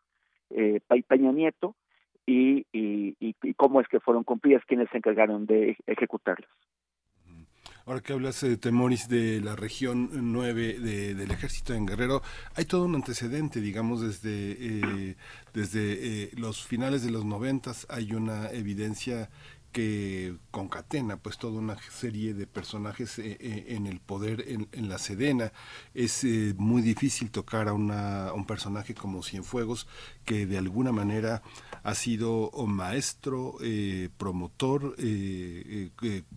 [0.51, 1.77] eh, Peña Nieto
[2.27, 2.67] y,
[3.57, 6.51] cómo es que fueron cumplidas, quienes se encargaron de ejecutarlas.
[7.91, 12.23] Ahora que hablas, de Temoris, de la región 9 de, del ejército en Guerrero,
[12.55, 15.17] hay todo un antecedente, digamos, desde, eh,
[15.53, 15.81] desde
[16.23, 19.29] eh, los finales de los noventas hay una evidencia
[19.73, 24.99] que concatena pues toda una serie de personajes eh, eh, en el poder en, la
[24.99, 25.53] Sedena.
[25.95, 29.87] Es eh, muy difícil tocar a, una, un personaje como Cienfuegos
[30.25, 31.43] que de alguna manera
[31.83, 33.57] ha sido maestro,
[34.19, 34.97] promotor,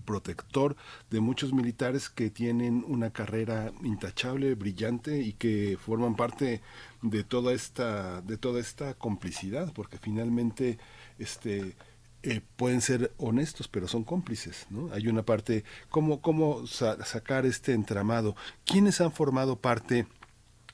[0.05, 0.75] protector
[1.09, 6.61] de muchos militares que tienen una carrera intachable, brillante y que forman parte
[7.01, 10.79] de toda esta, de toda esta complicidad, porque finalmente
[11.19, 11.75] este
[12.23, 14.91] eh, pueden ser honestos, pero son cómplices, ¿no?
[14.93, 18.35] Hay una parte, ¿cómo, cómo sacar este entramado?
[18.65, 20.07] ¿Quiénes han formado parte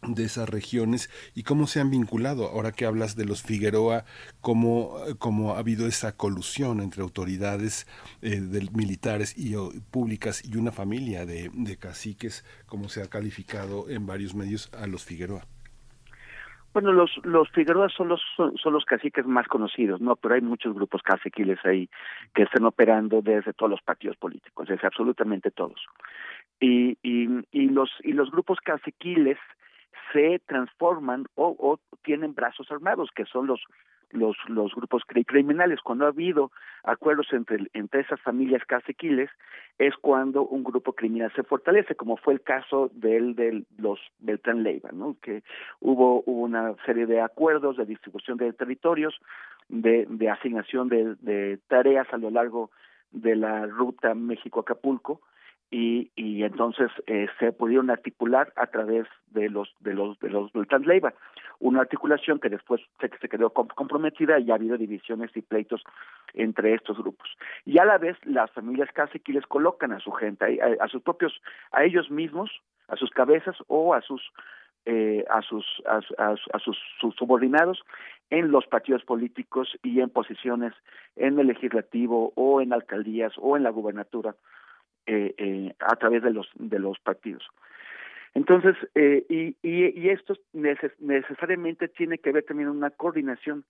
[0.01, 2.47] de esas regiones y cómo se han vinculado.
[2.47, 4.05] Ahora que hablas de los Figueroa,
[4.41, 7.85] cómo, cómo ha habido esa colusión entre autoridades
[8.21, 8.39] eh,
[8.71, 9.55] militares y
[9.91, 14.87] públicas y una familia de, de caciques, como se ha calificado en varios medios a
[14.87, 15.45] los Figueroa.
[16.73, 20.15] Bueno, los, los Figueroa son los, son, los caciques más conocidos, ¿no?
[20.15, 21.89] Pero hay muchos grupos caciquiles ahí
[22.35, 25.83] que están operando desde todos los partidos políticos, desde absolutamente todos.
[26.59, 29.37] Y, y, y, los, y los grupos caciquiles
[30.13, 33.61] se transforman o, o tienen brazos armados, que son los
[34.11, 35.79] los, los grupos criminales.
[35.81, 36.51] Cuando ha habido
[36.83, 39.29] acuerdos entre, entre esas familias caciquiles,
[39.77, 44.63] es cuando un grupo criminal se fortalece, como fue el caso del de los Beltrán
[44.63, 45.15] Leiva, ¿no?
[45.21, 45.43] que
[45.79, 49.19] hubo, una serie de acuerdos de distribución de territorios,
[49.69, 52.71] de, de asignación de, de tareas a lo largo
[53.11, 55.21] de la ruta México-Acapulco,
[55.71, 60.51] y, y entonces eh, se pudieron articular a través de los de los de los
[60.51, 61.13] Beltrán Leiva.
[61.59, 65.83] Una articulación que después se, se quedó comprometida y ha habido divisiones y pleitos
[66.33, 67.29] entre estos grupos.
[67.65, 68.89] Y a la vez las familias
[69.27, 71.39] les colocan a su gente a, a, sus propios
[71.71, 72.49] a ellos mismos
[72.87, 74.21] a sus cabezas o a sus
[74.85, 77.83] eh, a sus a, a sus, sus subordinados
[78.31, 80.73] en los partidos políticos y en posiciones
[81.15, 84.35] en el legislativo o en alcaldías o en la gubernatura
[85.11, 87.43] eh, eh, a través de los de los partidos.
[88.35, 93.63] Entonces, eh, y, y, y, esto necesariamente tiene que ver también una coordinación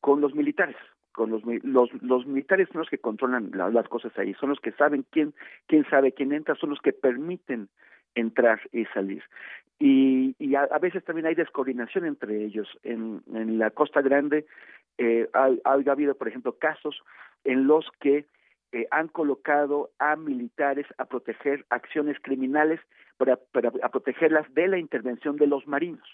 [0.00, 0.76] con los militares,
[1.10, 4.70] con los los, los militares son los que controlan las cosas ahí, son los que
[4.72, 5.34] saben quién
[5.66, 7.68] quién sabe quién entra, son los que permiten
[8.14, 9.24] entrar y salir.
[9.80, 12.68] Y, y a, veces también hay descoordinación entre ellos.
[12.84, 14.46] En, en la Costa Grande
[14.98, 17.02] eh, ha habido, por ejemplo, casos
[17.42, 18.24] en los que
[18.72, 22.80] eh, han colocado a militares a proteger acciones criminales
[23.16, 26.08] para, para a protegerlas de la intervención de los marinos.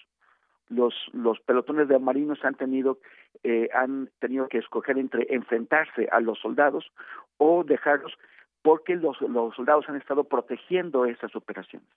[0.68, 2.98] Los los pelotones de marinos han tenido
[3.42, 6.90] eh, han tenido que escoger entre enfrentarse a los soldados
[7.38, 8.16] o dejarlos
[8.62, 11.88] porque los los soldados han estado protegiendo esas operaciones.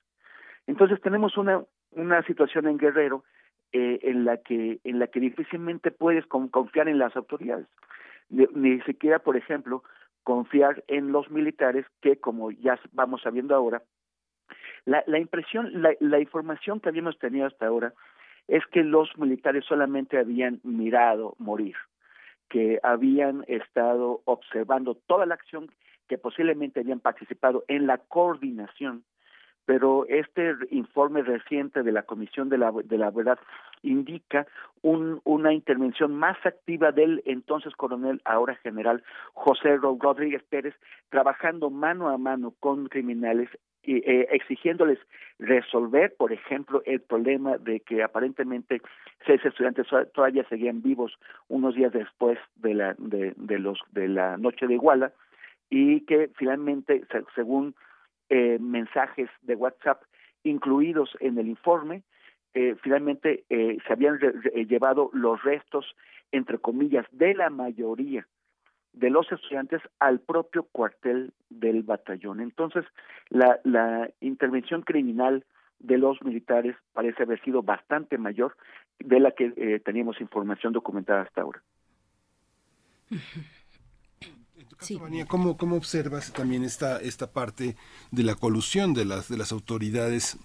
[0.67, 3.23] Entonces tenemos una una situación en Guerrero
[3.71, 7.67] eh, en la que en la que difícilmente puedes confiar en las autoridades.
[8.29, 9.83] Ni siquiera por ejemplo
[10.25, 13.83] confiar en los militares que, como ya vamos sabiendo ahora,
[14.83, 17.93] la, la impresión, la, la información que habíamos tenido hasta ahora
[18.47, 21.75] es que los militares solamente habían mirado morir,
[22.49, 25.71] que habían estado observando toda la acción,
[26.07, 29.03] que posiblemente habían participado en la coordinación
[29.65, 33.39] pero este informe reciente de la Comisión de la, de la Verdad
[33.81, 34.45] indica
[34.81, 40.75] un, una intervención más activa del entonces coronel, ahora general José Rodríguez Pérez,
[41.09, 43.49] trabajando mano a mano con criminales
[43.87, 44.97] eh, exigiéndoles
[45.37, 48.81] resolver, por ejemplo, el problema de que aparentemente
[49.27, 51.13] seis estudiantes todavía seguían vivos
[51.49, 55.11] unos días después de la de, de los de la noche de Iguala
[55.69, 57.03] y que finalmente,
[57.35, 57.75] según
[58.29, 60.01] eh, mensajes de WhatsApp
[60.43, 62.03] incluidos en el informe.
[62.53, 64.19] Eh, finalmente eh, se habían
[64.67, 65.85] llevado los restos,
[66.31, 68.27] entre comillas, de la mayoría
[68.93, 72.39] de los estudiantes al propio cuartel del batallón.
[72.39, 72.85] Entonces,
[73.29, 75.43] la, la intervención criminal
[75.79, 78.55] de los militares parece haber sido bastante mayor
[78.99, 81.61] de la que teníamos información documentada hasta ahora.
[85.27, 87.75] ¿cómo, ¿cómo, observas también esta, esta parte
[88.11, 90.37] de la colusión de las, de las autoridades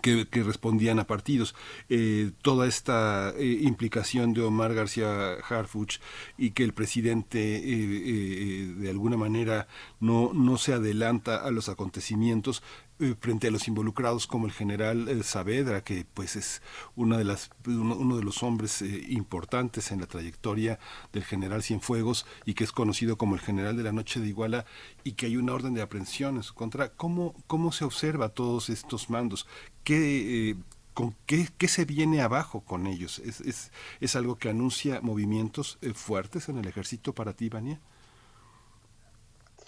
[0.00, 1.54] que, respondían a partidos.
[1.88, 5.98] Eh, toda esta eh, implicación de Omar García Harfuch
[6.38, 9.68] y que el presidente eh, de alguna manera
[10.00, 12.62] no, no se adelanta a los acontecimientos
[13.02, 16.62] eh, frente a los involucrados como el general eh, Saavedra, que pues es
[16.94, 20.78] una de las, uno, de los hombres eh, importantes en la trayectoria
[21.12, 24.64] del general Cienfuegos y que es conocido como el general de la noche de Iguala
[25.02, 26.90] y que hay una orden de aprehensión en su contra.
[26.90, 29.48] ¿Cómo, cómo se observa todos estos mandos?
[29.82, 30.56] ¿Qué,
[30.94, 33.18] con qué, qué, se viene abajo con ellos?
[33.18, 37.80] ¿Es, es, es algo que anuncia movimientos fuertes en el ejército para ti, Vania?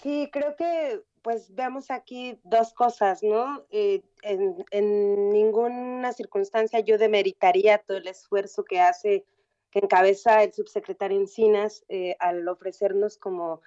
[0.01, 3.65] Sí, creo que pues veamos aquí dos cosas, ¿no?
[3.71, 9.25] Eh, en, ninguna circunstancia yo demeritaría todo el esfuerzo que hace,
[9.71, 13.61] que encabeza el subsecretario Encinas eh, al ofrecernos como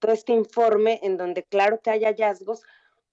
[0.00, 2.62] todo este informe en donde claro que hay hallazgos,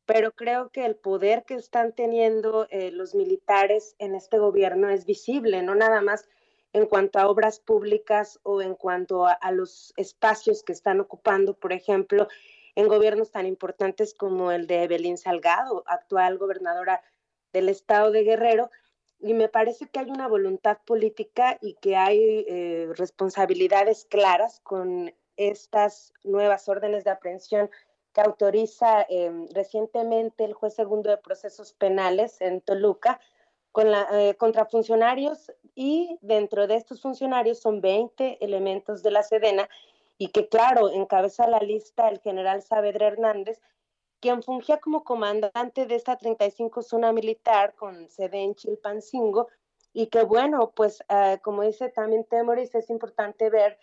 [0.06, 5.06] pero creo que el poder que están teniendo eh, los militares en este gobierno es
[5.06, 6.28] visible, no nada más
[6.74, 11.72] en cuanto a obras públicas o en cuanto a los espacios que están ocupando, por
[11.72, 12.28] ejemplo,
[12.76, 17.02] en gobiernos tan importantes como el de Evelyn Salgado, actual gobernadora
[17.54, 18.70] del estado de Guerrero,
[19.20, 25.14] y me parece que hay una voluntad política y que hay eh, responsabilidades claras con
[25.38, 27.70] estas nuevas órdenes de aprehensión
[28.14, 33.20] que autoriza eh, recientemente el juez segundo de procesos penales en Toluca
[33.78, 39.70] eh, contra funcionarios y dentro de estos funcionarios son 20 elementos de la Sedena
[40.18, 43.60] y que, claro, encabeza la lista el general Saavedra Hernández,
[44.20, 49.48] quien fungía como comandante de esta 35 zona militar con sede en Chilpancingo
[49.94, 53.78] y que bueno, pues eh, como dice también Temoris, es importante ver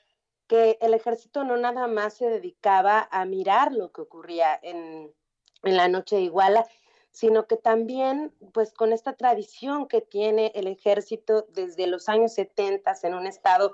[0.46, 5.14] que el ejército no nada más se dedicaba a mirar lo que ocurría en,
[5.62, 6.66] en la noche de Iguala,
[7.12, 12.92] sino que también, pues con esta tradición que tiene el ejército desde los años 70
[13.02, 13.72] en un estado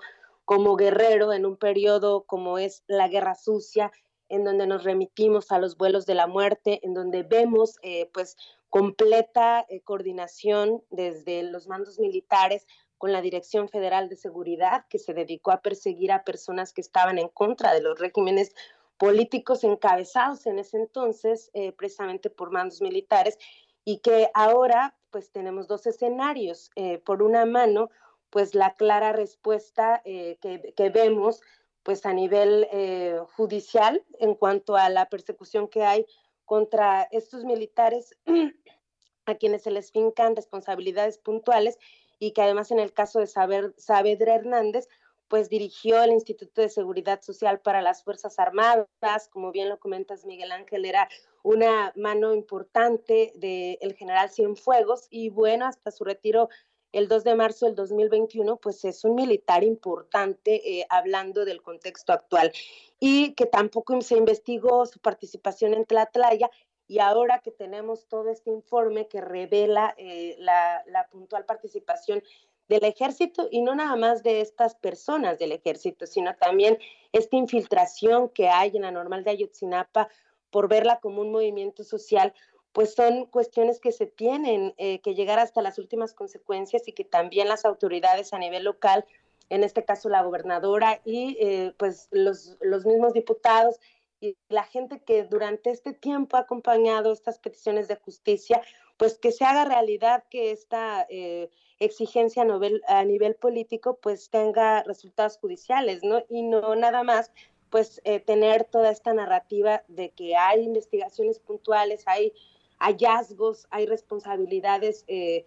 [0.49, 3.93] como guerrero, en un periodo como es la Guerra Sucia,
[4.31, 8.35] en donde nos remitimos a los vuelos de la muerte, en donde vemos eh, pues
[8.71, 12.67] completa eh, coordinación desde los mandos militares
[12.97, 17.19] con la Dirección Federal de Seguridad, que se dedicó a perseguir a personas que estaban
[17.19, 18.55] en contra de los regímenes
[18.97, 23.37] políticos encabezados en ese entonces, eh, precisamente por mandos militares,
[23.85, 26.71] y que ahora pues tenemos dos escenarios.
[27.05, 27.91] por una mano,
[28.31, 30.39] pues la clara respuesta que,
[30.77, 31.41] que, vemos
[31.83, 36.07] pues a nivel eh, judicial en cuanto a la persecución que hay
[36.45, 38.15] contra estos militares
[39.27, 41.79] a quienes se les fincan responsabilidades puntuales
[42.19, 44.89] y que además en el caso de Saber, Saavedra Hernández,
[45.29, 50.25] pues dirigió el Instituto de Seguridad Social para las Fuerzas Armadas, como bien lo comentas
[50.25, 51.09] Miguel Ángel, era
[51.43, 56.49] una mano importante del general Cienfuegos y bueno, hasta su retiro
[56.93, 62.13] el 2 de marzo del 2021, pues es un militar importante eh, hablando del contexto
[62.13, 62.53] actual
[62.99, 66.51] y que tampoco se investigó su participación en Tlatlaya
[66.87, 72.23] y ahora que tenemos todo este informe que revela eh, la, puntual participación
[72.69, 76.79] del ejército y no nada más de estas personas del ejército, sino también
[77.13, 80.09] esta infiltración que hay en la normal de Ayotzinapa
[80.51, 82.33] por verla como un movimiento social,
[82.79, 87.03] pues son cuestiones que se tienen eh, que llegar hasta las últimas consecuencias y que
[87.03, 89.05] también las autoridades a nivel local,
[89.49, 93.81] en este caso la gobernadora y eh, pues los, los mismos diputados
[94.21, 98.63] y la gente que durante este tiempo ha acompañado estas peticiones de justicia,
[98.97, 101.51] pues que se haga realidad que esta eh,
[101.81, 106.23] exigencia a nivel, a nivel político pues tenga resultados judiciales, ¿no?
[106.29, 107.33] Y no nada más
[107.71, 112.33] pues tener toda esta narrativa de que hay investigaciones puntuales, hay
[112.79, 115.45] hallazgos, hay responsabilidades eh,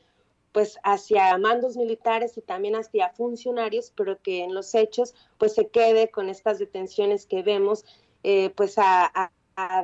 [0.52, 5.70] pues hacia mandos militares y también hacia funcionarios, pero que en los hechos pues se
[5.70, 7.86] quede con estas detenciones que vemos
[8.24, 9.32] eh, pues a,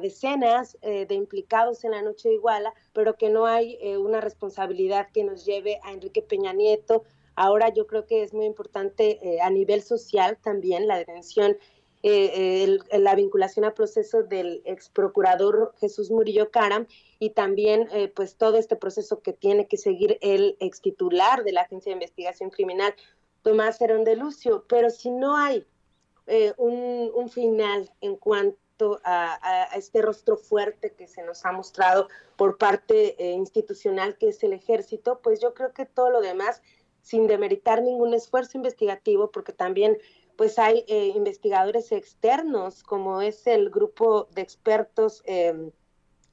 [0.01, 5.09] decenas eh, de implicados en la noche de Iguala, pero que no hay una responsabilidad
[5.13, 7.03] que nos lleve a Enrique Peña Nieto.
[7.35, 11.57] Ahora yo creo que es muy importante a nivel social también la detención
[12.07, 16.87] la vinculación a proceso del ex procurador Jesús Murillo Caram
[17.19, 21.51] y también eh, pues todo este proceso que tiene que seguir el ex titular de
[21.51, 22.93] la Agencia de Investigación Criminal,
[23.41, 24.65] Tomás Herón de Lucio.
[24.67, 25.65] Pero si no hay
[26.27, 32.57] eh, un, final en cuanto a, este rostro fuerte que se nos ha mostrado por
[32.57, 36.61] parte eh, institucional que es el ejército, pues yo creo que todo lo demás,
[37.01, 39.97] sin demeritar ningún esfuerzo investigativo, porque también
[40.37, 45.71] pues hay investigadores externos, como es el grupo de expertos em,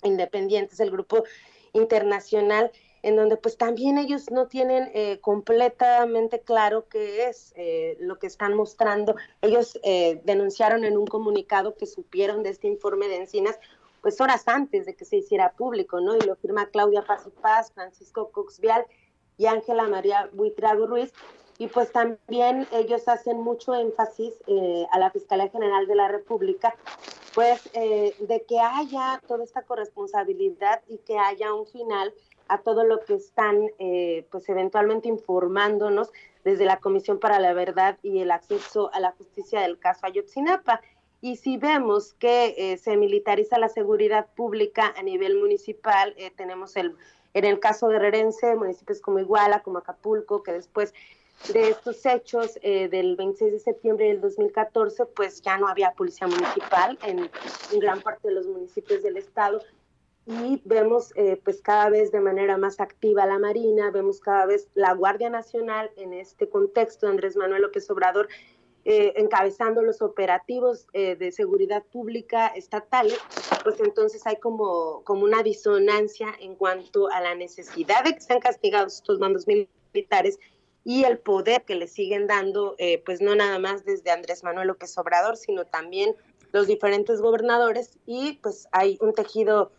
[0.02, 1.24] independientes, el grupo
[1.72, 2.70] internacional,
[3.02, 8.26] en donde pues también ellos no tienen eh, completamente claro qué es eh, lo que
[8.26, 9.14] están mostrando.
[9.42, 13.58] Ellos eh, denunciaron en un comunicado que supieron de este informe de Encinas
[14.00, 16.16] pues horas antes de que se hiciera público, ¿no?
[16.16, 18.86] Y lo firma Claudia Paz y Paz, Francisco Coxvial
[19.38, 21.12] y Ángela María Buitrago Ruiz.
[21.58, 24.34] Y pues también ellos hacen mucho énfasis
[24.90, 26.74] a la Fiscalía General de la República
[27.34, 32.14] pues eh, de que haya toda esta corresponsabilidad y que haya un final
[32.46, 36.10] a todo lo que están eh, pues eventualmente informándonos
[36.44, 40.80] desde la Comisión para la Verdad y el Acceso a la Justicia del caso Ayotzinapa.
[41.20, 46.94] Y si vemos que eh, se militariza la seguridad pública a nivel municipal, tenemos el,
[47.32, 50.92] en el caso de Rerense, municipios como Iguala, como Acapulco, que después
[51.52, 56.26] de estos hechos eh, del 26 de septiembre del 2014, pues ya no había policía
[56.26, 57.30] municipal en,
[57.78, 59.60] gran parte de los municipios del estado.
[60.26, 64.68] Y vemos eh, pues cada vez de manera más activa la Marina, vemos cada vez
[64.74, 68.28] la Guardia Nacional en este contexto, Andrés Manuel López Obrador
[68.86, 73.18] eh, encabezando los operativos de seguridad pública estatales,
[73.62, 78.40] pues entonces hay como, como una disonancia en cuanto a la necesidad de que sean
[78.40, 80.38] castigados estos mandos militares
[80.84, 84.68] y el poder que le siguen dando, eh, pues no nada más desde Andrés Manuel
[84.68, 86.14] López Obrador, sino también
[86.52, 89.72] los diferentes gobernadores y pues hay un tejido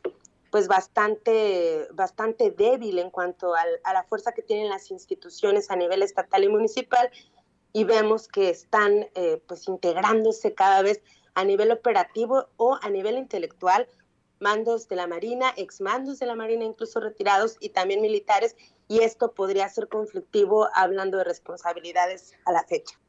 [0.52, 6.02] pues bastante, bastante débil en cuanto a la fuerza que tienen las instituciones a nivel
[6.02, 7.10] estatal y municipal
[7.72, 11.02] y vemos que están eh, pues integrándose cada vez
[11.34, 13.88] a nivel operativo o a nivel intelectual
[14.40, 18.56] mandos de la Marina, exmandos de la Marina incluso retirados y también militares
[18.88, 22.99] y esto podría ser conflictivo hablando de responsabilidades a la fecha.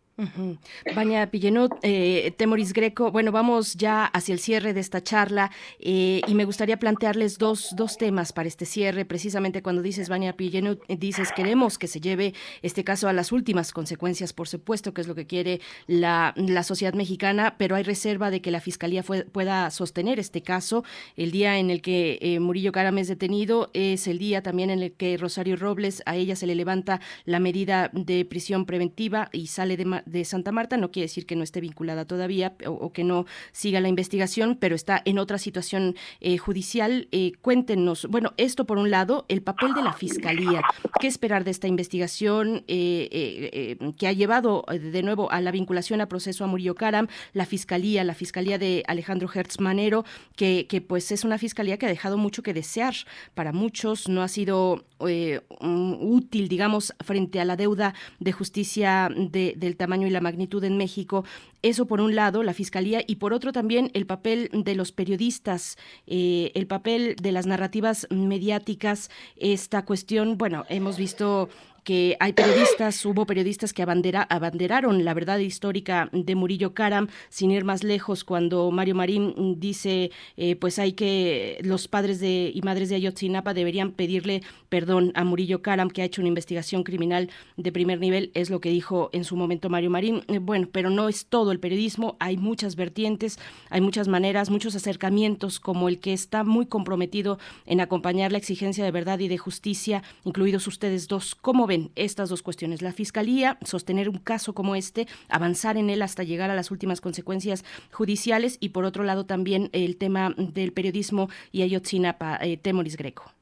[0.95, 6.23] Baña Pillenut, eh, Temoris Greco, bueno, vamos ya hacia el cierre de esta charla eh,
[6.27, 9.05] y me gustaría plantearles dos, dos temas para este cierre.
[9.05, 12.33] Precisamente cuando dices, Baña Pillenut, eh, dices, queremos que se lleve
[12.63, 16.63] este caso a las últimas consecuencias, por supuesto, que es lo que quiere la, la
[16.63, 20.83] sociedad mexicana, pero hay reserva de que la Fiscalía pueda sostener este caso.
[21.17, 24.83] El día en el que eh, Murillo Caram es detenido es el día también en
[24.83, 29.49] el que Rosario Robles, a ella se le levanta la medida de prisión preventiva y
[29.49, 33.05] sale de de Santa Marta, no quiere decir que no esté vinculada todavía o, que
[33.05, 37.09] no siga la investigación, pero está en otra situación eh, judicial.
[37.13, 40.63] Eh, cuéntenos, bueno, esto por un lado, el papel de la Fiscalía,
[41.01, 46.09] ¿qué esperar de esta investigación eh, que ha llevado de nuevo a la vinculación a
[46.09, 50.05] proceso a Murillo Karam, la Fiscalía, la Fiscalía de Alejandro Hertz Manero,
[50.37, 52.95] que, que pues es una Fiscalía que ha dejado mucho que desear
[53.35, 59.96] para muchos, no ha sido útil, digamos, frente a la deuda de justicia del tamaño
[60.05, 61.25] y la magnitud en México.
[61.63, 65.79] Eso por un lado, la Fiscalía, y por otro también el papel de los periodistas,
[66.07, 71.49] eh, el papel de las narrativas mediáticas, esta cuestión, bueno, hemos visto
[71.87, 77.53] que hay periodistas, hubo periodistas que abandera, abanderaron la verdad histórica de Murillo Karam, sin
[77.53, 82.61] ir más lejos, cuando Mario Marín dice, eh, pues hay que, los padres de, y
[82.63, 87.31] madres de Ayotzinapa deberían pedirle perdón a Murillo Karam, que ha hecho una investigación criminal
[87.57, 90.25] de primer nivel, es lo que dijo en su momento Mario Marín.
[90.27, 93.39] Eh, bueno, pero no es todo el periodismo, hay muchas vertientes,
[93.71, 98.85] hay muchas maneras, muchos acercamientos, como el que está muy comprometido en acompañar la exigencia
[98.85, 101.37] de verdad y de justicia, incluidos ustedes dos.
[101.37, 101.76] ¿Cómo ven?
[101.95, 102.83] Estas dos cuestiones.
[102.83, 107.01] La Fiscalía, sostener un caso como este, avanzar en él hasta llegar a las últimas
[107.01, 112.97] consecuencias judiciales y por otro lado también el tema del periodismo y Ayotzinapa, eh, Temoris
[112.97, 113.33] Greco.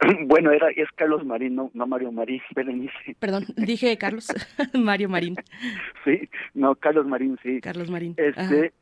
[0.26, 3.16] Bueno, era es Carlos Marín, no, Mario Marín, Berenice.
[3.18, 4.28] Perdón, dije Carlos,
[4.74, 5.36] Mario Marín.
[6.04, 7.62] Sí, no, Carlos Marín, sí.
[7.62, 8.14] Carlos Marín.
[8.18, 8.74] Este,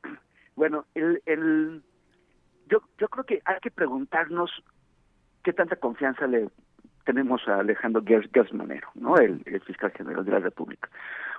[0.56, 1.80] bueno, el, el,
[2.68, 4.50] yo, yo creo que hay que preguntarnos
[5.44, 6.48] qué tanta confianza le
[7.04, 9.16] tenemos a Alejandro Gersmanero, ¿no?
[9.16, 10.88] El, fiscal general de la República.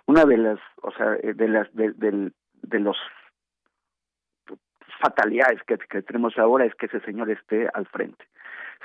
[0.05, 2.97] Una de las, o sea, eh, de las de, de, los
[5.01, 8.25] fatalidades que, tenemos ahora es que ese señor esté al frente.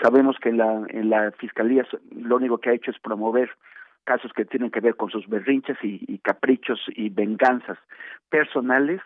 [0.02, 3.50] Sabemos que en la, en la fiscalía lo único que ha hecho es promover
[4.04, 7.78] casos que tienen que ver con sus berrinches y, caprichos y venganzas
[8.30, 9.02] personales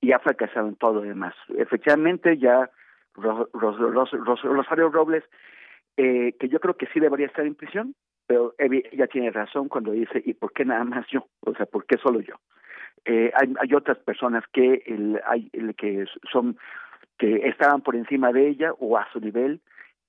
[0.00, 1.34] y ha fracasado en todo lo demás.
[1.58, 2.70] Efectivamente, ya
[3.16, 5.24] Rosario Robles
[5.96, 7.94] eh, que yo creo que sí debería estar en prisión,
[8.26, 11.26] pero ella tiene razón cuando dice, ¿y por qué nada más yo?
[11.40, 12.34] O sea, ¿por qué solo yo?
[13.04, 16.56] Eh, hay, hay otras personas que el, hay, el, que son
[17.18, 19.60] que estaban por encima de ella o a su nivel,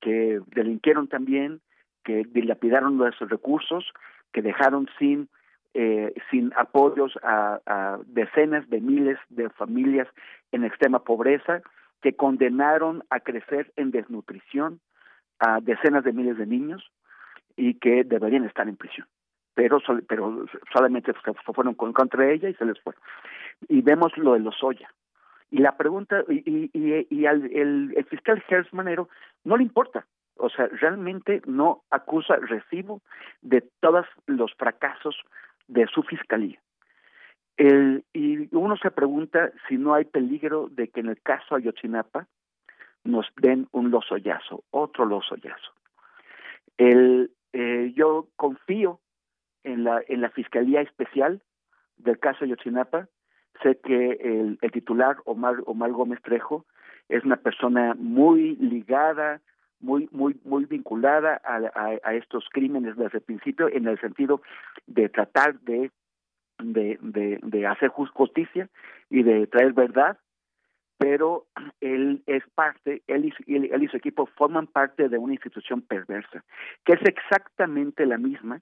[0.01, 1.61] que delinquieron también,
[2.03, 3.91] que dilapidaron nuestros recursos,
[4.31, 5.29] que dejaron sin
[5.77, 10.07] eh, sin apoyos a, a, decenas de miles de familias
[10.53, 11.61] en extrema pobreza,
[12.01, 14.79] que condenaron a crecer en desnutrición,
[15.39, 16.91] a decenas de miles de niños
[17.55, 19.07] y que deberían estar en prisión.
[19.53, 21.13] Pero, pero solamente
[21.53, 22.93] fueron contra ella y se les fue.
[23.69, 24.89] Y vemos lo de los Oya.
[25.51, 29.07] Y la pregunta, y, y, y al, el, fiscal Manero
[29.43, 30.05] no le importa,
[30.37, 33.01] o sea, realmente no acusa recibo
[33.41, 35.15] de todos los fracasos
[35.67, 36.59] de su fiscalía.
[37.57, 42.27] El, y uno se pregunta si no hay peligro de que en el caso Ayotzinapa
[43.05, 45.71] nos den un lozoyazo, otro lozoyazo.
[46.77, 48.99] El, eh, yo confío
[49.63, 51.41] en la, en la Fiscalía Especial
[51.97, 53.07] del caso Yotzinapa.
[53.63, 56.65] Sé que el, el titular, Omar, Omar Gómez Trejo,
[57.07, 59.39] es una persona muy ligada,
[59.79, 61.59] muy muy muy vinculada a,
[62.03, 64.41] a, estos crímenes desde el principio en el sentido
[64.87, 65.91] de tratar de
[66.59, 68.69] de, de, de hacer justicia
[69.09, 70.17] y de traer verdad
[70.97, 71.45] pero
[71.81, 76.43] él es parte, él y, él y su equipo forman parte de una institución perversa,
[76.85, 78.61] que es exactamente la misma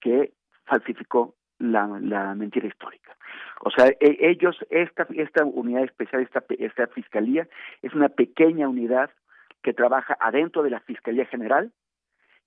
[0.00, 0.32] que
[0.64, 3.16] falsificó la, mentira histórica.
[3.60, 7.48] O sea, e, ellos, esta, esta unidad especial, esta, esta fiscalía,
[7.82, 9.10] es una pequeña unidad
[9.62, 11.72] que trabaja adentro de la Fiscalía General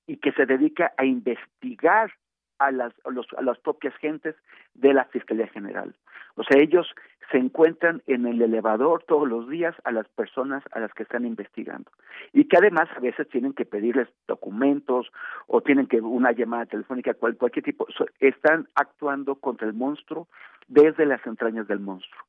[0.05, 2.11] y que se dedica a investigar
[2.59, 4.35] a las, a, los, a las propias gentes
[4.73, 5.93] de la Fiscalía General.
[6.35, 6.87] O sea, ellos
[7.31, 11.25] se encuentran en el elevador todos los días a las personas a las que están
[11.25, 11.91] investigando.
[12.31, 15.11] Y que además a veces tienen que pedirles documentos
[15.47, 17.87] o tienen que una llamada telefónica cual, cualquier tipo.
[18.19, 20.27] Están actuando contra el monstruo
[20.67, 22.23] desde las entrañas del monstruo.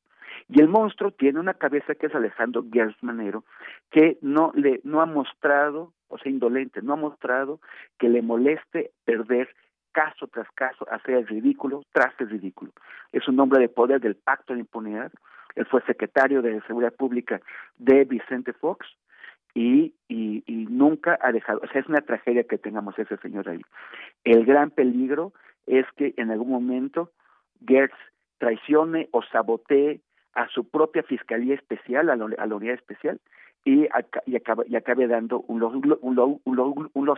[0.47, 2.65] Y el monstruo tiene una cabeza que es Alejandro
[3.01, 3.43] Manero,
[3.91, 7.59] que no le no ha mostrado, o sea, indolente, no ha mostrado
[7.99, 9.49] que le moleste perder
[9.91, 12.71] caso tras caso, hacer el ridículo tras el ridículo.
[13.11, 15.11] Es un hombre de poder del pacto de impunidad.
[15.55, 17.41] Él fue secretario de Seguridad Pública
[17.77, 18.87] de Vicente Fox
[19.53, 23.49] y, y, y nunca ha dejado, o sea, es una tragedia que tengamos ese señor
[23.49, 23.61] ahí.
[24.23, 25.33] El gran peligro
[25.65, 27.11] es que en algún momento
[27.65, 27.95] Gertz
[28.37, 30.01] traicione o sabotee
[30.33, 33.19] a su propia fiscalía especial, a la, a la unidad especial,
[33.65, 33.87] y,
[34.25, 37.15] y, acabe, y acabe dando un, un, un, un.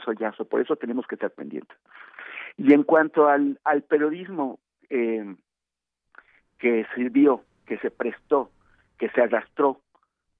[0.49, 1.77] Por eso tenemos que estar pendientes.
[2.57, 4.59] Y en cuanto al, al periodismo
[4.89, 5.35] eh,
[6.57, 8.51] que sirvió, que se prestó,
[8.97, 9.79] que se arrastró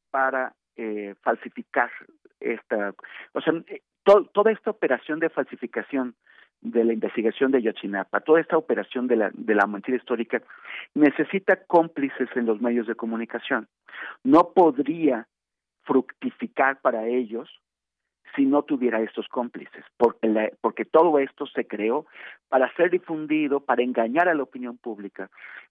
[0.09, 1.89] para eh, falsificar
[2.39, 2.93] esta,
[3.33, 6.15] o sea, eh, to, toda esta operación de falsificación
[6.61, 10.41] de la investigación de Yotzinapa, toda esta operación de la, de la mentira histórica,
[10.93, 13.67] necesita cómplices en los medios de comunicación.
[14.23, 15.27] No podría
[15.83, 17.49] fructificar para ellos
[18.35, 22.05] si no tuviera estos cómplices, porque, la, porque todo esto se creó
[22.49, 25.29] para ser difundido, para engañar a la opinión pública,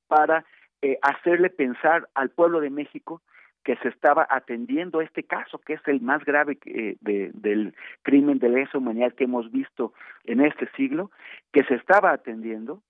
[0.09, 0.45] para
[0.83, 3.23] eh, hacerle pensar al pueblo de México
[3.65, 8.39] que se estaba atendiendo este caso, que es el más grave eh, de, del crimen
[8.39, 9.93] de lesa humanidad que hemos visto
[10.25, 11.11] en este siglo,
[11.53, 12.83] que se estaba atendiendo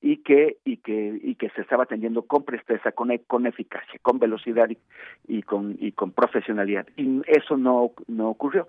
[0.00, 4.18] y que y que y que se estaba atendiendo con presteza, con con eficacia, con
[4.18, 4.78] velocidad y,
[5.26, 6.86] y con y con profesionalidad.
[6.96, 8.68] Y eso no no ocurrió.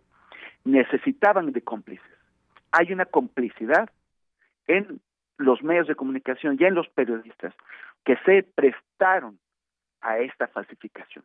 [0.64, 2.06] Necesitaban de cómplices.
[2.72, 3.90] Hay una complicidad
[4.68, 5.00] en
[5.38, 7.54] los medios de comunicación y en los periodistas
[8.04, 9.38] que se prestaron
[10.02, 11.24] a esta falsificación.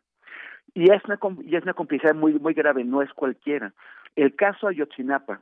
[0.73, 3.73] Y es una, y es una complicidad muy, muy grave, no es cualquiera.
[4.15, 5.41] El caso Ayotzinapa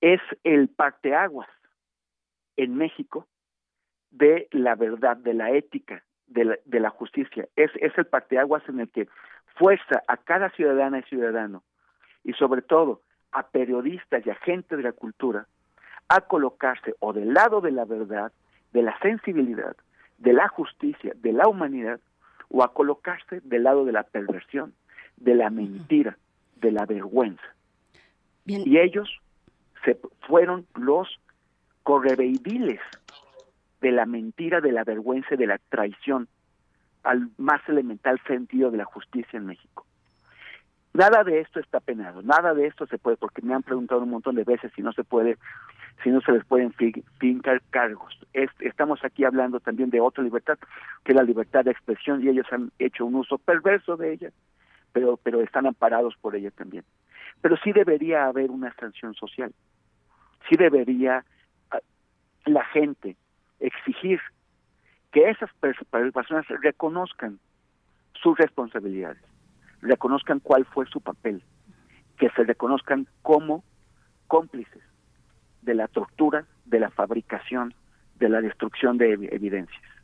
[0.00, 1.48] es el parteaguas
[2.56, 3.26] en México
[4.10, 7.48] de la verdad, de la ética, de la, de la justicia.
[7.56, 9.08] Es, es el parteaguas en el que
[9.56, 11.62] fuerza a cada ciudadana y ciudadano,
[12.24, 13.02] y sobre todo
[13.32, 15.46] a periodistas y a gente de la cultura,
[16.08, 18.32] a colocarse o del lado de la verdad,
[18.72, 19.76] de la sensibilidad,
[20.18, 22.00] de la justicia, de la humanidad,
[22.48, 24.74] o a colocarse del lado de la perversión,
[25.16, 26.16] de la mentira,
[26.56, 27.42] de la vergüenza.
[28.44, 29.20] Y ellos
[29.84, 31.20] se fueron los
[31.86, 32.80] correveidiles
[33.80, 36.26] de la mentira, de la vergüenza y de la traición
[37.04, 39.86] al más elemental sentido de la justicia en México.
[40.94, 44.10] Nada de esto está penado, nada de esto se puede, porque me han preguntado un
[44.10, 45.38] montón de veces si no se puede
[46.02, 46.74] si no se les pueden
[47.20, 48.18] fincar cargos.
[48.32, 50.58] estamos aquí hablando también de otra libertad,
[51.04, 54.30] que es la libertad de expresión, y ellos han hecho un uso perverso de ella,
[54.92, 56.82] pero, pero están amparados por ella también.
[57.40, 59.54] Pero sí debería haber una sanción social,
[60.48, 61.24] sí debería
[62.46, 63.16] la gente
[63.60, 64.20] exigir
[65.12, 67.38] que esas personas reconozcan
[68.14, 69.22] sus responsabilidades,
[69.82, 71.42] reconozcan cuál fue su papel,
[72.18, 73.64] que se reconozcan como
[74.26, 74.82] cómplices
[75.62, 77.74] de la tortura, de la fabricación,
[78.18, 79.95] de la destrucción de evidencias.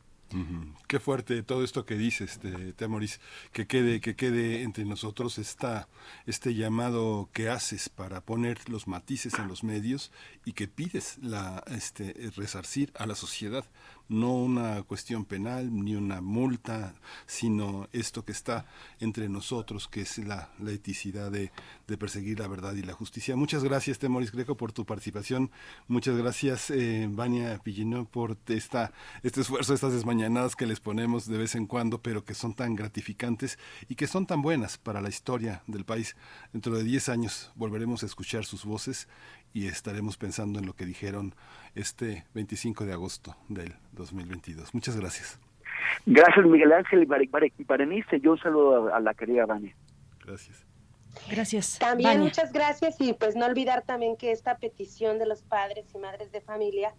[0.87, 3.19] Qué fuerte todo esto que dices, este, Temoris,
[3.51, 5.87] que quede, que quede entre nosotros esta,
[6.25, 10.11] este llamado que haces para poner los matices en los medios
[10.45, 13.65] y que pides la, este, resarcir a la sociedad
[14.09, 16.93] no una cuestión penal ni una multa,
[17.25, 18.65] sino esto que está
[18.99, 21.51] entre nosotros, que es la, la eticidad de,
[21.97, 23.35] perseguir la verdad y la justicia.
[23.35, 25.51] Muchas gracias, Temoris Greco, por tu participación.
[25.87, 31.37] Muchas gracias, eh, Vania Pillino, por esta, este esfuerzo, estas desmañanadas que les ponemos de
[31.37, 35.09] vez en cuando, pero que son tan gratificantes y que son tan buenas para la
[35.09, 36.15] historia del país.
[36.51, 39.07] Dentro de 10 años volveremos a escuchar sus voces
[39.53, 41.35] y estaremos pensando en lo que dijeron
[41.75, 44.73] este 25 de agosto del 2022.
[44.73, 45.39] Muchas gracias.
[46.05, 48.19] Gracias Miguel Ángel y Berenice.
[48.19, 49.75] Yo un saludo a, la querida Vania.
[50.25, 50.65] Gracias.
[51.29, 51.77] Gracias.
[51.77, 55.99] También muchas gracias y pues no olvidar también que esta petición de los padres y
[55.99, 56.93] madres de familia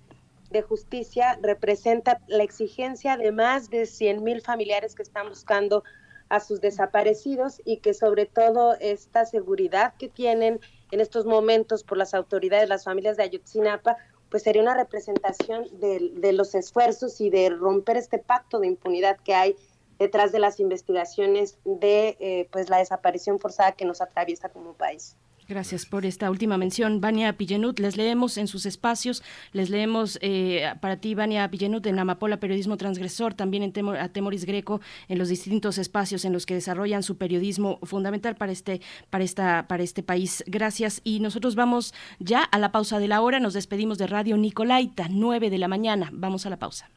[0.51, 5.83] de justicia representa la exigencia de más de 100 mil familiares que están buscando
[6.29, 10.61] a sus desaparecidos y que sobre todo esta seguridad que tienen
[10.95, 13.97] en estos momentos por las autoridades, las familias de Ayotzinapa,
[14.31, 19.35] pues sería una representación de, los esfuerzos y de romper este pacto de impunidad que
[19.35, 19.57] hay
[19.99, 25.17] detrás de las investigaciones de eh, pues la desaparición forzada que nos atraviesa como país.
[25.47, 27.79] Gracias por esta última mención, Vania Pillenut.
[27.79, 29.23] Les leemos en sus espacios,
[29.53, 34.47] les leemos eh, para ti, Vania Pillenut, en Amapola Periodismo Transgresor, también en a Temoris
[34.47, 38.81] Greco, en los distintos espacios en los que desarrollan su periodismo fundamental para este,
[39.11, 40.43] para esta, para este país.
[40.47, 41.03] Gracias.
[41.05, 43.39] Y nosotros vamos ya a la pausa de la hora.
[43.39, 46.09] Nos despedimos de Radio Nicolaita, 9 de la mañana.
[46.13, 46.94] Vamos a la pausa.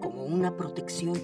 [0.00, 1.20] como una protección.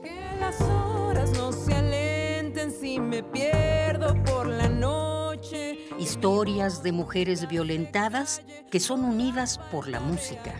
[0.00, 5.88] Que las horas no se alenten si me pierdo por la noche.
[5.98, 10.54] Historias de mujeres violentadas que son unidas por la música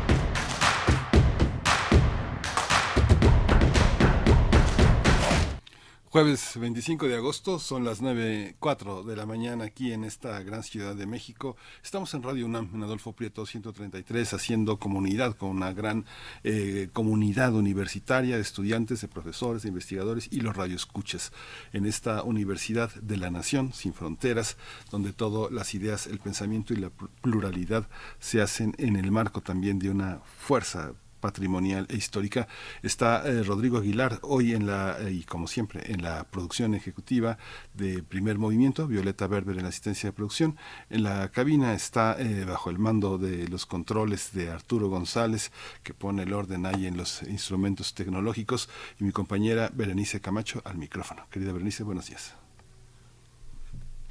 [6.11, 10.93] Jueves 25 de agosto, son las 9.04 de la mañana aquí en esta gran ciudad
[10.93, 11.55] de México.
[11.81, 16.05] Estamos en Radio UNAM, en Adolfo Prieto 133, haciendo comunidad con una gran
[16.43, 21.31] eh, comunidad universitaria de estudiantes, de profesores, de investigadores y los radioescuchas
[21.71, 24.57] en esta Universidad de la Nación, sin fronteras,
[24.89, 26.89] donde todas las ideas, el pensamiento y la
[27.21, 27.87] pluralidad
[28.19, 30.91] se hacen en el marco también de una fuerza
[31.21, 32.47] patrimonial e histórica.
[32.83, 37.37] Está eh, Rodrigo Aguilar hoy en la, eh, y como siempre, en la producción ejecutiva
[37.73, 40.57] de Primer Movimiento, Violeta Berber en la asistencia de producción.
[40.89, 45.51] En la cabina está eh, bajo el mando de los controles de Arturo González,
[45.83, 48.69] que pone el orden ahí en los instrumentos tecnológicos,
[48.99, 51.27] y mi compañera Berenice Camacho al micrófono.
[51.29, 52.35] Querida Berenice, buenos días.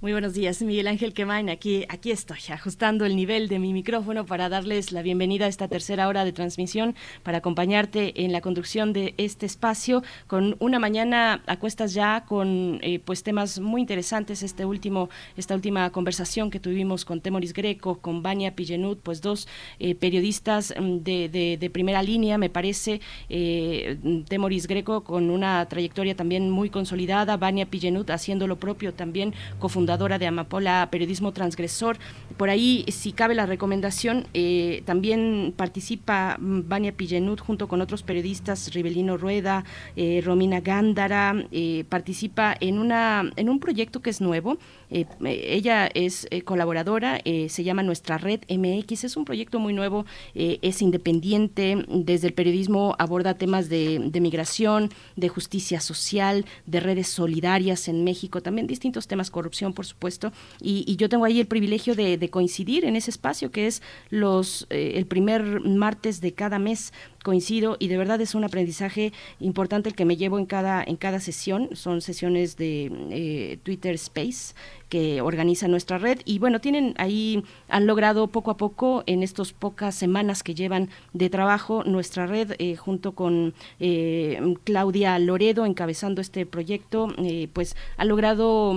[0.02, 1.50] Muy buenos días, Miguel Ángel Quemain.
[1.50, 5.68] Aquí, aquí estoy, ajustando el nivel de mi micrófono para darles la bienvenida a esta
[5.68, 11.42] tercera hora de transmisión, para acompañarte en la conducción de este espacio con una mañana
[11.46, 14.42] a cuestas ya con eh, pues temas muy interesantes.
[14.42, 19.48] Este último, esta última conversación que tuvimos con Temoris Greco, con Vania Pillenut, pues dos
[19.80, 23.02] eh, periodistas mm, de, de, primera línea, me parece.
[23.28, 29.34] Eh, Temoris Greco con una trayectoria también muy consolidada, Vania Pillenut haciendo lo propio también,
[29.58, 31.98] cofundadora de Amapola Periodismo Transgresor.
[32.36, 38.72] Por ahí, si cabe la recomendación, eh, también participa Vania Pillenud junto con otros periodistas,
[38.72, 39.64] Rivelino Rueda,
[39.96, 44.58] eh, Romina Gándara, eh, participa en, una, en un proyecto que es nuevo.
[44.90, 50.04] Ella es colaboradora, se llama Nuestra Red MX, es un proyecto muy nuevo,
[50.34, 57.08] es independiente, desde el periodismo aborda temas de, de migración, de justicia social, de redes
[57.08, 61.94] solidarias en México, también distintos temas, corrupción, por supuesto, y, yo tengo ahí el privilegio
[61.94, 66.92] de, coincidir en ese espacio que es los eh, el primer martes de cada mes
[67.24, 70.96] coincido y de verdad es un aprendizaje importante el que me llevo en cada en
[70.96, 74.54] cada sesión son sesiones de eh, Twitter Space
[74.90, 79.54] que organiza nuestra red y bueno tienen ahí han logrado poco a poco en estas
[79.54, 86.20] pocas semanas que llevan de trabajo nuestra red eh, junto con eh, Claudia Loredo encabezando
[86.20, 87.08] este proyecto
[87.54, 88.76] pues ha logrado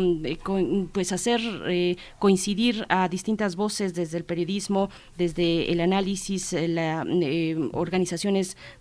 [0.93, 1.41] pues hacer
[2.19, 7.05] coincidir a distintas voces desde el periodismo desde el análisis la
[7.73, 8.13] organización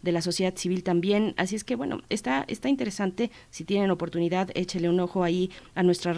[0.02, 1.34] de la sociedad civil también.
[1.36, 3.30] Así es que, bueno, está, está interesante.
[3.50, 6.12] Si tienen oportunidad, échele un ojo ahí a nuestra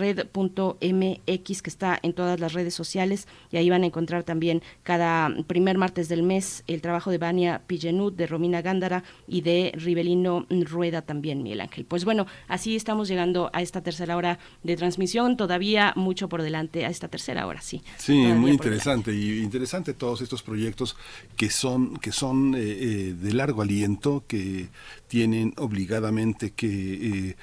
[1.05, 5.35] red.mx que está en todas las redes sociales y ahí van a encontrar también cada
[5.47, 10.47] primer martes del mes el trabajo de Vania Pillenud, de Romina Gándara y de Rivelino
[10.51, 11.85] Rueda también, Miguel Ángel.
[11.85, 15.37] Pues bueno, así estamos llegando a esta tercera hora de transmisión.
[15.37, 17.83] Todavía mucho por delante a esta tercera hora, sí.
[17.99, 20.97] Sí, muy interesante y interesante todos estos proyectos
[21.37, 24.69] que son que son eh, eh, de largo aliento que
[25.15, 27.37] tienen obligadamente que eh,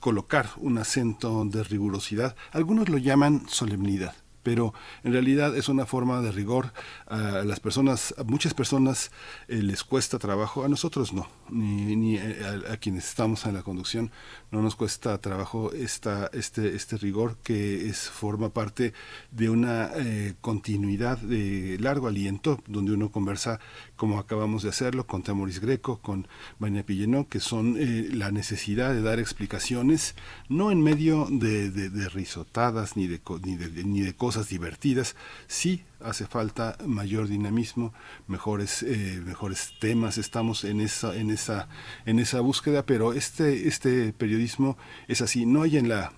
[0.00, 2.34] colocar un acento de rigurosidad.
[2.50, 4.74] Algunos lo llaman solemnidad pero
[5.04, 6.72] en realidad es una forma de rigor.
[7.06, 9.12] A las personas, a muchas personas
[9.46, 13.62] eh, les cuesta trabajo, a nosotros no, ni, ni eh, a, quienes estamos en la
[13.62, 14.10] conducción
[14.50, 18.92] no nos cuesta trabajo esta, este, este rigor que es, forma parte
[19.30, 23.60] de una eh, continuidad de largo aliento, donde uno conversa
[23.96, 26.26] como acabamos de hacerlo con Temoris Greco, con
[26.58, 27.76] Vania Pillenó, que son
[28.18, 30.16] la necesidad de dar explicaciones,
[30.48, 35.14] no en medio de, de, risotadas ni de, ni de, ni de cosas divertidas,
[35.46, 37.92] sí hace falta mayor dinamismo,
[38.26, 41.68] mejores, eh, mejores temas, estamos en esa, en esa,
[42.06, 44.76] en esa búsqueda, pero este, este periodismo
[45.08, 46.12] es así, no hay en la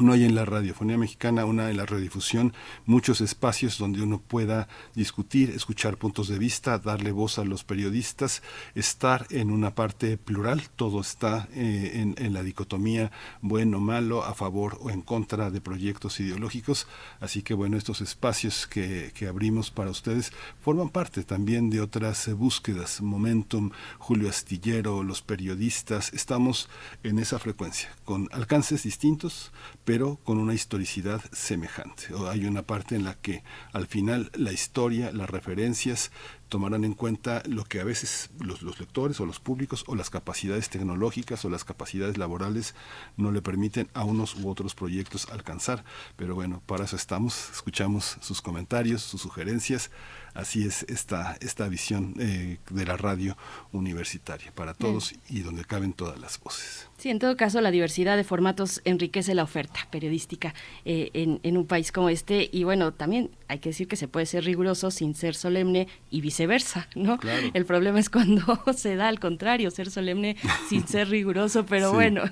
[0.00, 2.52] no hay en la radiofonía mexicana, una en la radiodifusión,
[2.84, 8.42] muchos espacios donde uno pueda discutir, escuchar puntos de vista, darle voz a los periodistas,
[8.74, 13.10] estar en una parte plural, todo está eh, en, la dicotomía
[13.40, 16.86] bueno, malo, a favor o en contra de proyectos ideológicos.
[17.20, 23.00] Así que bueno, estos espacios que, abrimos para ustedes forman parte también de otras búsquedas,
[23.00, 26.68] Momentum, Julio Astillero, los periodistas, estamos
[27.02, 29.52] en esa frecuencia, con alcances distintos,
[29.86, 32.08] pero con una historicidad semejante.
[32.28, 36.10] hay una parte en la que al final la historia, las referencias
[36.48, 40.70] tomarán en cuenta lo que a veces los, lectores o los públicos o las capacidades
[40.70, 42.74] tecnológicas o las capacidades laborales
[43.16, 45.84] no le permiten a unos u otros proyectos alcanzar.
[46.16, 49.92] Pero bueno, para eso estamos, escuchamos sus comentarios, sus sugerencias.
[50.36, 53.36] Así es esta, esta visión eh, de la radio
[53.72, 56.88] universitaria para todos y donde caben todas las voces.
[56.98, 60.54] Sí, en todo caso, la diversidad de formatos enriquece la oferta periodística
[60.84, 62.48] eh, en, en, un país como este.
[62.52, 66.20] Y bueno, también hay que decir que se puede ser riguroso sin ser solemne y
[66.20, 67.18] viceversa, ¿no?
[67.52, 68.42] El problema es cuando
[68.76, 70.36] se da al contrario, ser solemne
[70.68, 72.22] sin ser riguroso, pero bueno.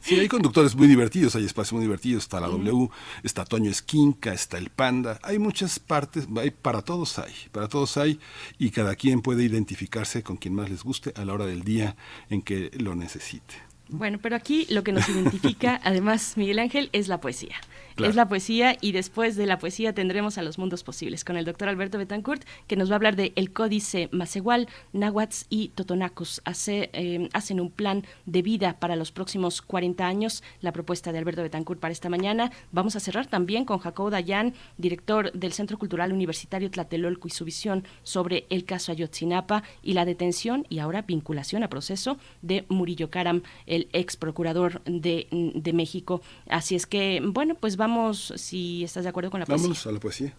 [0.00, 2.24] Sí, hay conductores muy divertidos, hay espacios muy divertidos.
[2.24, 2.90] Está la W,
[3.22, 5.18] está Toño Esquinca, está el Panda.
[5.22, 8.18] Hay muchas partes, hay, para todos hay, para todos hay.
[8.58, 11.96] Y cada quien puede identificarse con quien más les guste a la hora del día
[12.28, 13.54] en que lo necesite.
[13.88, 17.56] Bueno, pero aquí lo que nos identifica, además, Miguel Ángel, es la poesía.
[17.98, 21.44] Es la poesía y después de la poesía tendremos a los mundos posibles con el
[21.44, 26.40] doctor Alberto Betancourt, que nos va a hablar de el códice Macehual, Nahuatl y Totonacos.
[26.44, 31.18] Hace, eh, hacen un plan de vida para los próximos 40 años, la propuesta de
[31.18, 32.50] Alberto Betancourt para esta mañana.
[32.72, 37.44] Vamos a cerrar también con Jacobo Dayan, director del Centro Cultural Universitario Tlatelolco y su
[37.44, 43.10] visión sobre el caso Ayotzinapa y la detención y ahora vinculación a proceso de Murillo
[43.10, 46.22] Karam, el ex procurador de, de México.
[46.48, 49.64] Así es que, bueno, pues vamos, si estás de acuerdo con la poesía.
[49.64, 50.32] Vamos a la poesía.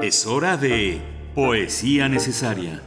[0.00, 1.00] Es hora de
[1.34, 2.82] Poesía Necesaria.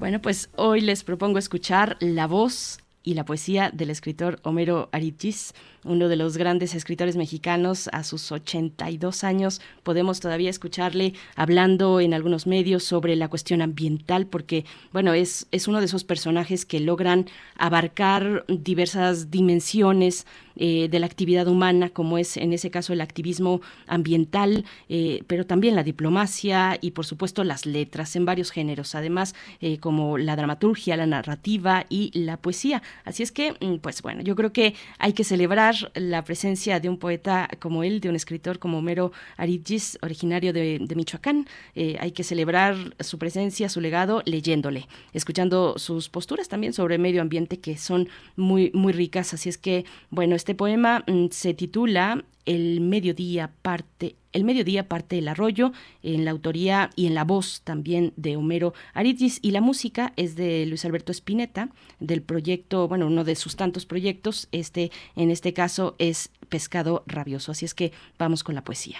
[0.00, 5.54] Bueno, pues hoy les propongo escuchar la voz y la poesía del escritor Homero Aritis
[5.84, 9.60] uno de los grandes escritores mexicanos a sus 82 años.
[9.82, 15.68] Podemos todavía escucharle hablando en algunos medios sobre la cuestión ambiental porque, bueno, es, es
[15.68, 17.26] uno de esos personajes que logran
[17.56, 20.26] abarcar diversas dimensiones
[20.62, 25.46] eh, de la actividad humana, como es en ese caso el activismo ambiental, eh, pero
[25.46, 30.36] también la diplomacia y por supuesto las letras en varios géneros, además eh, como la
[30.36, 32.82] dramaturgia, la narrativa y la poesía.
[33.04, 36.88] Así es que, mm, pues bueno, yo creo que hay que celebrar la presencia de
[36.88, 41.46] un poeta como él, de un escritor como Homero Aridgis, originario de, Michoacán.
[41.74, 47.58] hay que celebrar su presencia, su legado, leyéndole, escuchando sus posturas también sobre medio ambiente
[47.58, 49.34] que son muy, muy ricas.
[49.34, 55.16] Así es que, bueno, este poema mm, se titula El mediodía parte el mediodía parte
[55.16, 55.72] del arroyo,
[56.02, 60.36] en la autoría y en la voz también de Homero Aridgis, y la música es
[60.36, 65.52] de Luis Alberto Spinetta, del proyecto, bueno, uno de sus tantos proyectos, este, en este
[65.52, 67.52] caso es Pescado Rabioso.
[67.52, 68.98] Así es que vamos con la poesía.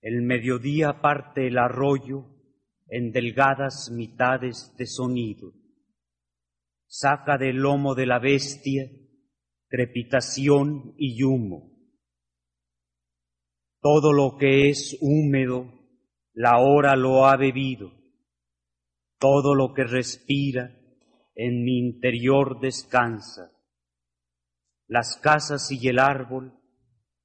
[0.00, 2.26] El mediodía parte el arroyo
[2.88, 5.52] en delgadas mitades de sonido.
[6.86, 8.90] Saca del lomo de la bestia
[9.68, 11.71] crepitación y humo.
[13.82, 15.66] Todo lo que es húmedo,
[16.34, 17.90] la hora lo ha bebido.
[19.18, 20.78] Todo lo que respira,
[21.34, 23.50] en mi interior descansa.
[24.86, 26.56] Las casas y el árbol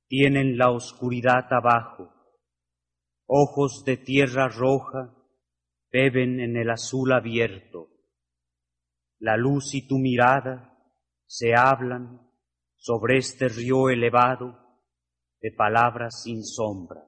[0.07, 2.11] tienen la oscuridad abajo.
[3.27, 5.13] Ojos de tierra roja
[5.91, 7.89] beben en el azul abierto.
[9.19, 10.75] La luz y tu mirada
[11.27, 12.31] se hablan
[12.77, 14.66] sobre este río elevado
[15.41, 17.03] de palabras sin sombra.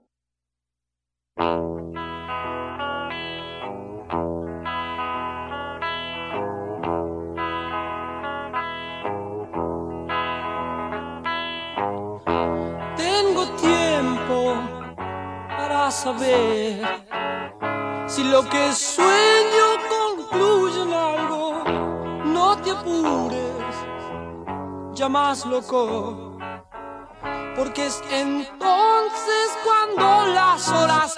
[12.97, 14.53] Tengo tiempo
[15.47, 16.85] para saber
[18.07, 21.63] si lo que sueño concluye en algo.
[22.25, 23.75] No te apures
[24.93, 26.28] ya más loco.
[27.59, 31.17] Porque es entonces cuando las horas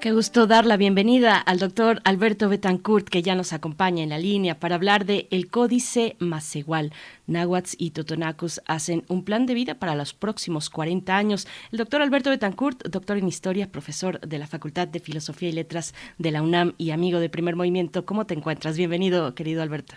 [0.00, 4.18] Qué gusto dar la bienvenida al doctor Alberto Betancourt, que ya nos acompaña en la
[4.18, 6.90] línea para hablar de el Códice Macehual.
[7.26, 11.46] Nahuatl y Totonacus hacen un plan de vida para los próximos 40 años.
[11.70, 15.94] El doctor Alberto Betancourt, doctor en Historia, profesor de la Facultad de Filosofía y Letras
[16.16, 18.06] de la UNAM y amigo de Primer Movimiento.
[18.06, 18.78] ¿Cómo te encuentras?
[18.78, 19.96] Bienvenido, querido Alberto.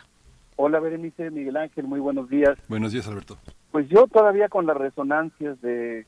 [0.57, 2.57] Hola, Berenice, Miguel Ángel, muy buenos días.
[2.67, 3.37] Buenos días, Alberto.
[3.71, 6.05] Pues yo todavía con las resonancias de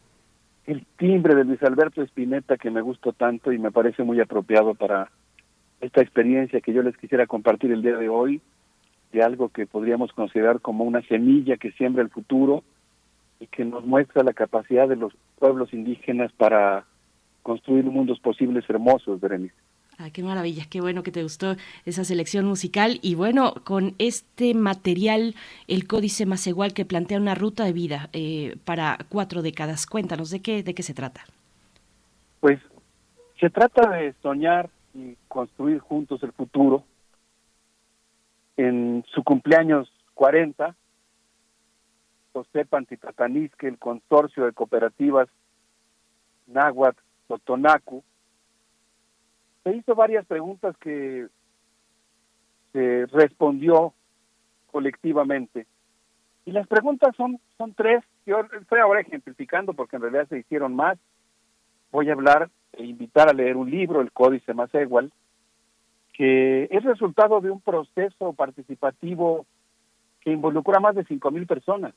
[0.68, 4.74] el timbre de Luis Alberto Spinetta que me gustó tanto y me parece muy apropiado
[4.74, 5.12] para
[5.82, 8.42] esta experiencia que yo les quisiera compartir el día de hoy,
[9.12, 12.64] de algo que podríamos considerar como una semilla que siembra el futuro
[13.40, 16.86] y que nos muestra la capacidad de los pueblos indígenas para
[17.44, 19.56] construir mundos posibles hermosos, Berenice.
[19.98, 21.56] Ah, qué maravilla, qué bueno que te gustó
[21.86, 23.00] esa selección musical.
[23.02, 25.36] Y bueno, con este material,
[25.68, 29.88] el Códice Más Igual, que plantea una ruta de vida eh, para cuatro décadas.
[29.88, 31.22] Cuéntanos, ¿de qué, ¿de qué se trata?
[32.42, 32.60] Pues
[33.40, 36.84] se trata de soñar y construir juntos el futuro.
[38.58, 40.76] En su cumpleaños 40,
[42.34, 45.30] José Pantitatanisque, el consorcio de cooperativas
[46.48, 48.04] Náhuatl Totonacu,
[49.66, 51.28] se hizo varias preguntas que
[52.72, 53.94] se respondió
[54.72, 55.66] colectivamente.
[56.46, 58.04] Y las preguntas son, son tres.
[58.28, 61.00] Yo estoy ahora ejemplificando porque en realidad se hicieron más.
[61.92, 65.12] Voy a hablar e invitar a leer un libro, El Códice Más Igual,
[66.14, 69.48] que es resultado de un proceso participativo
[70.22, 71.96] que involucró a más de 5.000 personas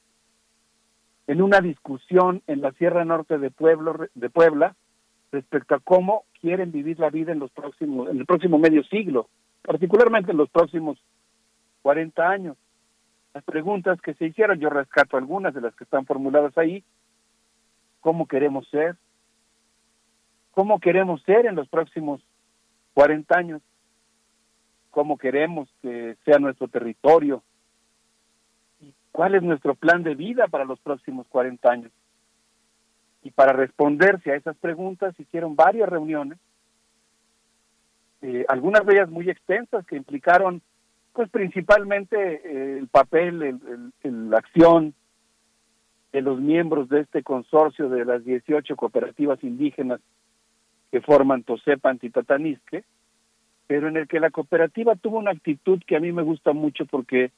[1.27, 4.74] en una discusión en la Sierra Norte de, Pueblo, de Puebla
[5.32, 9.28] respecto a cómo quieren vivir la vida en los próximos en el próximo medio siglo,
[9.62, 10.98] particularmente en los próximos
[11.82, 12.56] 40 años.
[13.35, 16.82] Las preguntas que se hicieron, yo rescato algunas de las que están formuladas ahí.
[18.01, 18.97] ¿Cómo queremos ser?
[20.52, 22.20] ¿Cómo queremos ser en los próximos
[22.94, 23.62] 40 años?
[24.90, 27.43] ¿Cómo queremos que sea nuestro territorio?
[28.81, 31.93] ¿Y cuál es nuestro plan de vida para los próximos 40 años?
[33.23, 36.39] Y para responderse a esas preguntas hicieron varias reuniones,
[38.23, 40.61] eh, algunas de ellas muy extensas que implicaron
[41.12, 44.95] pues principalmente eh, el papel, el, la acción
[46.12, 50.01] de los miembros de este consorcio de las 18 cooperativas indígenas
[50.90, 52.85] que forman Tosepa Antitatanisque,
[53.66, 56.86] pero en el que la cooperativa tuvo una actitud que a mí me gusta mucho
[56.86, 57.31] porque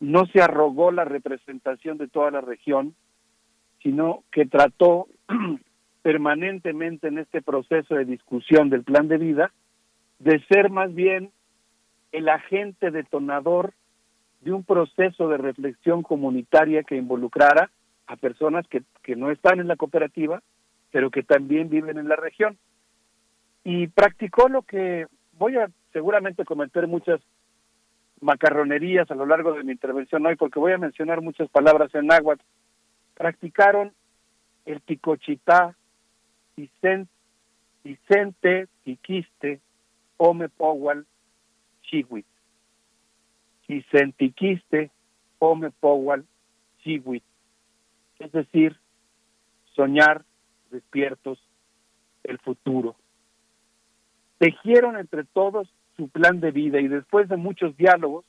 [0.00, 2.94] no se arrogó la representación de toda la región,
[3.82, 5.08] sino que trató
[6.02, 9.52] permanentemente en este proceso de discusión del plan de vida
[10.18, 11.30] de ser más bien
[12.12, 13.72] el agente detonador
[14.40, 17.70] de un proceso de reflexión comunitaria que involucrara
[18.06, 20.42] a personas que, que no están en la cooperativa,
[20.90, 22.56] pero que también viven en la región.
[23.64, 27.20] Y practicó lo que voy a seguramente cometer muchas
[28.20, 32.06] macarronerías a lo largo de mi intervención hoy, porque voy a mencionar muchas palabras en
[32.06, 32.42] náhuatl.
[33.18, 33.92] Practicaron
[34.64, 35.76] el picochitá,
[36.56, 37.08] Vicente,
[38.84, 39.60] Tiquiste,
[40.18, 41.04] Ome Powal,
[41.82, 42.26] Chihuit.
[43.66, 44.92] Vicentiquiste,
[45.40, 46.24] Ome Powal,
[46.84, 47.24] Chihuit.
[48.20, 48.78] Es decir,
[49.74, 50.24] soñar
[50.70, 51.42] despiertos
[52.22, 52.94] el futuro.
[54.38, 58.24] Tejieron entre todos su plan de vida y después de muchos diálogos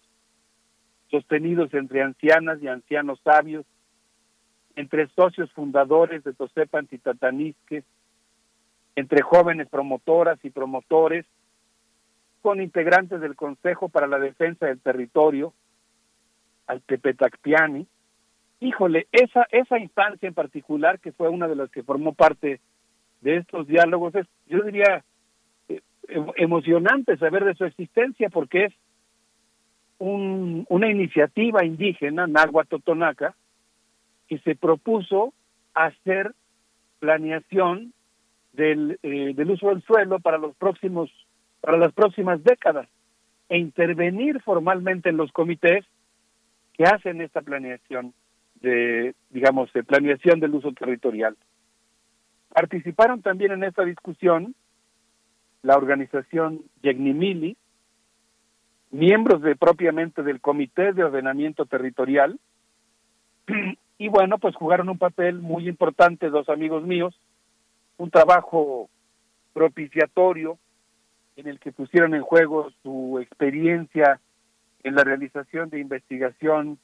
[1.11, 3.67] sostenidos entre ancianas y ancianos sabios,
[4.79, 7.83] entre socios fundadores de Tosepa Antitatanisque,
[8.95, 11.25] entre jóvenes promotoras y promotores,
[12.41, 15.53] con integrantes del Consejo para la Defensa del Territorio,
[16.65, 17.87] al Tepetacpiani.
[18.61, 22.61] Híjole, esa, esa instancia en particular, que fue una de las que formó parte
[23.19, 25.03] de estos diálogos, es, yo diría,
[25.67, 25.81] eh,
[26.37, 28.73] emocionante saber de su existencia porque es
[29.97, 33.35] un, una iniciativa indígena, Náhuatl Totonaca,
[34.29, 35.33] que se propuso
[35.73, 36.33] hacer
[36.99, 37.93] planeación
[38.53, 41.09] del, eh, del uso del suelo para los próximos
[41.61, 42.87] para las próximas décadas
[43.49, 45.85] e intervenir formalmente en los comités
[46.73, 48.13] que hacen esta planeación
[48.61, 51.35] de digamos de planeación del uso territorial.
[52.53, 54.55] Participaron también en esta discusión
[55.63, 57.57] la organización Yegnimili
[58.91, 62.39] miembros de propiamente del comité de ordenamiento territorial
[63.99, 67.13] Y bueno, pues jugaron un papel muy importante dos amigos míos,
[67.97, 68.89] un trabajo
[69.51, 70.57] propiciatorio
[71.35, 74.21] en el que pusieron en juego su experiencia
[74.83, 76.79] en la realización de investigación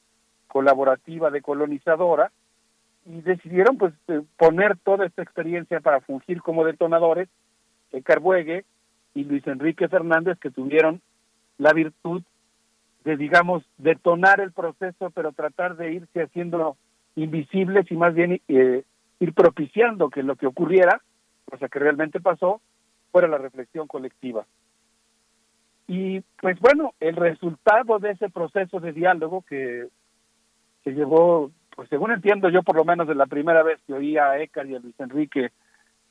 [0.49, 2.33] colaborativa decolonizadora
[3.05, 7.29] y decidieron pues eh, poner toda esta experiencia para fungir como detonadores
[7.93, 8.65] de Carbuegue
[9.13, 11.01] y Luis Enrique Fernández que tuvieron
[11.59, 12.23] la virtud
[13.05, 16.75] de digamos detonar el proceso pero tratar de irse haciendo
[17.15, 18.83] invisibles y más bien eh,
[19.19, 21.01] ir propiciando que lo que ocurriera,
[21.45, 22.61] cosa que realmente pasó,
[23.11, 24.45] fuera la reflexión colectiva.
[25.87, 29.87] Y pues bueno, el resultado de ese proceso de diálogo que
[30.83, 34.17] se llevó, pues según entiendo yo por lo menos de la primera vez que oí
[34.17, 35.51] a Écar y a Luis Enrique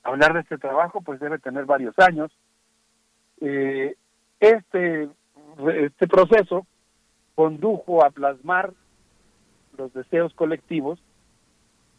[0.03, 2.31] hablar de este trabajo, pues debe tener varios años.
[3.41, 3.97] Eh,
[4.39, 5.09] este,
[5.75, 6.67] este proceso
[7.35, 8.73] condujo a plasmar
[9.77, 10.99] los deseos colectivos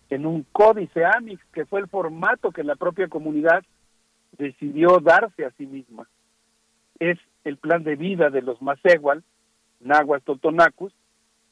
[0.10, 3.64] en un códice AMIX, que fue el formato que la propia comunidad
[4.38, 6.08] decidió darse a sí misma.
[7.00, 9.24] Es el plan de vida de los Macehual,
[9.80, 10.94] Nahuas Totonacus,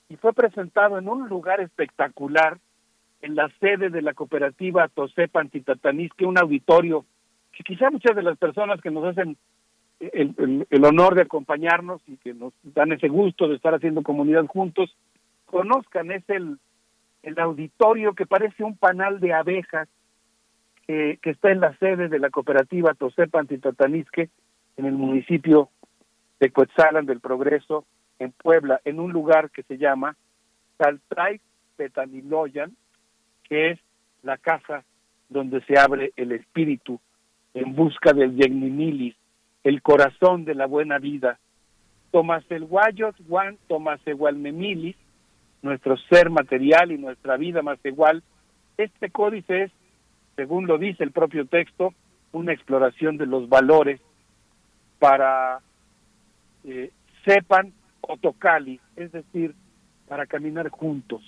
[0.10, 2.60] y fue presentado en un lugar espectacular,
[3.22, 7.06] en la sede de la cooperativa Tosepa Antitatanisque, un auditorio
[7.54, 9.38] que quizá muchas de las personas que nos hacen
[10.00, 14.46] el, el honor de acompañarnos y que nos dan ese gusto de estar haciendo comunidad
[14.48, 14.94] juntos,
[15.54, 16.58] conozcan, es el,
[17.22, 19.88] el auditorio que parece un panal de abejas
[20.88, 24.30] que, está en la sede de la cooperativa Tosepa Antitatanisque
[24.78, 25.70] en el municipio
[26.40, 27.86] de Coetzalan del Progreso,
[28.18, 30.18] en Puebla, en un lugar que se llama
[30.80, 31.40] Saltray
[31.76, 32.76] Petaniloyan,
[33.44, 33.80] que es
[34.24, 34.84] la casa
[35.30, 37.00] donde se abre el espíritu
[37.54, 39.16] en busca del Yegninilis,
[39.64, 41.38] el corazón de la buena vida.
[42.10, 44.96] Tomás el Guayos, Juan Tomás Memilis,
[45.64, 48.22] nuestro ser material y nuestra vida más igual.
[48.78, 49.72] Este códice es,
[50.36, 51.94] según lo dice el propio texto,
[52.32, 54.00] una exploración de los valores
[55.00, 55.60] para
[56.66, 56.92] eh,
[57.26, 59.56] sepan otocali, es decir,
[60.08, 61.22] para caminar juntos.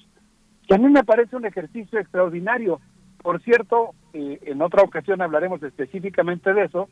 [0.67, 2.81] Y a mí me parece un ejercicio extraordinario.
[3.21, 6.89] Por cierto, eh, en otra ocasión hablaremos específicamente de eso,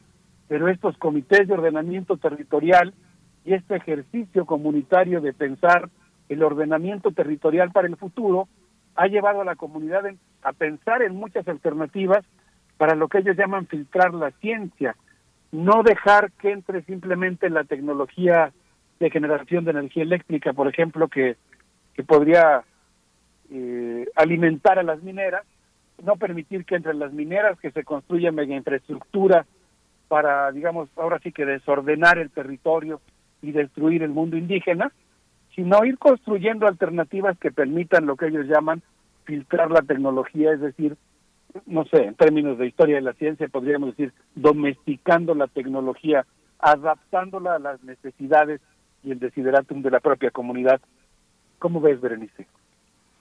[0.48, 2.94] pero estos comités de ordenamiento territorial
[3.46, 5.90] y este ejercicio comunitario de pensar
[6.30, 8.48] el ordenamiento territorial para el futuro
[8.96, 10.04] ha llevado a la comunidad
[10.44, 12.26] a pensar en muchas alternativas
[12.78, 14.96] para lo que ellos llaman filtrar la ciencia,
[15.52, 18.52] no dejar que entre simplemente la tecnología
[19.00, 21.36] de generación de energía eléctrica, por ejemplo, que,
[21.94, 22.64] que podría
[23.52, 25.44] eh, alimentar a las mineras,
[26.04, 29.46] no permitir que entre las mineras que se construya mega infraestructura
[30.08, 33.02] para, digamos, ahora sí que desordenar el territorio
[33.42, 34.92] y destruir el mundo indígena,
[35.56, 38.82] sino ir construyendo alternativas que permitan lo que ellos llaman
[39.26, 40.98] filtrar la tecnología, es decir,
[41.66, 46.26] no sé, en términos de historia de la ciencia podríamos decir domesticando la tecnología,
[46.60, 48.62] adaptándola a las necesidades
[49.04, 50.82] y el desideratum de la propia comunidad.
[51.60, 52.48] ¿Cómo ves, Berenice?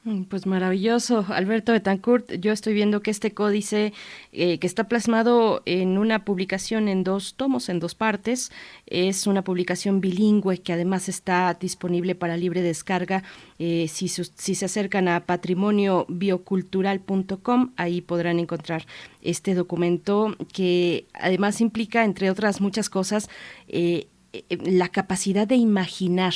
[0.05, 2.33] Mm, pues maravilloso, Alberto Betancourt.
[2.33, 3.93] Yo estoy viendo que este códice
[4.33, 8.51] eh, que está plasmado en una publicación en dos tomos, en dos partes,
[8.87, 13.23] es una publicación bilingüe que además está disponible para libre descarga.
[13.61, 18.85] Eh, si, se acercan a patrimoniobiocultural.com, ahí podrán encontrar
[19.21, 23.31] este documento que además implica, entre otras muchas cosas,
[23.69, 24.09] eh,
[24.65, 26.33] la capacidad de imaginar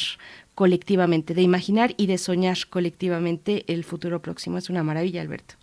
[0.57, 4.57] colectivamente, de imaginar y de soñar colectivamente el futuro próximo.
[4.57, 5.55] Es una maravilla, Alberto.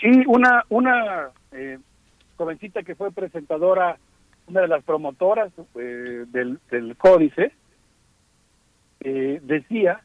[0.00, 1.78] Sí, una, una eh,
[2.36, 3.98] jovencita que fue presentadora,
[4.46, 7.52] una de las promotoras eh, del, del, códice,
[9.00, 10.00] eh, decía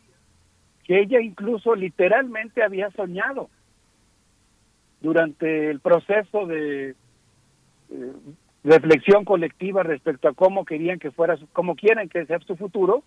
[0.85, 3.51] que ella incluso literalmente había soñado
[5.01, 6.95] durante el proceso de
[8.63, 13.03] reflexión colectiva respecto a cómo querían que fuera, cómo quieren que sea su futuro,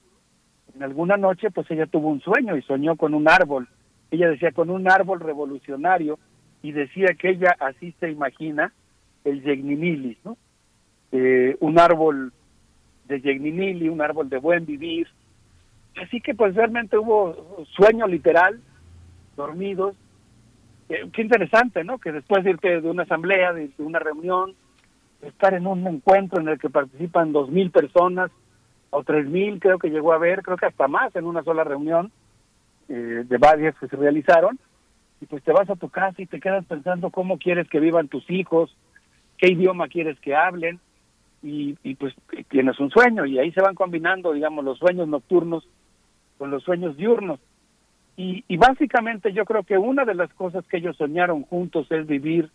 [0.78, 3.68] en alguna noche pues ella tuvo un sueño y soñó con un árbol.
[4.12, 6.20] Ella decía con un árbol revolucionario
[6.62, 8.72] y decía que ella así se imagina
[9.24, 10.36] el Yegninilis, ¿no?
[11.10, 12.32] Eh, un árbol
[13.06, 15.08] de Yegnimili, un árbol de buen vivir.
[16.00, 18.60] Así que pues realmente hubo sueño literal,
[19.36, 19.96] dormidos.
[20.88, 21.98] Eh, qué interesante, ¿no?
[21.98, 24.54] Que después de irte de una asamblea, de una reunión,
[25.22, 28.30] estar en un encuentro en el que participan dos mil personas,
[28.90, 31.64] o tres mil creo que llegó a ver, creo que hasta más en una sola
[31.64, 32.10] reunión
[32.88, 34.58] eh, de varias que se realizaron,
[35.20, 38.08] y pues te vas a tu casa y te quedas pensando cómo quieres que vivan
[38.08, 38.74] tus hijos,
[39.36, 40.80] qué idioma quieres que hablen,
[41.40, 42.14] y, pues
[42.48, 45.68] tienes un sueño, y ahí se van combinando, digamos, los sueños nocturnos
[46.36, 47.38] con los sueños diurnos.
[48.16, 52.06] Y, y básicamente yo creo que una de las cosas que ellos soñaron juntos es
[52.06, 52.50] vivir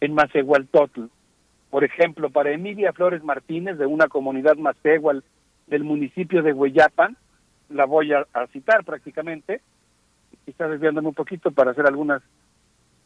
[0.00, 1.04] en Macehualtotl.
[1.68, 5.22] Por ejemplo, para Emilia Flores Martínez, de una comunidad Macehual
[5.66, 7.16] del municipio de Hueyapan,
[7.68, 9.60] la voy a, citar prácticamente,
[10.44, 12.22] quizás desviándome un poquito para hacer algunas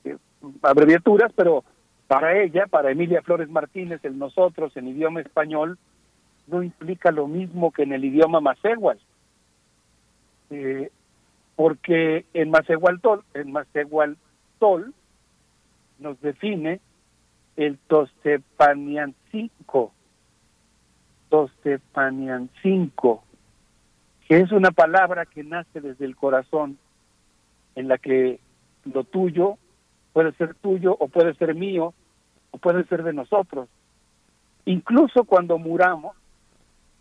[0.05, 0.17] eh,
[0.63, 1.65] abreviaturas, pero
[2.07, 5.79] para ella, para Emilia Flores Martínez, el nosotros en idioma español
[6.49, 8.99] no implica lo mismo que en el idioma macehual.
[10.51, 10.91] Eh,
[11.55, 14.93] porque en Macehualtol, en Macehualtol
[15.99, 16.81] nos define
[17.57, 19.93] el Tostepaniancinco,
[21.31, 23.25] Tostepaniancinco,
[24.29, 26.77] que es una palabra que nace desde el corazón,
[27.75, 28.39] en la que
[28.85, 29.57] lo tuyo
[30.13, 31.95] puede ser tuyo o puede ser mío
[32.51, 33.69] o puede ser de nosotros.
[34.65, 36.17] Incluso cuando muramos,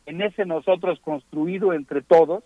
[0.05, 2.43] en ese nosotros construido entre todos,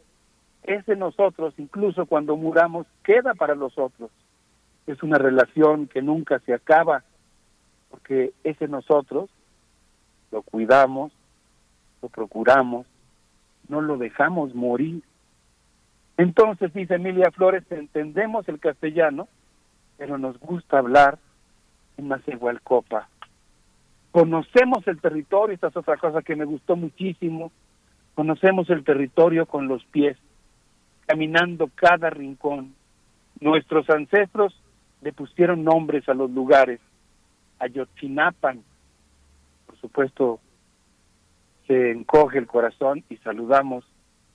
[0.63, 4.09] ese nosotros, incluso cuando muramos, queda para los otros.
[4.87, 7.03] Es una relación que nunca se acaba,
[7.89, 9.29] porque ese nosotros
[10.31, 11.11] lo cuidamos,
[12.03, 12.85] lo procuramos,
[13.69, 15.01] no lo dejamos morir.
[16.17, 19.27] Entonces, dice Emilia Flores, entendemos el castellano,
[19.97, 21.17] pero nos gusta hablar
[21.97, 23.07] en Macehualcopa.
[24.11, 27.51] Conocemos el territorio, esta es otra cosa que me gustó muchísimo,
[28.13, 30.17] conocemos el territorio con los pies,
[31.07, 32.75] caminando cada rincón.
[33.39, 34.53] Nuestros ancestros
[35.01, 36.79] le pusieron nombres a los lugares.
[37.59, 38.61] Ayotzinapan,
[39.65, 40.39] por supuesto,
[41.91, 43.85] encoge el corazón y saludamos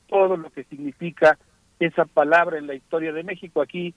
[0.08, 1.38] todo lo que significa
[1.78, 3.60] esa palabra en la historia de México.
[3.60, 3.94] Aquí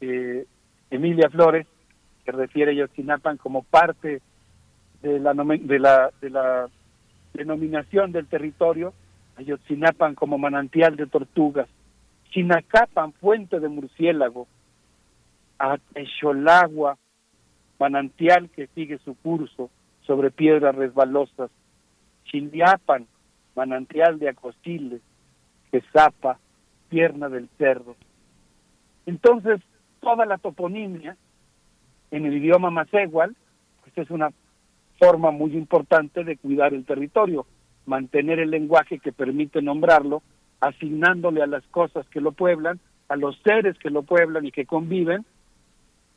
[0.00, 0.46] eh,
[0.90, 1.66] Emilia Flores,
[2.24, 4.20] que refiere a Ayotzinapan como parte
[5.02, 6.68] de la, de la, de la
[7.34, 8.92] denominación del territorio,
[9.36, 11.68] Ayotzinapan como manantial de tortugas,
[12.30, 14.46] Chinacapan, fuente de murciélago,
[15.58, 16.98] Atecholagua,
[17.78, 19.70] manantial que sigue su curso
[20.06, 21.50] sobre piedras resbalosas,
[22.30, 23.06] Chiliapan,
[23.54, 25.00] manantial de acostiles,
[25.70, 26.38] que zapa,
[26.88, 27.96] pierna del cerdo.
[29.06, 29.60] Entonces,
[30.00, 31.16] toda la toponimia
[32.10, 33.34] en el idioma macehual,
[33.82, 34.30] pues es una
[34.98, 37.46] forma muy importante de cuidar el territorio,
[37.86, 40.22] mantener el lenguaje que permite nombrarlo,
[40.60, 44.66] asignándole a las cosas que lo pueblan, a los seres que lo pueblan y que
[44.66, 45.24] conviven,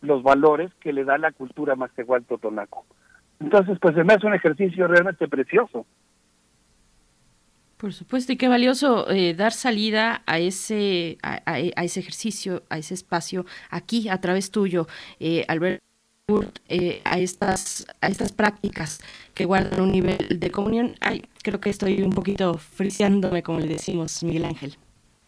[0.01, 2.85] los valores que le da la cultura macehual totonaco.
[3.39, 5.85] Entonces, pues se me hace un ejercicio realmente precioso.
[7.79, 12.77] Por supuesto, y qué valioso eh, dar salida a ese, a, a, ese ejercicio, a
[12.77, 14.85] ese espacio aquí a través tuyo,
[15.21, 15.81] eh, Alberto.
[16.67, 18.99] Eh, a estas a estas prácticas
[19.33, 20.95] que guardan un nivel de comunión.
[20.99, 24.77] Ay, creo que estoy un poquito friseándome, como le decimos, Miguel Ángel.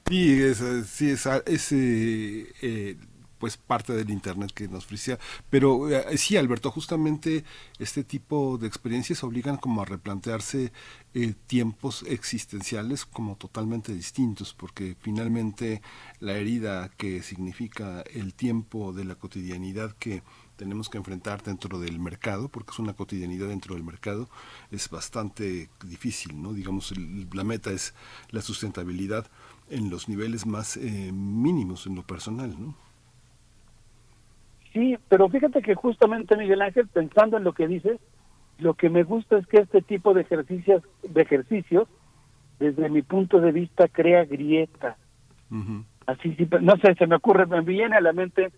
[0.07, 2.97] Sí, es, sí, es, es eh,
[3.41, 5.17] pues parte del internet que nos frisea.
[5.49, 7.43] Pero eh, sí, Alberto, justamente
[7.79, 10.71] este tipo de experiencias obligan como a replantearse
[11.15, 15.81] eh, tiempos existenciales como totalmente distintos, porque finalmente
[16.19, 20.21] la herida que significa el tiempo de la cotidianidad que
[20.55, 24.29] tenemos que enfrentar dentro del mercado, porque es una cotidianidad dentro del mercado,
[24.69, 26.53] es bastante difícil, ¿no?
[26.53, 27.95] Digamos, el, la meta es
[28.29, 29.25] la sustentabilidad
[29.71, 32.75] en los niveles más eh, mínimos en lo personal, ¿no?
[34.73, 37.99] Sí, pero fíjate que justamente Miguel Ángel, pensando en lo que dices,
[38.57, 41.87] lo que me gusta es que este tipo de ejercicios, de ejercicios,
[42.59, 44.97] desde mi punto de vista, crea grieta.
[45.49, 45.83] Uh -huh.
[46.05, 48.51] Así, no sé, se me ocurre, me viene a la mente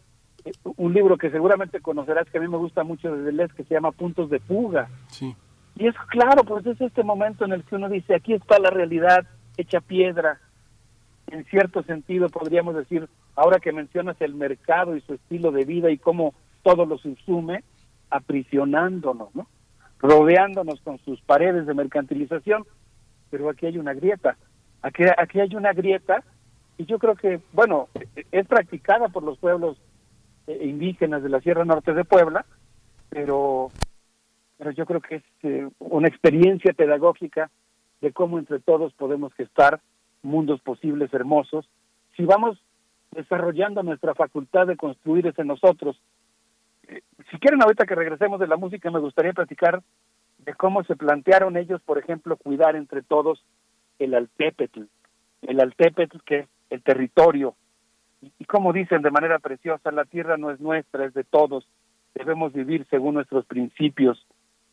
[0.76, 3.74] un libro que seguramente conocerás que a mí me gusta mucho desde Les que se
[3.74, 4.90] llama Puntos de Fuga.
[5.08, 5.36] Sí.
[5.76, 8.70] Y es claro, pues es este momento en el que uno dice, aquí está la
[8.70, 9.26] realidad
[9.58, 10.40] hecha piedra.
[11.28, 15.92] En cierto sentido podríamos decir, ahora que mencionas el mercado y su estilo de vida
[15.92, 17.64] y cómo todo lo subsume,
[18.10, 19.48] aprisionándonos, ¿no?
[20.00, 22.66] rodeándonos con sus paredes de mercantilización,
[23.30, 24.38] pero aquí hay una grieta.
[24.82, 26.24] Aquí, aquí hay una grieta
[26.78, 27.88] y yo creo que, bueno,
[28.32, 29.78] es practicada por los pueblos
[30.48, 32.46] indígenas de la Sierra Norte de Puebla,
[33.10, 33.72] pero,
[34.58, 37.50] pero yo creo que es eh, una experiencia pedagógica
[38.02, 39.80] de cómo entre todos podemos gestar
[40.22, 41.66] mundos posibles hermosos.
[42.18, 42.62] Si vamos
[43.14, 46.00] desarrollando nuestra facultad de construir ese nosotros,
[46.88, 47.02] eh,
[47.32, 49.82] si quieren ahorita que regresemos de la música, me gustaría platicar
[50.40, 53.44] de cómo se plantearon ellos, por ejemplo, cuidar entre todos
[54.00, 54.84] el altépetl,
[55.44, 57.56] el altépetl que es el territorio,
[58.40, 61.68] y como dicen de manera preciosa, la tierra no es nuestra, es de todos.
[62.14, 64.26] Debemos vivir según nuestros principios.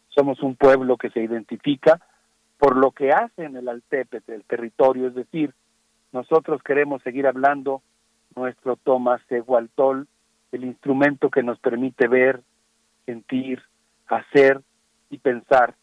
[0.09, 2.01] Somos un pueblo que se identifica
[2.59, 5.55] por lo que hace en el Altépetl, el territorio, es decir,
[6.13, 7.83] nosotros queremos seguir hablando
[8.35, 10.07] nuestro Tomás Egualtol,
[10.53, 12.43] el instrumento que nos permite ver,
[13.07, 13.63] sentir,
[14.09, 14.61] hacer
[15.11, 15.75] y pensar.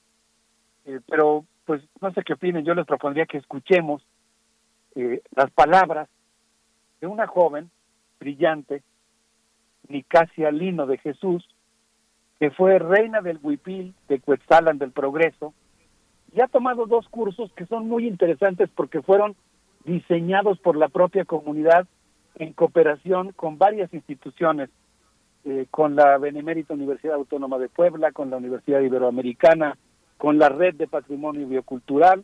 [0.86, 4.06] Eh, pero, pues, no sé qué opinen, yo les propondría que escuchemos
[4.96, 6.10] eh, las palabras
[7.02, 7.70] de una joven
[8.20, 8.84] brillante,
[9.88, 11.48] Nicasia Lino de Jesús,
[12.40, 15.54] que fue reina del Huipil de Cuetzalan del Progreso,
[16.34, 19.36] y ha tomado dos cursos que son muy interesantes porque fueron
[19.86, 21.88] diseñados por la propia comunidad
[22.40, 24.70] en cooperación con varias instituciones,
[25.46, 29.78] eh, con la Benemérita Universidad Autónoma de Puebla, con la Universidad Iberoamericana,
[30.18, 32.24] con la Red de Patrimonio Biocultural.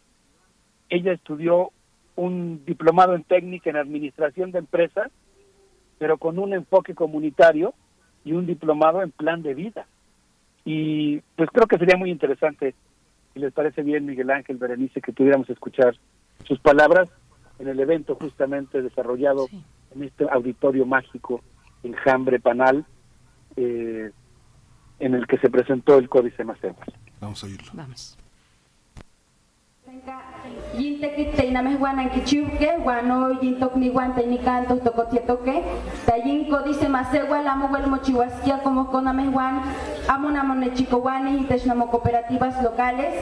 [0.90, 1.72] Ella estudió
[2.16, 5.10] un diplomado en técnica en administración de empresas,
[5.98, 7.74] pero con un enfoque comunitario
[8.24, 9.88] y un diplomado en plan de vida.
[10.66, 12.76] Y pues creo que sería muy interesante,
[13.34, 15.96] si les parece bien, Miguel Ángel Berenice, que pudiéramos escuchar
[16.46, 17.10] sus palabras
[17.60, 19.48] en el evento justamente desarrollado
[19.96, 21.42] en este auditorio mágico,
[21.84, 22.86] Enjambre Panal,
[23.56, 24.12] eh,
[25.00, 26.88] en el que se presentó el Códice Macebas.
[27.20, 27.72] Vamos a oírlo.
[27.74, 28.18] Vamos.
[30.74, 31.38] Yintekit
[32.86, 35.62] wan no yintokni wan teinikantos tokotietoke
[36.06, 39.62] tayin códice masegua amo wel mochihuasquia como conameh wan
[40.08, 43.14] amo namonechicowani itech namo cooperativas locales.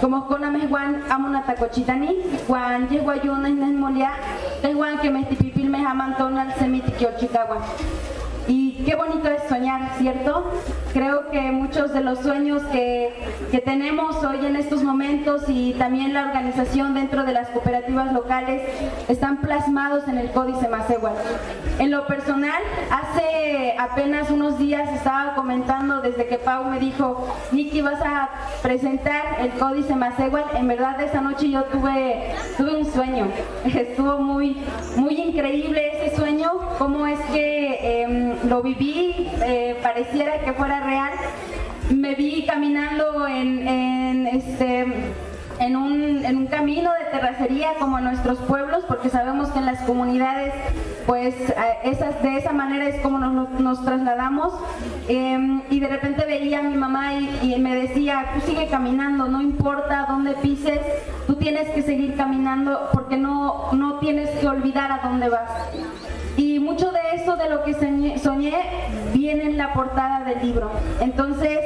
[0.00, 2.10] Como conameh wan amo natacochitani
[2.48, 4.10] wan yehua yunes nesmolia
[4.62, 8.17] tehuan que mestipipilmeh amantonal semitiquiolchicahuan y
[8.88, 10.50] qué bonito es soñar, ¿cierto?
[10.94, 13.12] Creo que muchos de los sueños que,
[13.50, 18.62] que, tenemos hoy en estos momentos y también la organización dentro de las cooperativas locales
[19.08, 21.12] están plasmados en el Códice Macehual.
[21.78, 27.82] En lo personal, hace apenas unos días estaba comentando desde que Pau me dijo, Niki,
[27.82, 28.30] vas a
[28.62, 30.44] presentar el Códice Macehual.
[30.54, 33.26] En verdad, esa noche yo tuve, tuve un sueño.
[33.66, 34.56] Estuvo muy,
[34.96, 37.68] muy increíble ese sueño, cómo es que...
[37.82, 41.12] Eh, lo viví, eh, pareciera que fuera real.
[41.90, 44.86] Me vi caminando en, este
[45.58, 49.66] en un, en un, camino de terracería como en nuestros pueblos, porque sabemos que en
[49.66, 50.52] las comunidades,
[51.06, 51.34] pues
[51.82, 54.52] esas, de esa manera es como nos, trasladamos.
[55.08, 59.26] Eh, y de repente veía a mi mamá y, y, me decía, tú sigue caminando,
[59.26, 60.80] no importa dónde pises,
[61.26, 65.50] tú tienes que seguir caminando porque no, no tienes que olvidar a dónde vas.
[66.68, 67.72] Mucho de eso de lo que
[68.18, 68.54] soñé
[69.14, 70.70] viene en la portada del libro.
[71.00, 71.60] Entonces,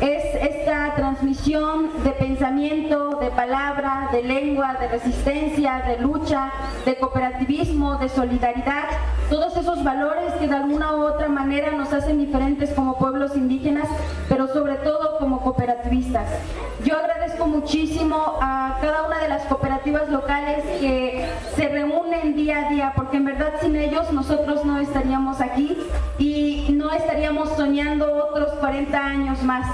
[0.00, 6.50] es esta transmisión de pensamiento, de palabra, de lengua, de resistencia, de lucha,
[6.86, 8.84] de cooperativismo, de solidaridad,
[9.28, 13.88] todos esos valores que de alguna u otra manera nos hacen diferentes como pueblos indígenas,
[14.26, 16.26] pero sobre todo como cooperativistas.
[16.84, 22.70] Yo agradezco muchísimo a cada una de las cooperativas locales que se reúnen día a
[22.70, 25.76] día, porque en verdad sin ellos nosotros no estaríamos aquí
[26.18, 29.70] y no estaríamos soñando otros 40 años más.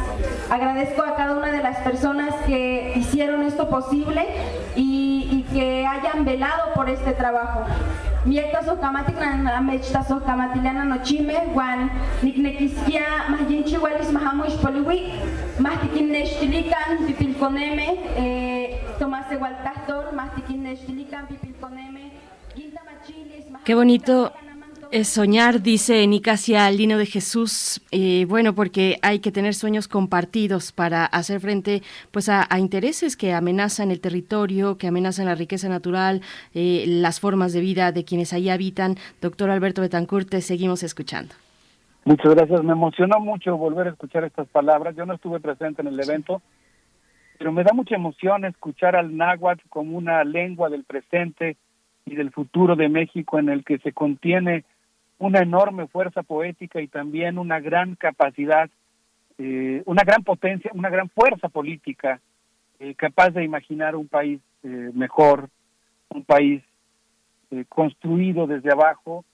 [0.50, 4.26] Agradezco a cada una de las personas que hicieron esto posible
[4.74, 5.05] y,
[5.56, 7.64] que hayan velado por este trabajo.
[8.26, 11.90] Miekta sohkamatikna amechta sohkamatilana nochime wan
[12.22, 14.98] niknekiskia mahjinchi walis mahamush poliwi
[15.58, 17.86] mahtikinnextilikan pipilkoneme
[18.18, 22.02] eh, tomase waltahtor mahtikinnextilikan pipilkoneme
[23.64, 24.32] Qué bonito
[24.92, 30.72] es soñar, dice Nicasia Lino de Jesús, eh, bueno, porque hay que tener sueños compartidos
[30.72, 36.22] para hacer frente pues a, intereses que amenazan el territorio, que amenazan la riqueza natural,
[36.54, 38.96] eh, las formas de vida de quienes ahí habitan.
[39.20, 41.34] Doctor Alberto Betancourt, te seguimos escuchando.
[42.04, 44.94] Muchas gracias, me emocionó mucho volver a escuchar estas palabras.
[44.96, 46.40] Yo no estuve presente en el evento,
[47.38, 51.56] pero me da mucha emoción escuchar al náhuatl como una lengua del presente
[52.04, 54.64] y del futuro de México en el que se contiene
[55.18, 58.68] una enorme fuerza poética y también una gran capacidad,
[59.38, 62.20] eh, una gran potencia, una gran fuerza política
[62.78, 65.48] eh, capaz de imaginar un país eh, mejor,
[66.10, 66.62] un país
[67.68, 69.24] construido desde abajo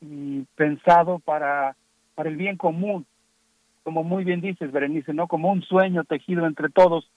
[0.00, 1.76] y pensado para,
[2.14, 3.06] para el bien común,
[3.82, 5.28] como muy bien dices, Berenice, ¿no?
[5.28, 7.10] Como un sueño tejido entre todos.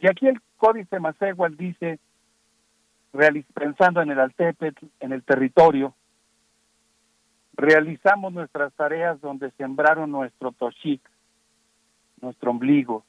[0.00, 1.98] Y aquí el Códice Macehual dice,
[3.54, 5.94] pensando en el Altepetl, en el territorio,
[7.60, 11.02] realizamos nuestras tareas donde sembraron nuestro toshik,
[12.20, 13.04] nuestro ombligo.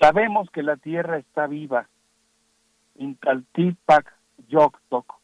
[0.00, 1.88] Sabemos que la tierra está viva.
[2.96, 4.12] Intaltipac
[4.48, 5.14] yoctoc.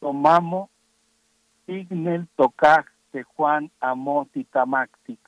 [0.00, 0.68] Tomamo
[1.66, 5.20] ignel tocaj de Juan Amotitamactic.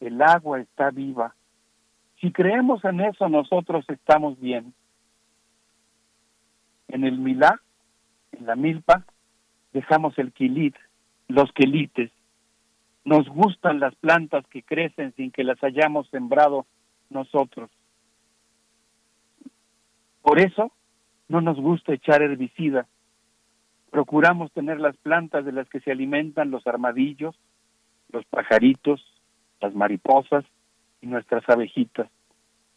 [0.00, 1.34] El agua está viva.
[2.20, 4.74] Si creemos en eso, nosotros estamos bien.
[6.88, 7.60] En el Milá,
[8.32, 9.04] en la milpa,
[9.72, 10.76] dejamos el quilit,
[11.28, 12.10] los quelites.
[13.04, 16.66] Nos gustan las plantas que crecen sin que las hayamos sembrado
[17.10, 17.70] nosotros.
[20.22, 20.72] Por eso
[21.28, 22.86] no nos gusta echar herbicida.
[23.90, 27.34] Procuramos tener las plantas de las que se alimentan los armadillos,
[28.10, 29.02] los pajaritos,
[29.60, 30.44] las mariposas
[31.00, 32.08] y nuestras abejitas.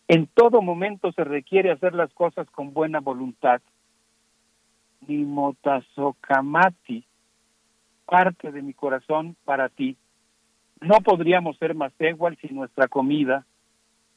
[0.07, 3.61] En todo momento se requiere hacer las cosas con buena voluntad.
[5.07, 7.05] Nimotazocamati,
[8.05, 9.97] parte de mi corazón para ti.
[10.81, 13.45] No podríamos ser más igual sin nuestra comida,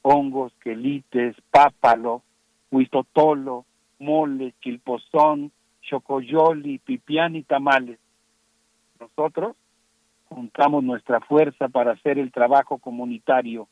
[0.03, 2.23] hongos, quelites, pápalo,
[2.71, 3.65] huitotolo,
[3.99, 7.99] mole, chilpozón, chocoyoli, pipián y tamales.
[9.01, 9.57] Nosotros
[10.29, 13.69] juntamos nuestra fuerza para hacer el trabajo comunitario.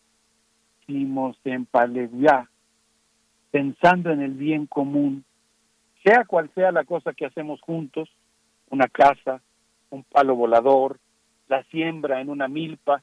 [0.83, 2.49] Hicimos en Paleguá,
[3.51, 5.25] pensando en el bien común,
[6.07, 8.09] sea cual sea la cosa que hacemos juntos,
[8.71, 9.41] una casa,
[9.91, 10.99] un palo volador,
[11.49, 13.03] la siembra en una milpa,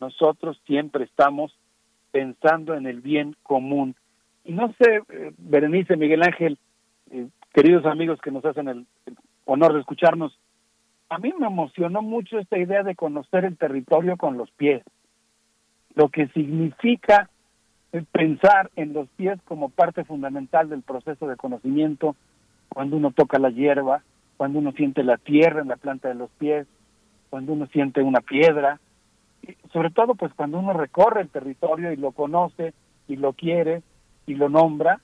[0.00, 1.56] nosotros siempre estamos
[2.10, 3.94] pensando en el bien común.
[4.44, 6.58] Y no sé, eh, Berenice, Miguel Ángel,
[7.12, 10.36] eh, queridos amigos que nos hacen el, el honor de escucharnos,
[11.08, 14.82] a mí me emocionó mucho esta idea de conocer el territorio con los pies,
[15.94, 17.30] lo que significa
[17.92, 22.16] eh, pensar en los pies como parte fundamental del proceso de conocimiento,
[22.72, 24.02] cuando uno toca la hierba,
[24.36, 26.66] cuando uno siente la tierra en la planta de los pies,
[27.28, 28.80] cuando uno siente una piedra,
[29.42, 32.74] y sobre todo pues cuando uno recorre el territorio y lo conoce
[33.08, 33.82] y lo quiere
[34.26, 35.00] y lo nombra,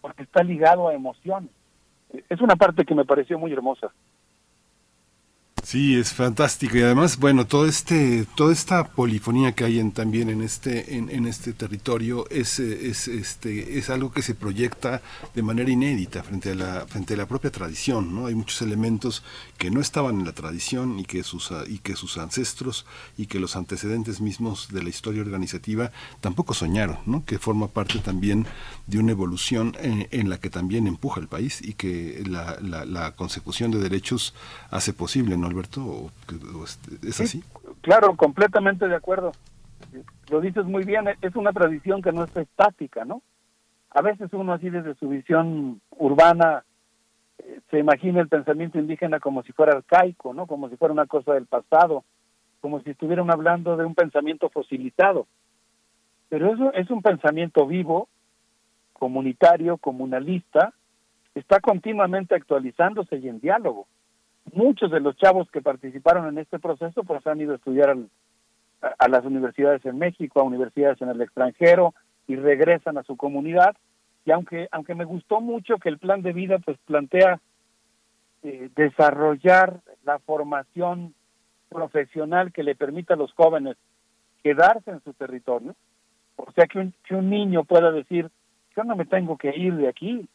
[0.00, 1.50] porque está ligado a emociones.
[2.28, 3.92] Es una parte que me pareció muy hermosa.
[5.62, 10.30] Sí, es fantástico y además, bueno, todo este, toda esta polifonía que hay en, también
[10.30, 15.02] en este, en, este territorio es, eh, es, este, es algo que se proyecta
[15.34, 18.26] de manera inédita frente a la, frente a la propia tradición, ¿no?
[18.26, 19.22] Hay muchos elementos
[19.58, 22.86] que no estaban en la tradición y que sus, y que sus ancestros
[23.18, 27.26] y que los antecedentes mismos de la historia organizativa tampoco soñaron, ¿no?
[27.26, 28.46] Que forma parte también
[28.86, 32.86] de una evolución en, en la que también empuja el país y que la, la,
[32.86, 34.32] la consecución de derechos
[34.70, 35.82] hace posible, ¿no, Alberto?
[35.82, 36.10] ¿O,
[36.58, 37.42] o es, así?
[37.80, 39.32] Claro, completamente de acuerdo.
[40.30, 43.22] Lo dices muy bien, es una tradición que no es estática, ¿no?
[43.90, 46.64] A veces uno así desde su visión urbana
[47.38, 50.46] eh, se imagina el pensamiento indígena como si fuera arcaico, ¿no?
[50.46, 52.04] Como si fuera una cosa del pasado,
[52.60, 55.26] como si estuvieran hablando de un pensamiento fosilizado.
[56.28, 58.08] Pero eso es un pensamiento vivo,
[58.92, 60.74] comunitario, comunalista,
[61.34, 63.86] está continuamente actualizándose y en diálogo
[64.54, 68.08] muchos de los chavos que participaron en este proceso pues han ido a estudiar al,
[68.98, 71.94] a, las universidades en México, a universidades en el extranjero
[72.26, 73.76] y regresan a su comunidad.
[74.24, 77.40] Y aunque aunque me gustó mucho que el plan de vida pues plantea
[78.42, 81.14] eh, desarrollar la formación
[81.68, 83.76] profesional que le permita a los jóvenes
[84.42, 85.74] quedarse en su territorio,
[86.36, 88.30] o sea que un, que un niño pueda decir
[88.76, 90.28] yo no me tengo que ir de aquí,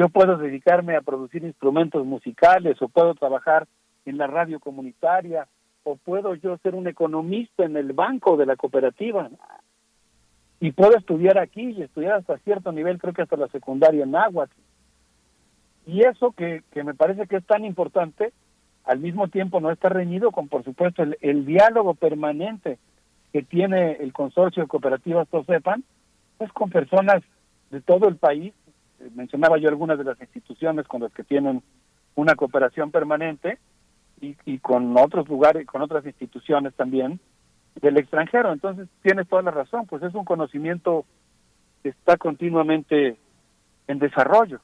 [0.00, 3.68] yo puedo dedicarme a producir instrumentos musicales o puedo trabajar
[4.06, 5.46] en la radio comunitaria
[5.82, 9.28] o puedo yo ser un economista en el banco de la cooperativa
[10.58, 14.12] y puedo estudiar aquí y estudiar hasta cierto nivel, creo que hasta la secundaria en
[14.12, 14.54] Náhuatl.
[15.86, 18.32] Y eso que, que me parece que es tan importante,
[18.84, 22.78] al mismo tiempo no está reñido con, por supuesto, el, el diálogo permanente
[23.34, 25.84] que tiene el consorcio de cooperativas Tosepan,
[26.38, 27.22] pues con personas
[27.70, 28.54] de todo el país
[29.14, 31.62] mencionaba yo algunas de las instituciones con las que tienen
[32.14, 33.58] una cooperación permanente
[34.20, 37.20] y, y con otros lugares, con otras instituciones también
[37.80, 38.52] del extranjero.
[38.52, 41.04] Entonces, tienes toda la razón, pues es un conocimiento
[41.82, 43.16] que está continuamente
[43.86, 44.60] en desarrollo.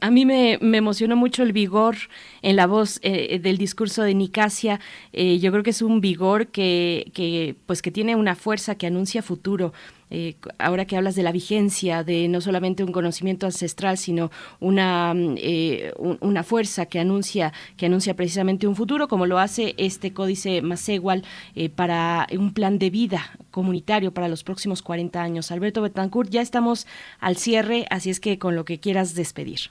[0.00, 1.96] A mí me, me, emocionó mucho el vigor
[2.42, 4.78] en la voz eh, del discurso de Nicasia.
[5.12, 8.86] Eh, yo creo que es un vigor que, que, pues que tiene una fuerza que
[8.86, 9.72] anuncia futuro.
[10.14, 15.14] Eh, ahora que hablas de la vigencia de no solamente un conocimiento ancestral, sino una,
[15.16, 20.60] eh, una fuerza que anuncia, que anuncia precisamente un futuro, como lo hace este códice
[20.60, 21.24] Masegual
[21.54, 25.50] eh, para un plan de vida comunitario para los próximos 40 años.
[25.50, 26.86] Alberto Betancourt, ya estamos
[27.18, 29.70] al cierre, así es que con lo que quieras despedir.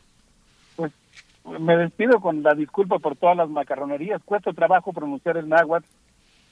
[0.76, 0.92] Pues
[1.60, 4.24] me despido con la disculpa por todas las macarronerías.
[4.26, 5.86] Cuesta trabajo pronunciar el náhuatl,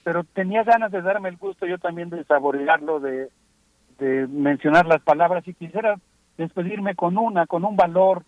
[0.04, 3.30] pero tenía ganas de darme el gusto yo también de saborearlo, de
[4.00, 6.00] de mencionar las palabras y quisiera
[6.38, 8.24] despedirme con una, con un valor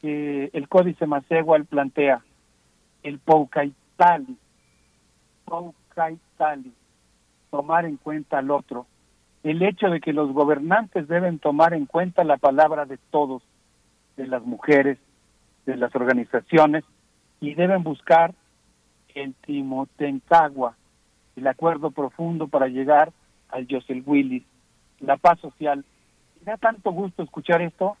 [0.00, 2.22] que el Códice Macegual plantea,
[3.02, 4.36] el Poucaitali,
[5.44, 6.72] Poucaitali,
[7.50, 8.86] tomar en cuenta al otro,
[9.42, 13.42] el hecho de que los gobernantes deben tomar en cuenta la palabra de todos,
[14.16, 14.98] de las mujeres,
[15.64, 16.84] de las organizaciones,
[17.40, 18.34] y deben buscar
[19.14, 20.76] el Timotencagua,
[21.36, 23.12] el acuerdo profundo para llegar
[23.48, 24.42] al Josel Willis,
[25.00, 25.84] la paz social.
[26.40, 27.96] Me da tanto gusto escuchar esto,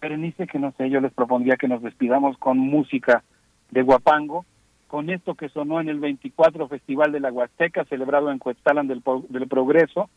[0.00, 3.22] Berenice, que no sé, yo les propondría que nos despidamos con música
[3.70, 4.44] de Guapango,
[4.88, 9.02] con esto que sonó en el 24 Festival de la Huasteca, celebrado en Cuetzalan del,
[9.02, 10.08] Pro- del Progreso.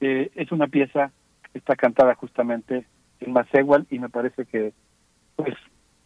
[0.00, 1.12] Eh, es una pieza
[1.52, 2.86] que está cantada justamente
[3.20, 4.72] en Macehual y me parece que
[5.36, 5.54] pues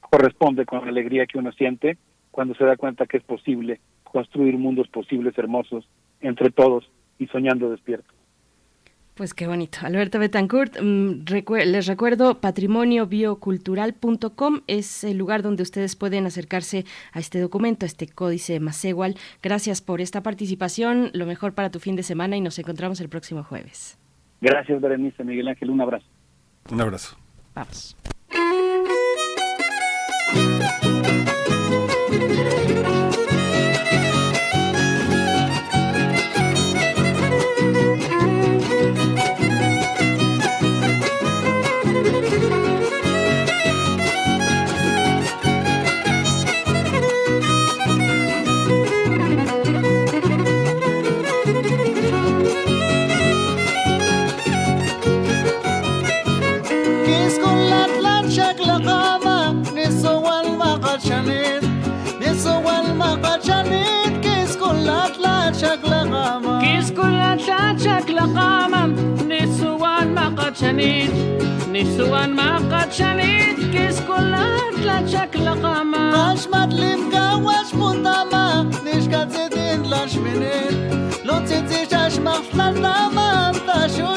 [0.00, 1.96] corresponde con la alegría que uno siente
[2.30, 5.86] cuando se da cuenta que es posible construir mundos posibles hermosos
[6.20, 8.14] entre todos y soñando despiertos.
[9.14, 9.80] Pues qué bonito.
[9.82, 11.24] Alberto Betancourt, mm,
[11.66, 18.08] les recuerdo, patrimoniobiocultural.com es el lugar donde ustedes pueden acercarse a este documento, a este
[18.08, 19.16] códice Macehual.
[19.42, 23.10] Gracias por esta participación, lo mejor para tu fin de semana y nos encontramos el
[23.10, 23.98] próximo jueves.
[24.40, 26.06] Gracias, Berenice, Miguel Ángel, un abrazo.
[26.70, 27.18] Un abrazo.
[27.54, 27.94] Vamos.
[68.21, 68.85] أطلال شكل قامة
[69.27, 71.09] نسوان ما قد شنيد
[71.71, 79.83] نسوان ما قد شنيد كيس كل أطلال شكل قامة قشمت لي مكوش مطامة نشكت زيدين
[79.83, 84.15] لاشمنين لو تزيد شاش مخلال ناما تشو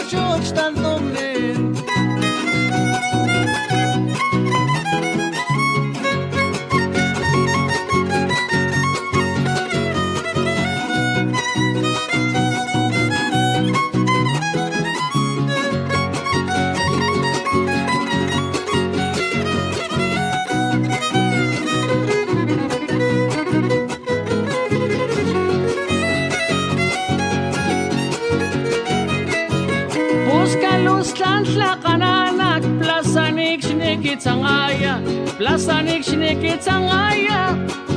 [31.56, 35.00] luz tan tlaqananak Plazanik shniki tzangaya
[35.38, 37.56] Plazanik shniki tzangaya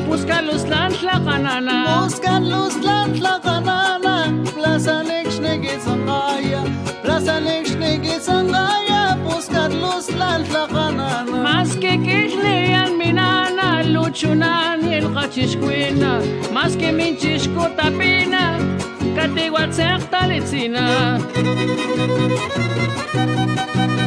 [0.08, 6.62] Busca luz tan tlaqananak Busca luz tan tlaqananak Plazanik shniki tzangaya
[7.02, 16.22] Plazanik shniki tzangaya Busca luz tan tlaqananak Más que kishliyan minana Luchunan yelqachishkwina
[16.52, 18.77] Más que minchishku tapina
[19.18, 21.18] Katiwatseq talitzina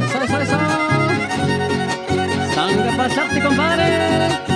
[0.05, 0.57] Eso, eso, eso.
[2.55, 4.50] Sanga pasarte, compadre.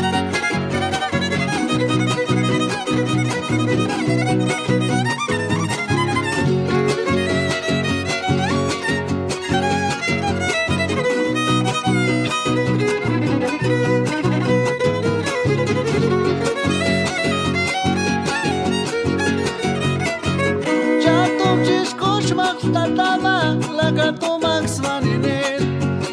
[24.85, 25.61] zmanenit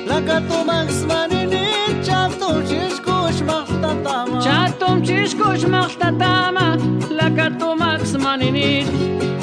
[0.08, 6.76] Laka tomak zmanenit Čatom čiškuš mahta tama Čatom čiškuš mahta tama
[7.10, 8.88] Laka tomak zmanenit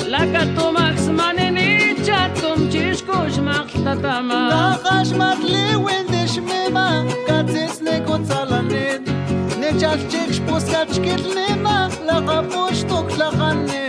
[0.10, 5.64] Laka tomak zmanenit Čatom čiškuš mahta tama Nahaš matli
[6.12, 9.02] ne mima Kacis neko calanit
[9.62, 13.89] Nečak čikš puskač kitlina Laka poštuk lakanit.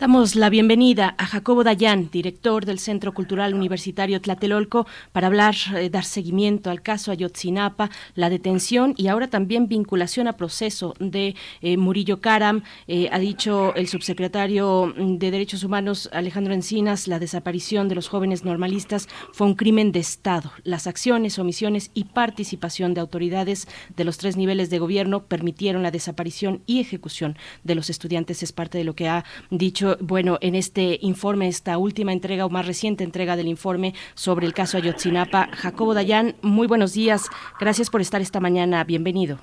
[0.00, 5.90] Damos la bienvenida a Jacobo Dayan, director del Centro Cultural Universitario Tlatelolco, para hablar, eh,
[5.90, 11.76] dar seguimiento al caso Ayotzinapa, la detención y ahora también vinculación a proceso de eh,
[11.76, 12.62] Murillo Karam.
[12.88, 18.42] Eh, ha dicho el subsecretario de Derechos Humanos Alejandro Encinas, la desaparición de los jóvenes
[18.42, 20.50] normalistas fue un crimen de Estado.
[20.64, 25.90] Las acciones, omisiones y participación de autoridades de los tres niveles de gobierno permitieron la
[25.90, 28.42] desaparición y ejecución de los estudiantes.
[28.42, 32.50] Es parte de lo que ha dicho bueno, en este informe, esta última entrega o
[32.50, 35.48] más reciente entrega del informe sobre el caso Ayotzinapa.
[35.52, 37.28] Jacobo Dayan, muy buenos días.
[37.58, 38.84] Gracias por estar esta mañana.
[38.84, 39.38] Bienvenido.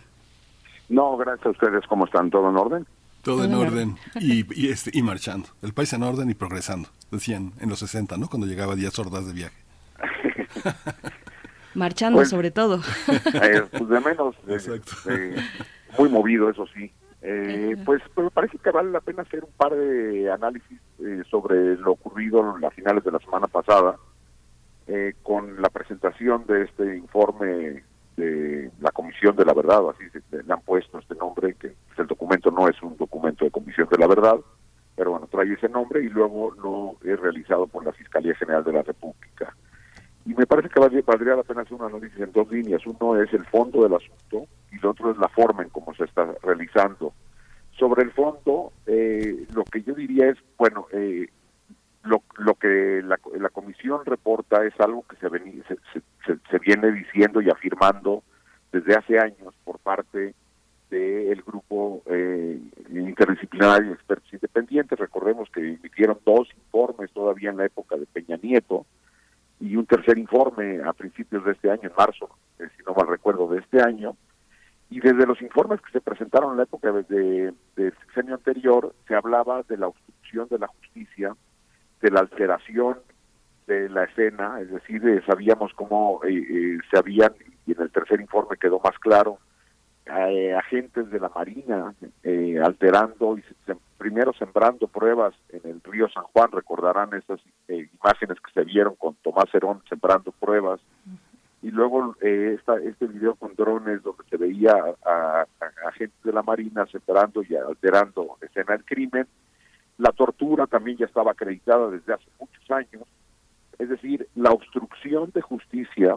[0.89, 1.85] No, gracias a ustedes.
[1.87, 2.29] ¿Cómo están?
[2.29, 2.85] ¿Todo en orden?
[3.23, 5.49] Todo en orden y, y, este, y marchando.
[5.61, 8.29] El país en orden y progresando, decían en los 60, ¿no?
[8.29, 9.55] Cuando llegaba Díaz Ordaz de viaje.
[11.73, 12.81] Marchando Pues, sobre todo.
[13.07, 14.35] Eh, pues de menos.
[14.47, 15.35] eh, eh,
[15.99, 16.91] muy movido, eso sí.
[17.21, 21.23] Eh, pues, pues me parece que vale la pena hacer un par de análisis eh,
[21.29, 23.97] sobre lo ocurrido a finales de la semana pasada
[24.87, 27.83] eh, con la presentación de este informe
[28.15, 31.75] de la Comisión de la Verdad, o así se, le han puesto este nombre, que
[31.87, 34.37] pues, el documento no es un documento de Comisión de la Verdad,
[34.95, 38.73] pero bueno, trae ese nombre y luego lo es realizado por la Fiscalía General de
[38.73, 39.55] la República.
[40.27, 42.85] Y me parece que valdría, la pena hacer un análisis en dos líneas.
[42.85, 46.03] Uno es el fondo del asunto y el otro es la forma en cómo se
[46.03, 47.13] está realizando.
[47.79, 51.29] Sobre el fondo, eh, lo que yo diría es, bueno, eh,
[52.03, 55.75] lo, lo que la, la comisión reporta es algo que se, veni- se,
[56.25, 58.21] se- se- viene diciendo y afirmando
[58.73, 60.33] desde hace años por parte
[60.89, 62.59] del grupo eh,
[62.91, 64.99] interdisciplinario de expertos independientes.
[64.99, 68.85] Recordemos que emitieron dos informes todavía en la época de Peña Nieto
[69.59, 72.29] y un tercer informe a principios de este año, en marzo,
[72.59, 74.15] eh, si no mal recuerdo, de este año.
[74.89, 78.93] Y desde los informes que se presentaron en la época de, de- del sexenio anterior,
[79.07, 81.35] se hablaba de la obstrucción de la justicia,
[82.01, 82.97] de la alteración
[83.65, 87.33] de la escena, es decir, eh, sabíamos cómo eh, eh, se habían,
[87.65, 89.39] y en el tercer informe quedó más claro,
[90.09, 96.07] eh, agentes de la Marina eh, alterando y se- primero sembrando pruebas en el río
[96.09, 100.79] San Juan, recordarán esas eh, imágenes que se vieron con Tomás Herón sembrando pruebas,
[101.63, 104.73] y luego eh, esta, este video con drones donde se veía
[105.05, 105.45] a,
[105.87, 109.27] agentes de la Marina sembrando y alterando escena del crimen,
[109.97, 113.03] la tortura también ya estaba acreditada desde hace muchos años,
[113.79, 116.15] es decir, la obstrucción de justicia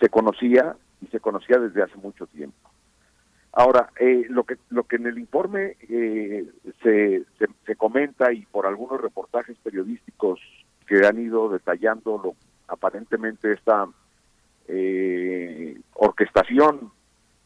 [0.00, 2.70] se conocía y se conocía desde hace mucho tiempo.
[3.52, 6.46] Ahora, eh, lo que lo que en el informe eh,
[6.82, 7.24] se,
[7.66, 10.40] se, comenta y por algunos reportajes periodísticos
[10.86, 12.34] que han ido detallando lo
[12.68, 13.86] aparentemente esta
[14.68, 16.92] eh, orquestación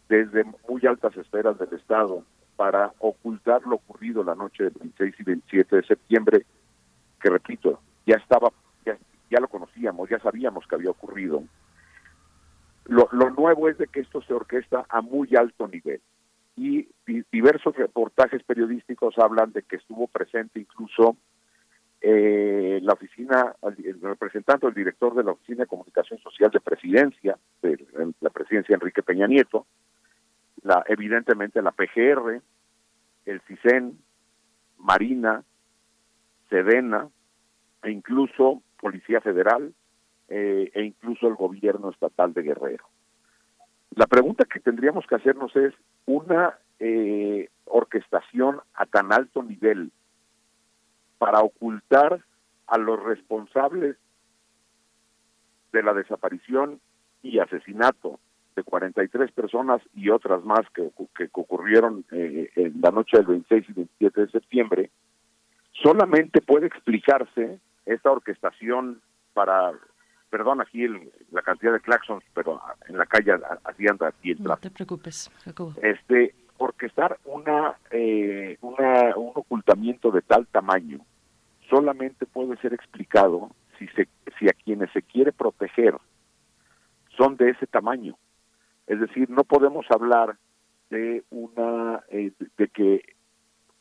[0.08, 2.22] desde muy altas esferas del Estado
[2.54, 6.46] para ocultar lo ocurrido la noche del 26 y 27 de septiembre,
[7.20, 8.50] que repito, ya estaba,
[8.84, 8.96] ya,
[9.30, 11.42] ya lo conocíamos, ya sabíamos que había ocurrido.
[12.86, 16.00] Lo, lo nuevo es de que esto se orquesta a muy alto nivel.
[16.56, 21.16] Y di- diversos reportajes periodísticos hablan de que estuvo presente incluso
[22.00, 27.36] eh, la oficina, el representante, el director de la Oficina de Comunicación Social de Presidencia,
[27.62, 27.84] de
[28.20, 29.66] la presidencia Enrique Peña Nieto,
[30.62, 32.40] la, evidentemente la PGR,
[33.24, 33.98] el CISEN,
[34.78, 35.42] Marina,
[36.48, 37.08] Sedena,
[37.82, 39.72] e incluso Policía Federal,
[40.28, 42.84] eh, e incluso el gobierno estatal de Guerrero.
[43.94, 45.72] La pregunta que tendríamos que hacernos es
[46.06, 49.90] una eh, orquestación a tan alto nivel
[51.18, 52.20] para ocultar
[52.66, 53.96] a los responsables
[55.72, 56.80] de la desaparición
[57.22, 58.18] y asesinato
[58.54, 63.68] de 43 personas y otras más que, que ocurrieron eh, en la noche del 26
[63.68, 64.90] y 27 de septiembre,
[65.82, 69.00] solamente puede explicarse esta orquestación
[69.34, 69.72] para,
[70.30, 73.32] perdón aquí el- la cantidad de claxons, pero en la calle
[73.64, 75.74] así anda aquí el No tráfico te preocupes, Jacobo.
[75.82, 81.00] este orquestar una, eh, una un ocultamiento de tal tamaño
[81.68, 85.94] solamente puede ser explicado si se si a quienes se quiere proteger
[87.16, 88.16] son de ese tamaño
[88.86, 90.36] es decir no podemos hablar
[90.88, 93.02] de una eh, de que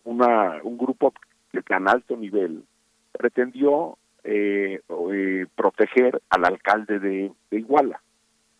[0.03, 1.13] una un grupo
[1.53, 2.65] de tan alto nivel
[3.13, 4.81] pretendió eh,
[5.11, 8.01] eh, proteger al alcalde de, de Iguala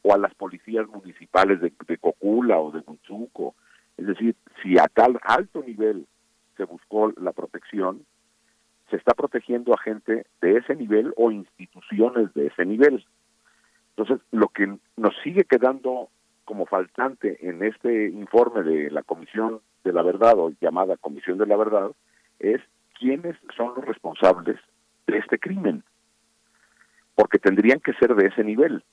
[0.03, 3.55] o a las policías municipales de, de Cocula o de Munchuco.
[3.97, 6.05] Es decir, si a tal alto nivel
[6.55, 8.05] se buscó la protección,
[8.91, 13.03] se está protegiendo a gente de ese nivel o instituciones de ese nivel.
[13.97, 16.09] Entonces, lo que nos sigue quedando
[16.43, 21.47] como faltante en este informe de la Comisión de la Verdad o llamada Comisión de
[21.47, 21.91] la Verdad
[22.37, 22.61] es
[22.99, 24.59] quiénes son los responsables
[25.07, 25.83] de este crimen.
[27.15, 28.83] Porque tendrían que ser de ese nivel,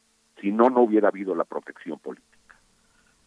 [0.41, 2.57] si no, no hubiera habido la protección política.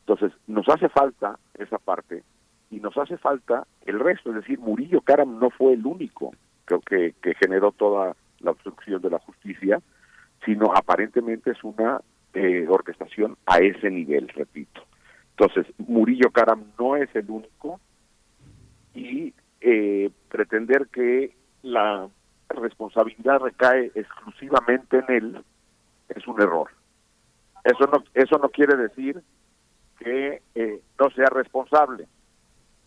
[0.01, 2.23] Entonces, nos hace falta esa parte
[2.69, 6.31] y nos hace falta el resto, es decir, Murillo Karam no fue el único
[6.67, 9.81] que, que, que generó toda la obstrucción de la justicia,
[10.45, 12.01] sino aparentemente es una
[12.33, 14.81] eh, orquestación a ese nivel, repito.
[15.37, 17.79] Entonces, Murillo Karam no es el único
[18.93, 21.33] y eh, pretender que
[21.63, 22.07] la
[22.49, 25.45] responsabilidad recae exclusivamente en él
[26.09, 26.69] es un error.
[27.63, 29.21] Eso no, eso no quiere decir
[29.97, 32.07] que eh, no sea responsable,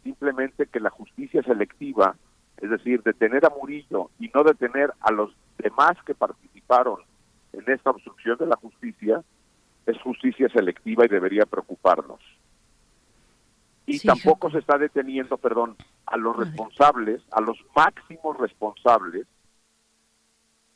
[0.05, 2.15] simplemente que la justicia selectiva,
[2.59, 7.01] es decir, detener a Murillo y no detener a los demás que participaron
[7.53, 9.23] en esta obstrucción de la justicia,
[9.87, 12.21] es justicia selectiva y debería preocuparnos.
[13.87, 19.27] Y tampoco se está deteniendo, perdón, a los responsables, a los máximos responsables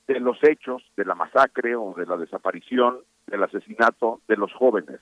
[0.08, 5.00] de los hechos de la masacre o de la desaparición, del asesinato de los jóvenes.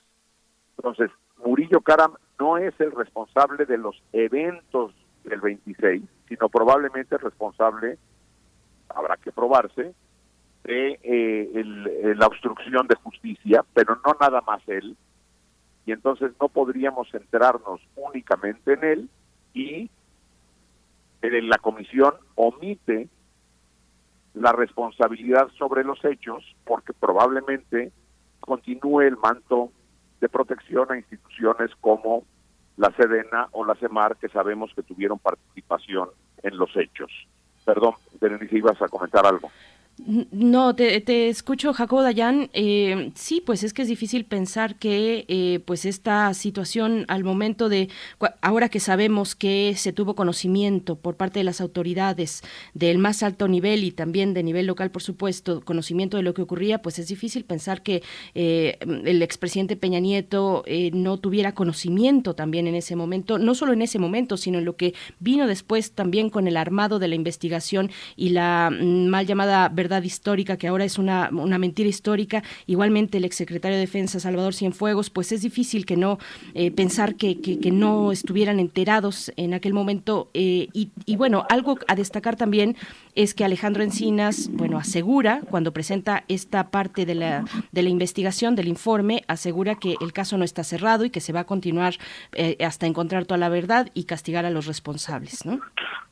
[0.77, 1.11] Entonces,
[1.43, 7.97] Murillo Karam no es el responsable de los eventos del 26, sino probablemente el responsable,
[8.89, 9.93] habrá que probarse,
[10.63, 14.95] de eh, el- la obstrucción de justicia, pero no nada más él.
[15.85, 19.09] Y entonces no podríamos centrarnos únicamente en él
[19.53, 19.89] y
[21.23, 23.07] eh, la comisión omite
[24.33, 27.91] la responsabilidad sobre los hechos porque probablemente
[28.39, 29.71] continúe el manto
[30.19, 32.23] de protección a instituciones como
[32.77, 36.09] la Sedena o la CEMAR que sabemos que tuvieron participación
[36.43, 37.11] en los hechos.
[37.65, 39.51] Perdón, Berenice, ibas a comentar algo.
[39.97, 42.49] No, te, te escucho, Jacobo Dayan.
[42.53, 47.69] Eh, sí, pues es que es difícil pensar que eh, pues esta situación al momento
[47.69, 47.89] de,
[48.41, 52.41] ahora que sabemos que se tuvo conocimiento por parte de las autoridades
[52.73, 56.41] del más alto nivel y también de nivel local, por supuesto, conocimiento de lo que
[56.41, 58.01] ocurría, pues es difícil pensar que
[58.33, 63.73] eh, el expresidente Peña Nieto eh, no tuviera conocimiento también en ese momento, no solo
[63.73, 67.15] en ese momento, sino en lo que vino después también con el armado de la
[67.15, 72.43] investigación y la mm, mal llamada verdad histórica, que ahora es una, una mentira histórica.
[72.67, 76.17] Igualmente el exsecretario de Defensa, Salvador Cienfuegos, pues es difícil que no
[76.53, 80.29] eh, pensar que, que, que no estuvieran enterados en aquel momento.
[80.33, 82.75] eh, y, y bueno, algo a destacar también
[83.15, 88.55] es que Alejandro Encinas, bueno, asegura, cuando presenta esta parte de la, de la investigación,
[88.55, 91.93] del informe, asegura que el caso no está cerrado y que se va a continuar
[92.33, 95.59] eh, hasta encontrar toda la verdad y castigar a los responsables, ¿no?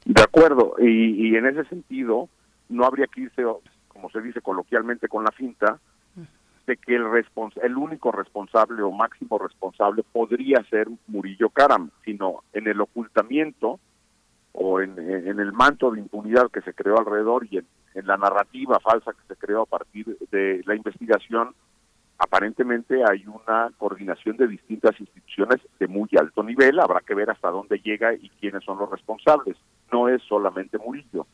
[0.06, 2.30] De acuerdo, y, y en ese sentido
[2.70, 3.44] no habría que irse,
[3.88, 5.80] como se dice coloquialmente, con la finta
[6.66, 7.04] de que el,
[7.64, 13.80] el único responsable o máximo responsable podría ser Murillo Karam, sino en el ocultamiento
[14.52, 17.66] o en, en el manto de impunidad que se creó alrededor y en,
[17.96, 21.56] en la narrativa falsa que se creó a partir de la investigación,
[22.18, 27.50] aparentemente hay una coordinación de distintas instituciones de muy alto nivel, habrá que ver hasta
[27.50, 29.58] dónde llega y quiénes son los responsables,
[29.92, 31.26] no es solamente Murillo.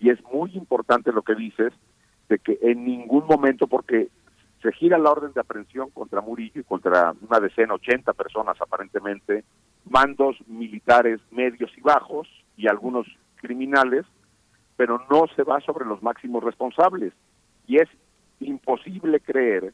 [0.00, 1.72] Y es muy importante lo que dices,
[2.28, 4.08] de que en ningún momento, porque
[4.62, 9.44] se gira la orden de aprehensión contra Murillo y contra una decena, 80 personas aparentemente,
[9.84, 13.06] mandos militares medios y bajos y algunos
[13.36, 14.06] criminales,
[14.76, 17.12] pero no se va sobre los máximos responsables.
[17.66, 17.88] Y es
[18.40, 19.72] imposible creer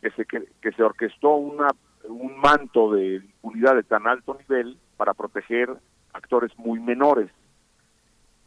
[0.00, 1.68] que se, que, se orquestó una,
[2.08, 5.70] un manto de impunidad de tan alto nivel para proteger
[6.12, 7.30] actores muy menores.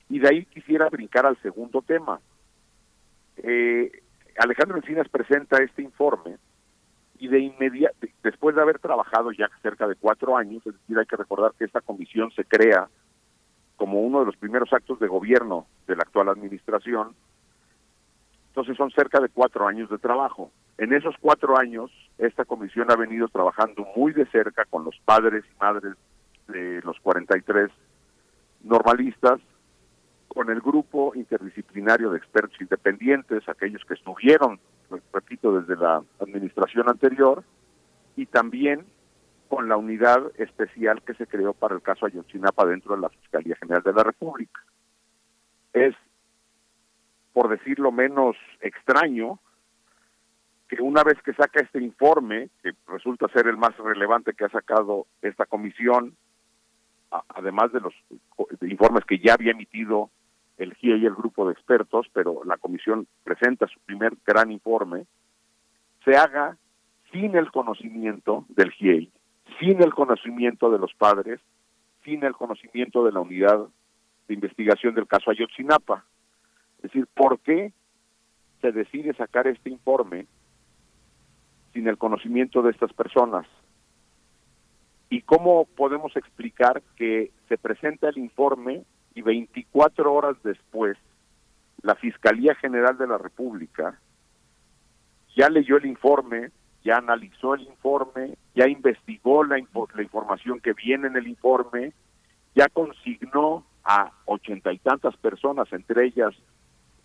[0.09, 2.19] Y de ahí quisiera brincar al segundo tema.
[3.37, 3.91] Eh,
[4.37, 6.37] Alejandro Encinas presenta este informe
[7.19, 11.05] y de inmediato, después de haber trabajado ya cerca de cuatro años, es decir, hay
[11.05, 12.89] que recordar que esta comisión se crea
[13.75, 17.15] como uno de los primeros actos de gobierno de la actual administración,
[18.47, 20.51] entonces son cerca de cuatro años de trabajo.
[20.77, 25.43] En esos cuatro años, esta comisión ha venido trabajando muy de cerca con los padres
[25.45, 25.95] y madres
[26.47, 27.71] de los 43
[28.63, 29.39] normalistas,
[30.33, 34.59] con el grupo interdisciplinario de expertos independientes, aquellos que estuvieron,
[35.13, 37.43] repito, desde la administración anterior,
[38.15, 38.85] y también
[39.47, 43.55] con la unidad especial que se creó para el caso Ayotzinapa dentro de la Fiscalía
[43.55, 44.59] General de la República.
[45.73, 45.95] Es,
[47.33, 49.39] por decirlo menos extraño,
[50.67, 54.49] que una vez que saca este informe, que resulta ser el más relevante que ha
[54.49, 56.15] sacado esta comisión,
[57.29, 57.93] además de los
[58.61, 60.09] informes que ya había emitido
[60.63, 65.05] el GIE y el grupo de expertos, pero la comisión presenta su primer gran informe,
[66.03, 66.57] se haga
[67.11, 69.09] sin el conocimiento del GIE,
[69.59, 71.39] sin el conocimiento de los padres,
[72.03, 73.67] sin el conocimiento de la unidad
[74.27, 76.05] de investigación del caso Ayotzinapa.
[76.77, 77.71] Es decir, ¿por qué
[78.61, 80.25] se decide sacar este informe
[81.73, 83.47] sin el conocimiento de estas personas?
[85.09, 88.83] ¿Y cómo podemos explicar que se presenta el informe
[89.15, 90.97] y 24 horas después
[91.81, 93.99] la Fiscalía General de la República
[95.35, 96.51] ya leyó el informe,
[96.83, 101.91] ya analizó el informe, ya investigó la, info- la información que viene en el informe,
[102.55, 106.33] ya consignó a ochenta y tantas personas, entre ellas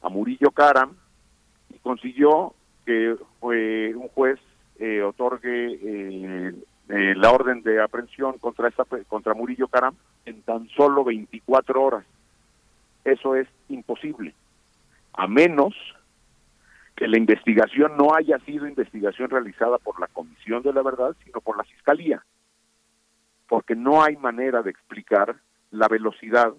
[0.02, 0.94] a Murillo Karam,
[1.70, 2.54] y consiguió
[2.84, 4.38] que fue un juez
[4.78, 6.54] eh, otorgue eh,
[6.88, 9.94] eh, la orden de aprehensión contra esta contra Murillo Karam
[10.28, 12.04] en tan solo 24 horas.
[13.04, 14.34] Eso es imposible,
[15.14, 15.74] a menos
[16.96, 21.40] que la investigación no haya sido investigación realizada por la Comisión de la Verdad, sino
[21.40, 22.24] por la Fiscalía,
[23.48, 25.36] porque no hay manera de explicar
[25.70, 26.52] la velocidad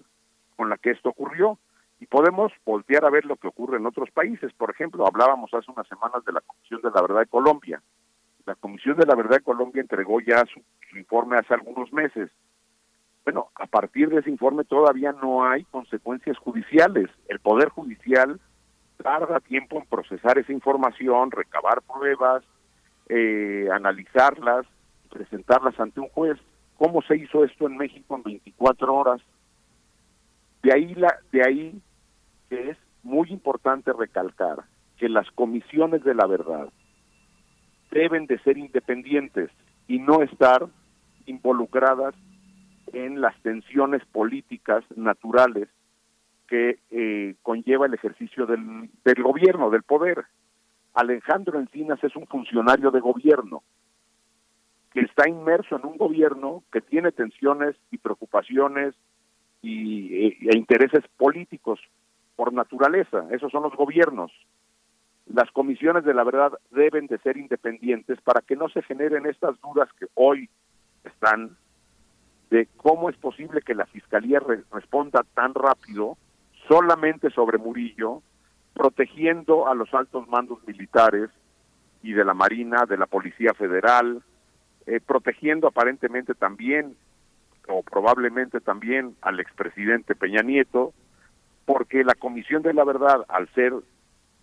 [0.56, 1.58] con la que esto ocurrió.
[2.00, 4.50] Y podemos voltear a ver lo que ocurre en otros países.
[4.54, 7.82] Por ejemplo, hablábamos hace unas semanas de la Comisión de la Verdad de Colombia.
[8.46, 10.62] La Comisión de la Verdad de Colombia entregó ya su,
[10.98, 12.30] informe hace algunos meses.
[13.32, 17.08] Bueno, a partir de ese informe todavía no hay consecuencias judiciales.
[17.28, 18.40] El Poder Judicial
[19.00, 22.42] tarda tiempo en procesar esa información, recabar pruebas,
[23.08, 24.66] eh, analizarlas,
[25.10, 26.40] presentarlas ante un juez.
[26.76, 29.20] ¿Cómo se hizo esto en México en 24 horas?
[30.64, 31.80] De ahí, la, de ahí
[32.48, 34.64] que es muy importante recalcar
[34.96, 36.68] que las comisiones de la verdad
[37.92, 39.52] deben de ser independientes
[39.86, 40.66] y no estar
[41.26, 42.16] involucradas
[42.92, 45.68] en las tensiones políticas naturales
[46.48, 50.24] que eh, conlleva el ejercicio del, del gobierno, del poder.
[50.94, 53.62] Alejandro Encinas es un funcionario de gobierno
[54.92, 58.94] que está inmerso en un gobierno que tiene tensiones y preocupaciones
[59.62, 61.78] y, e, e intereses políticos
[62.34, 63.26] por naturaleza.
[63.30, 64.32] Esos son los gobiernos
[65.34, 69.60] las comisiones de la verdad deben de ser independientes para que no se generen estas
[69.60, 70.48] dudas que hoy
[71.04, 71.56] están
[72.50, 74.40] de cómo es posible que la fiscalía
[74.72, 76.18] responda tan rápido
[76.68, 78.22] solamente sobre Murillo,
[78.74, 81.30] protegiendo a los altos mandos militares
[82.02, 84.22] y de la Marina, de la Policía Federal,
[84.86, 86.96] eh, protegiendo aparentemente también
[87.68, 90.92] o probablemente también al expresidente Peña Nieto,
[91.66, 93.74] porque la Comisión de la Verdad, al ser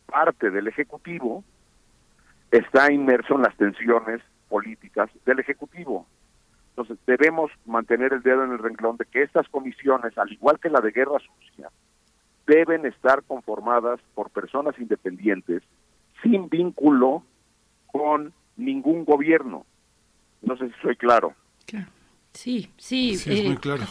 [0.05, 1.43] parte del Ejecutivo
[2.51, 6.07] está inmerso en las tensiones políticas del Ejecutivo.
[6.77, 10.69] Entonces debemos mantener el dedo en el renglón de que estas comisiones, al igual que
[10.69, 11.71] la de guerra sucia,
[12.45, 15.63] deben estar conformadas por personas independientes
[16.21, 17.23] sin vínculo
[17.87, 19.65] con ningún gobierno.
[20.43, 21.33] No sé si soy claro.
[22.33, 23.83] Sí, sí, sí es muy eh, claro.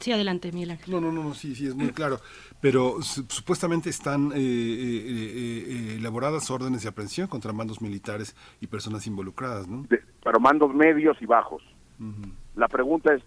[0.00, 2.18] Sí, adelante, Miguel No, no, no, sí, sí, es muy claro.
[2.60, 9.68] Pero supuestamente están eh, eh, elaboradas órdenes de aprehensión contra mandos militares y personas involucradas,
[9.68, 9.86] ¿no?
[10.24, 11.62] pero mandos medios y bajos.
[12.56, 13.22] La pregunta es,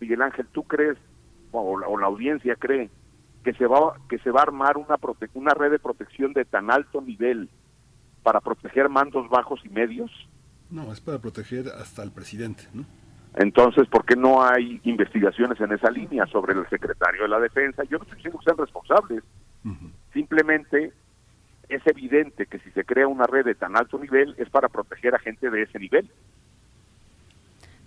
[0.00, 0.96] Miguel Ángel, ¿tú crees,
[1.52, 2.90] o la, audiencia cree,
[3.42, 4.96] que se va que se va a armar una,
[5.34, 7.50] una red de protección de tan alto nivel
[8.22, 10.10] para proteger mandos bajos y medios?
[10.70, 12.84] No, es para proteger hasta al presidente, ¿no?
[13.36, 17.82] Entonces, ¿por qué no hay investigaciones en esa línea sobre el secretario de la Defensa?
[17.84, 19.24] Yo no estoy diciendo que sean responsables.
[20.12, 20.92] Simplemente
[21.68, 25.14] es evidente que si se crea una red de tan alto nivel es para proteger
[25.14, 26.08] a gente de ese nivel.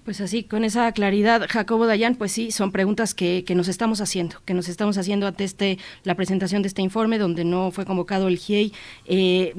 [0.08, 4.00] Pues así, con esa claridad, Jacobo Dayan, pues sí, son preguntas que, que, nos estamos
[4.00, 7.84] haciendo, que nos estamos haciendo ante este, la presentación de este informe, donde no fue
[7.84, 8.72] convocado el GIEI.
[9.06, 9.53] Eh,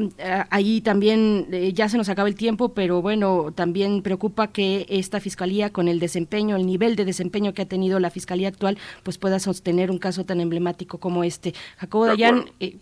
[0.49, 5.21] ahí también eh, ya se nos acaba el tiempo, pero bueno, también preocupa que esta
[5.21, 9.19] fiscalía, con el desempeño, el nivel de desempeño que ha tenido la fiscalía actual, pues
[9.19, 11.53] pueda sostener un caso tan emblemático como este.
[11.77, 12.79] Jacobo Dayan, eh,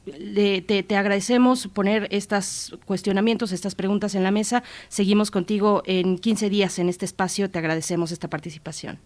[0.65, 4.63] te, te agradecemos poner estos cuestionamientos, estas preguntas en la mesa.
[4.87, 8.99] Seguimos contigo en 15 días en este espacio agradecemos esta participación.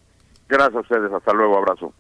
[0.48, 1.92] Gracias a ustedes, hasta luego, abrazo.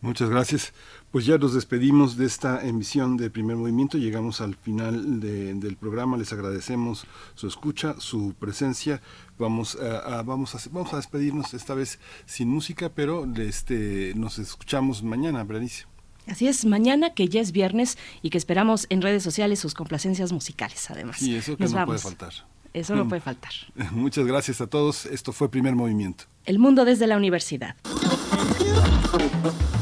[0.00, 0.72] Muchas gracias.
[1.10, 6.16] Pues ya nos despedimos de esta emisión de Primer Movimiento, llegamos al final del programa,
[6.16, 9.00] les agradecemos su escucha, su presencia.
[9.38, 15.02] Vamos a, vamos a, vamos a despedirnos esta vez sin música, pero este, nos escuchamos
[15.02, 15.86] mañana, Berenice.
[16.28, 20.30] Así es, mañana que ya es viernes y que esperamos en redes sociales sus complacencias
[20.30, 21.22] musicales, además.
[21.22, 22.34] Y eso que no puede faltar.
[22.78, 23.52] Eso no puede faltar.
[23.92, 25.06] Muchas gracias a todos.
[25.06, 26.24] Esto fue Primer Movimiento.
[26.44, 27.74] El mundo desde la universidad.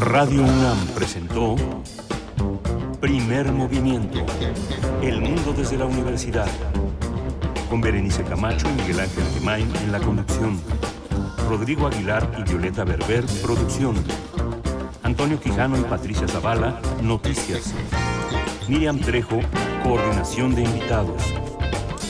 [0.00, 1.57] Radio UNAM presentó
[3.00, 4.25] Primer Movimiento.
[5.02, 6.49] El mundo desde la universidad.
[7.68, 10.60] Con Berenice Camacho y Miguel Ángel Gemain en la conducción.
[11.49, 13.97] Rodrigo Aguilar y Violeta Berber, producción.
[15.02, 17.75] Antonio Quijano y Patricia Zavala, noticias.
[18.68, 19.41] Miriam Trejo,
[19.84, 21.23] coordinación de invitados.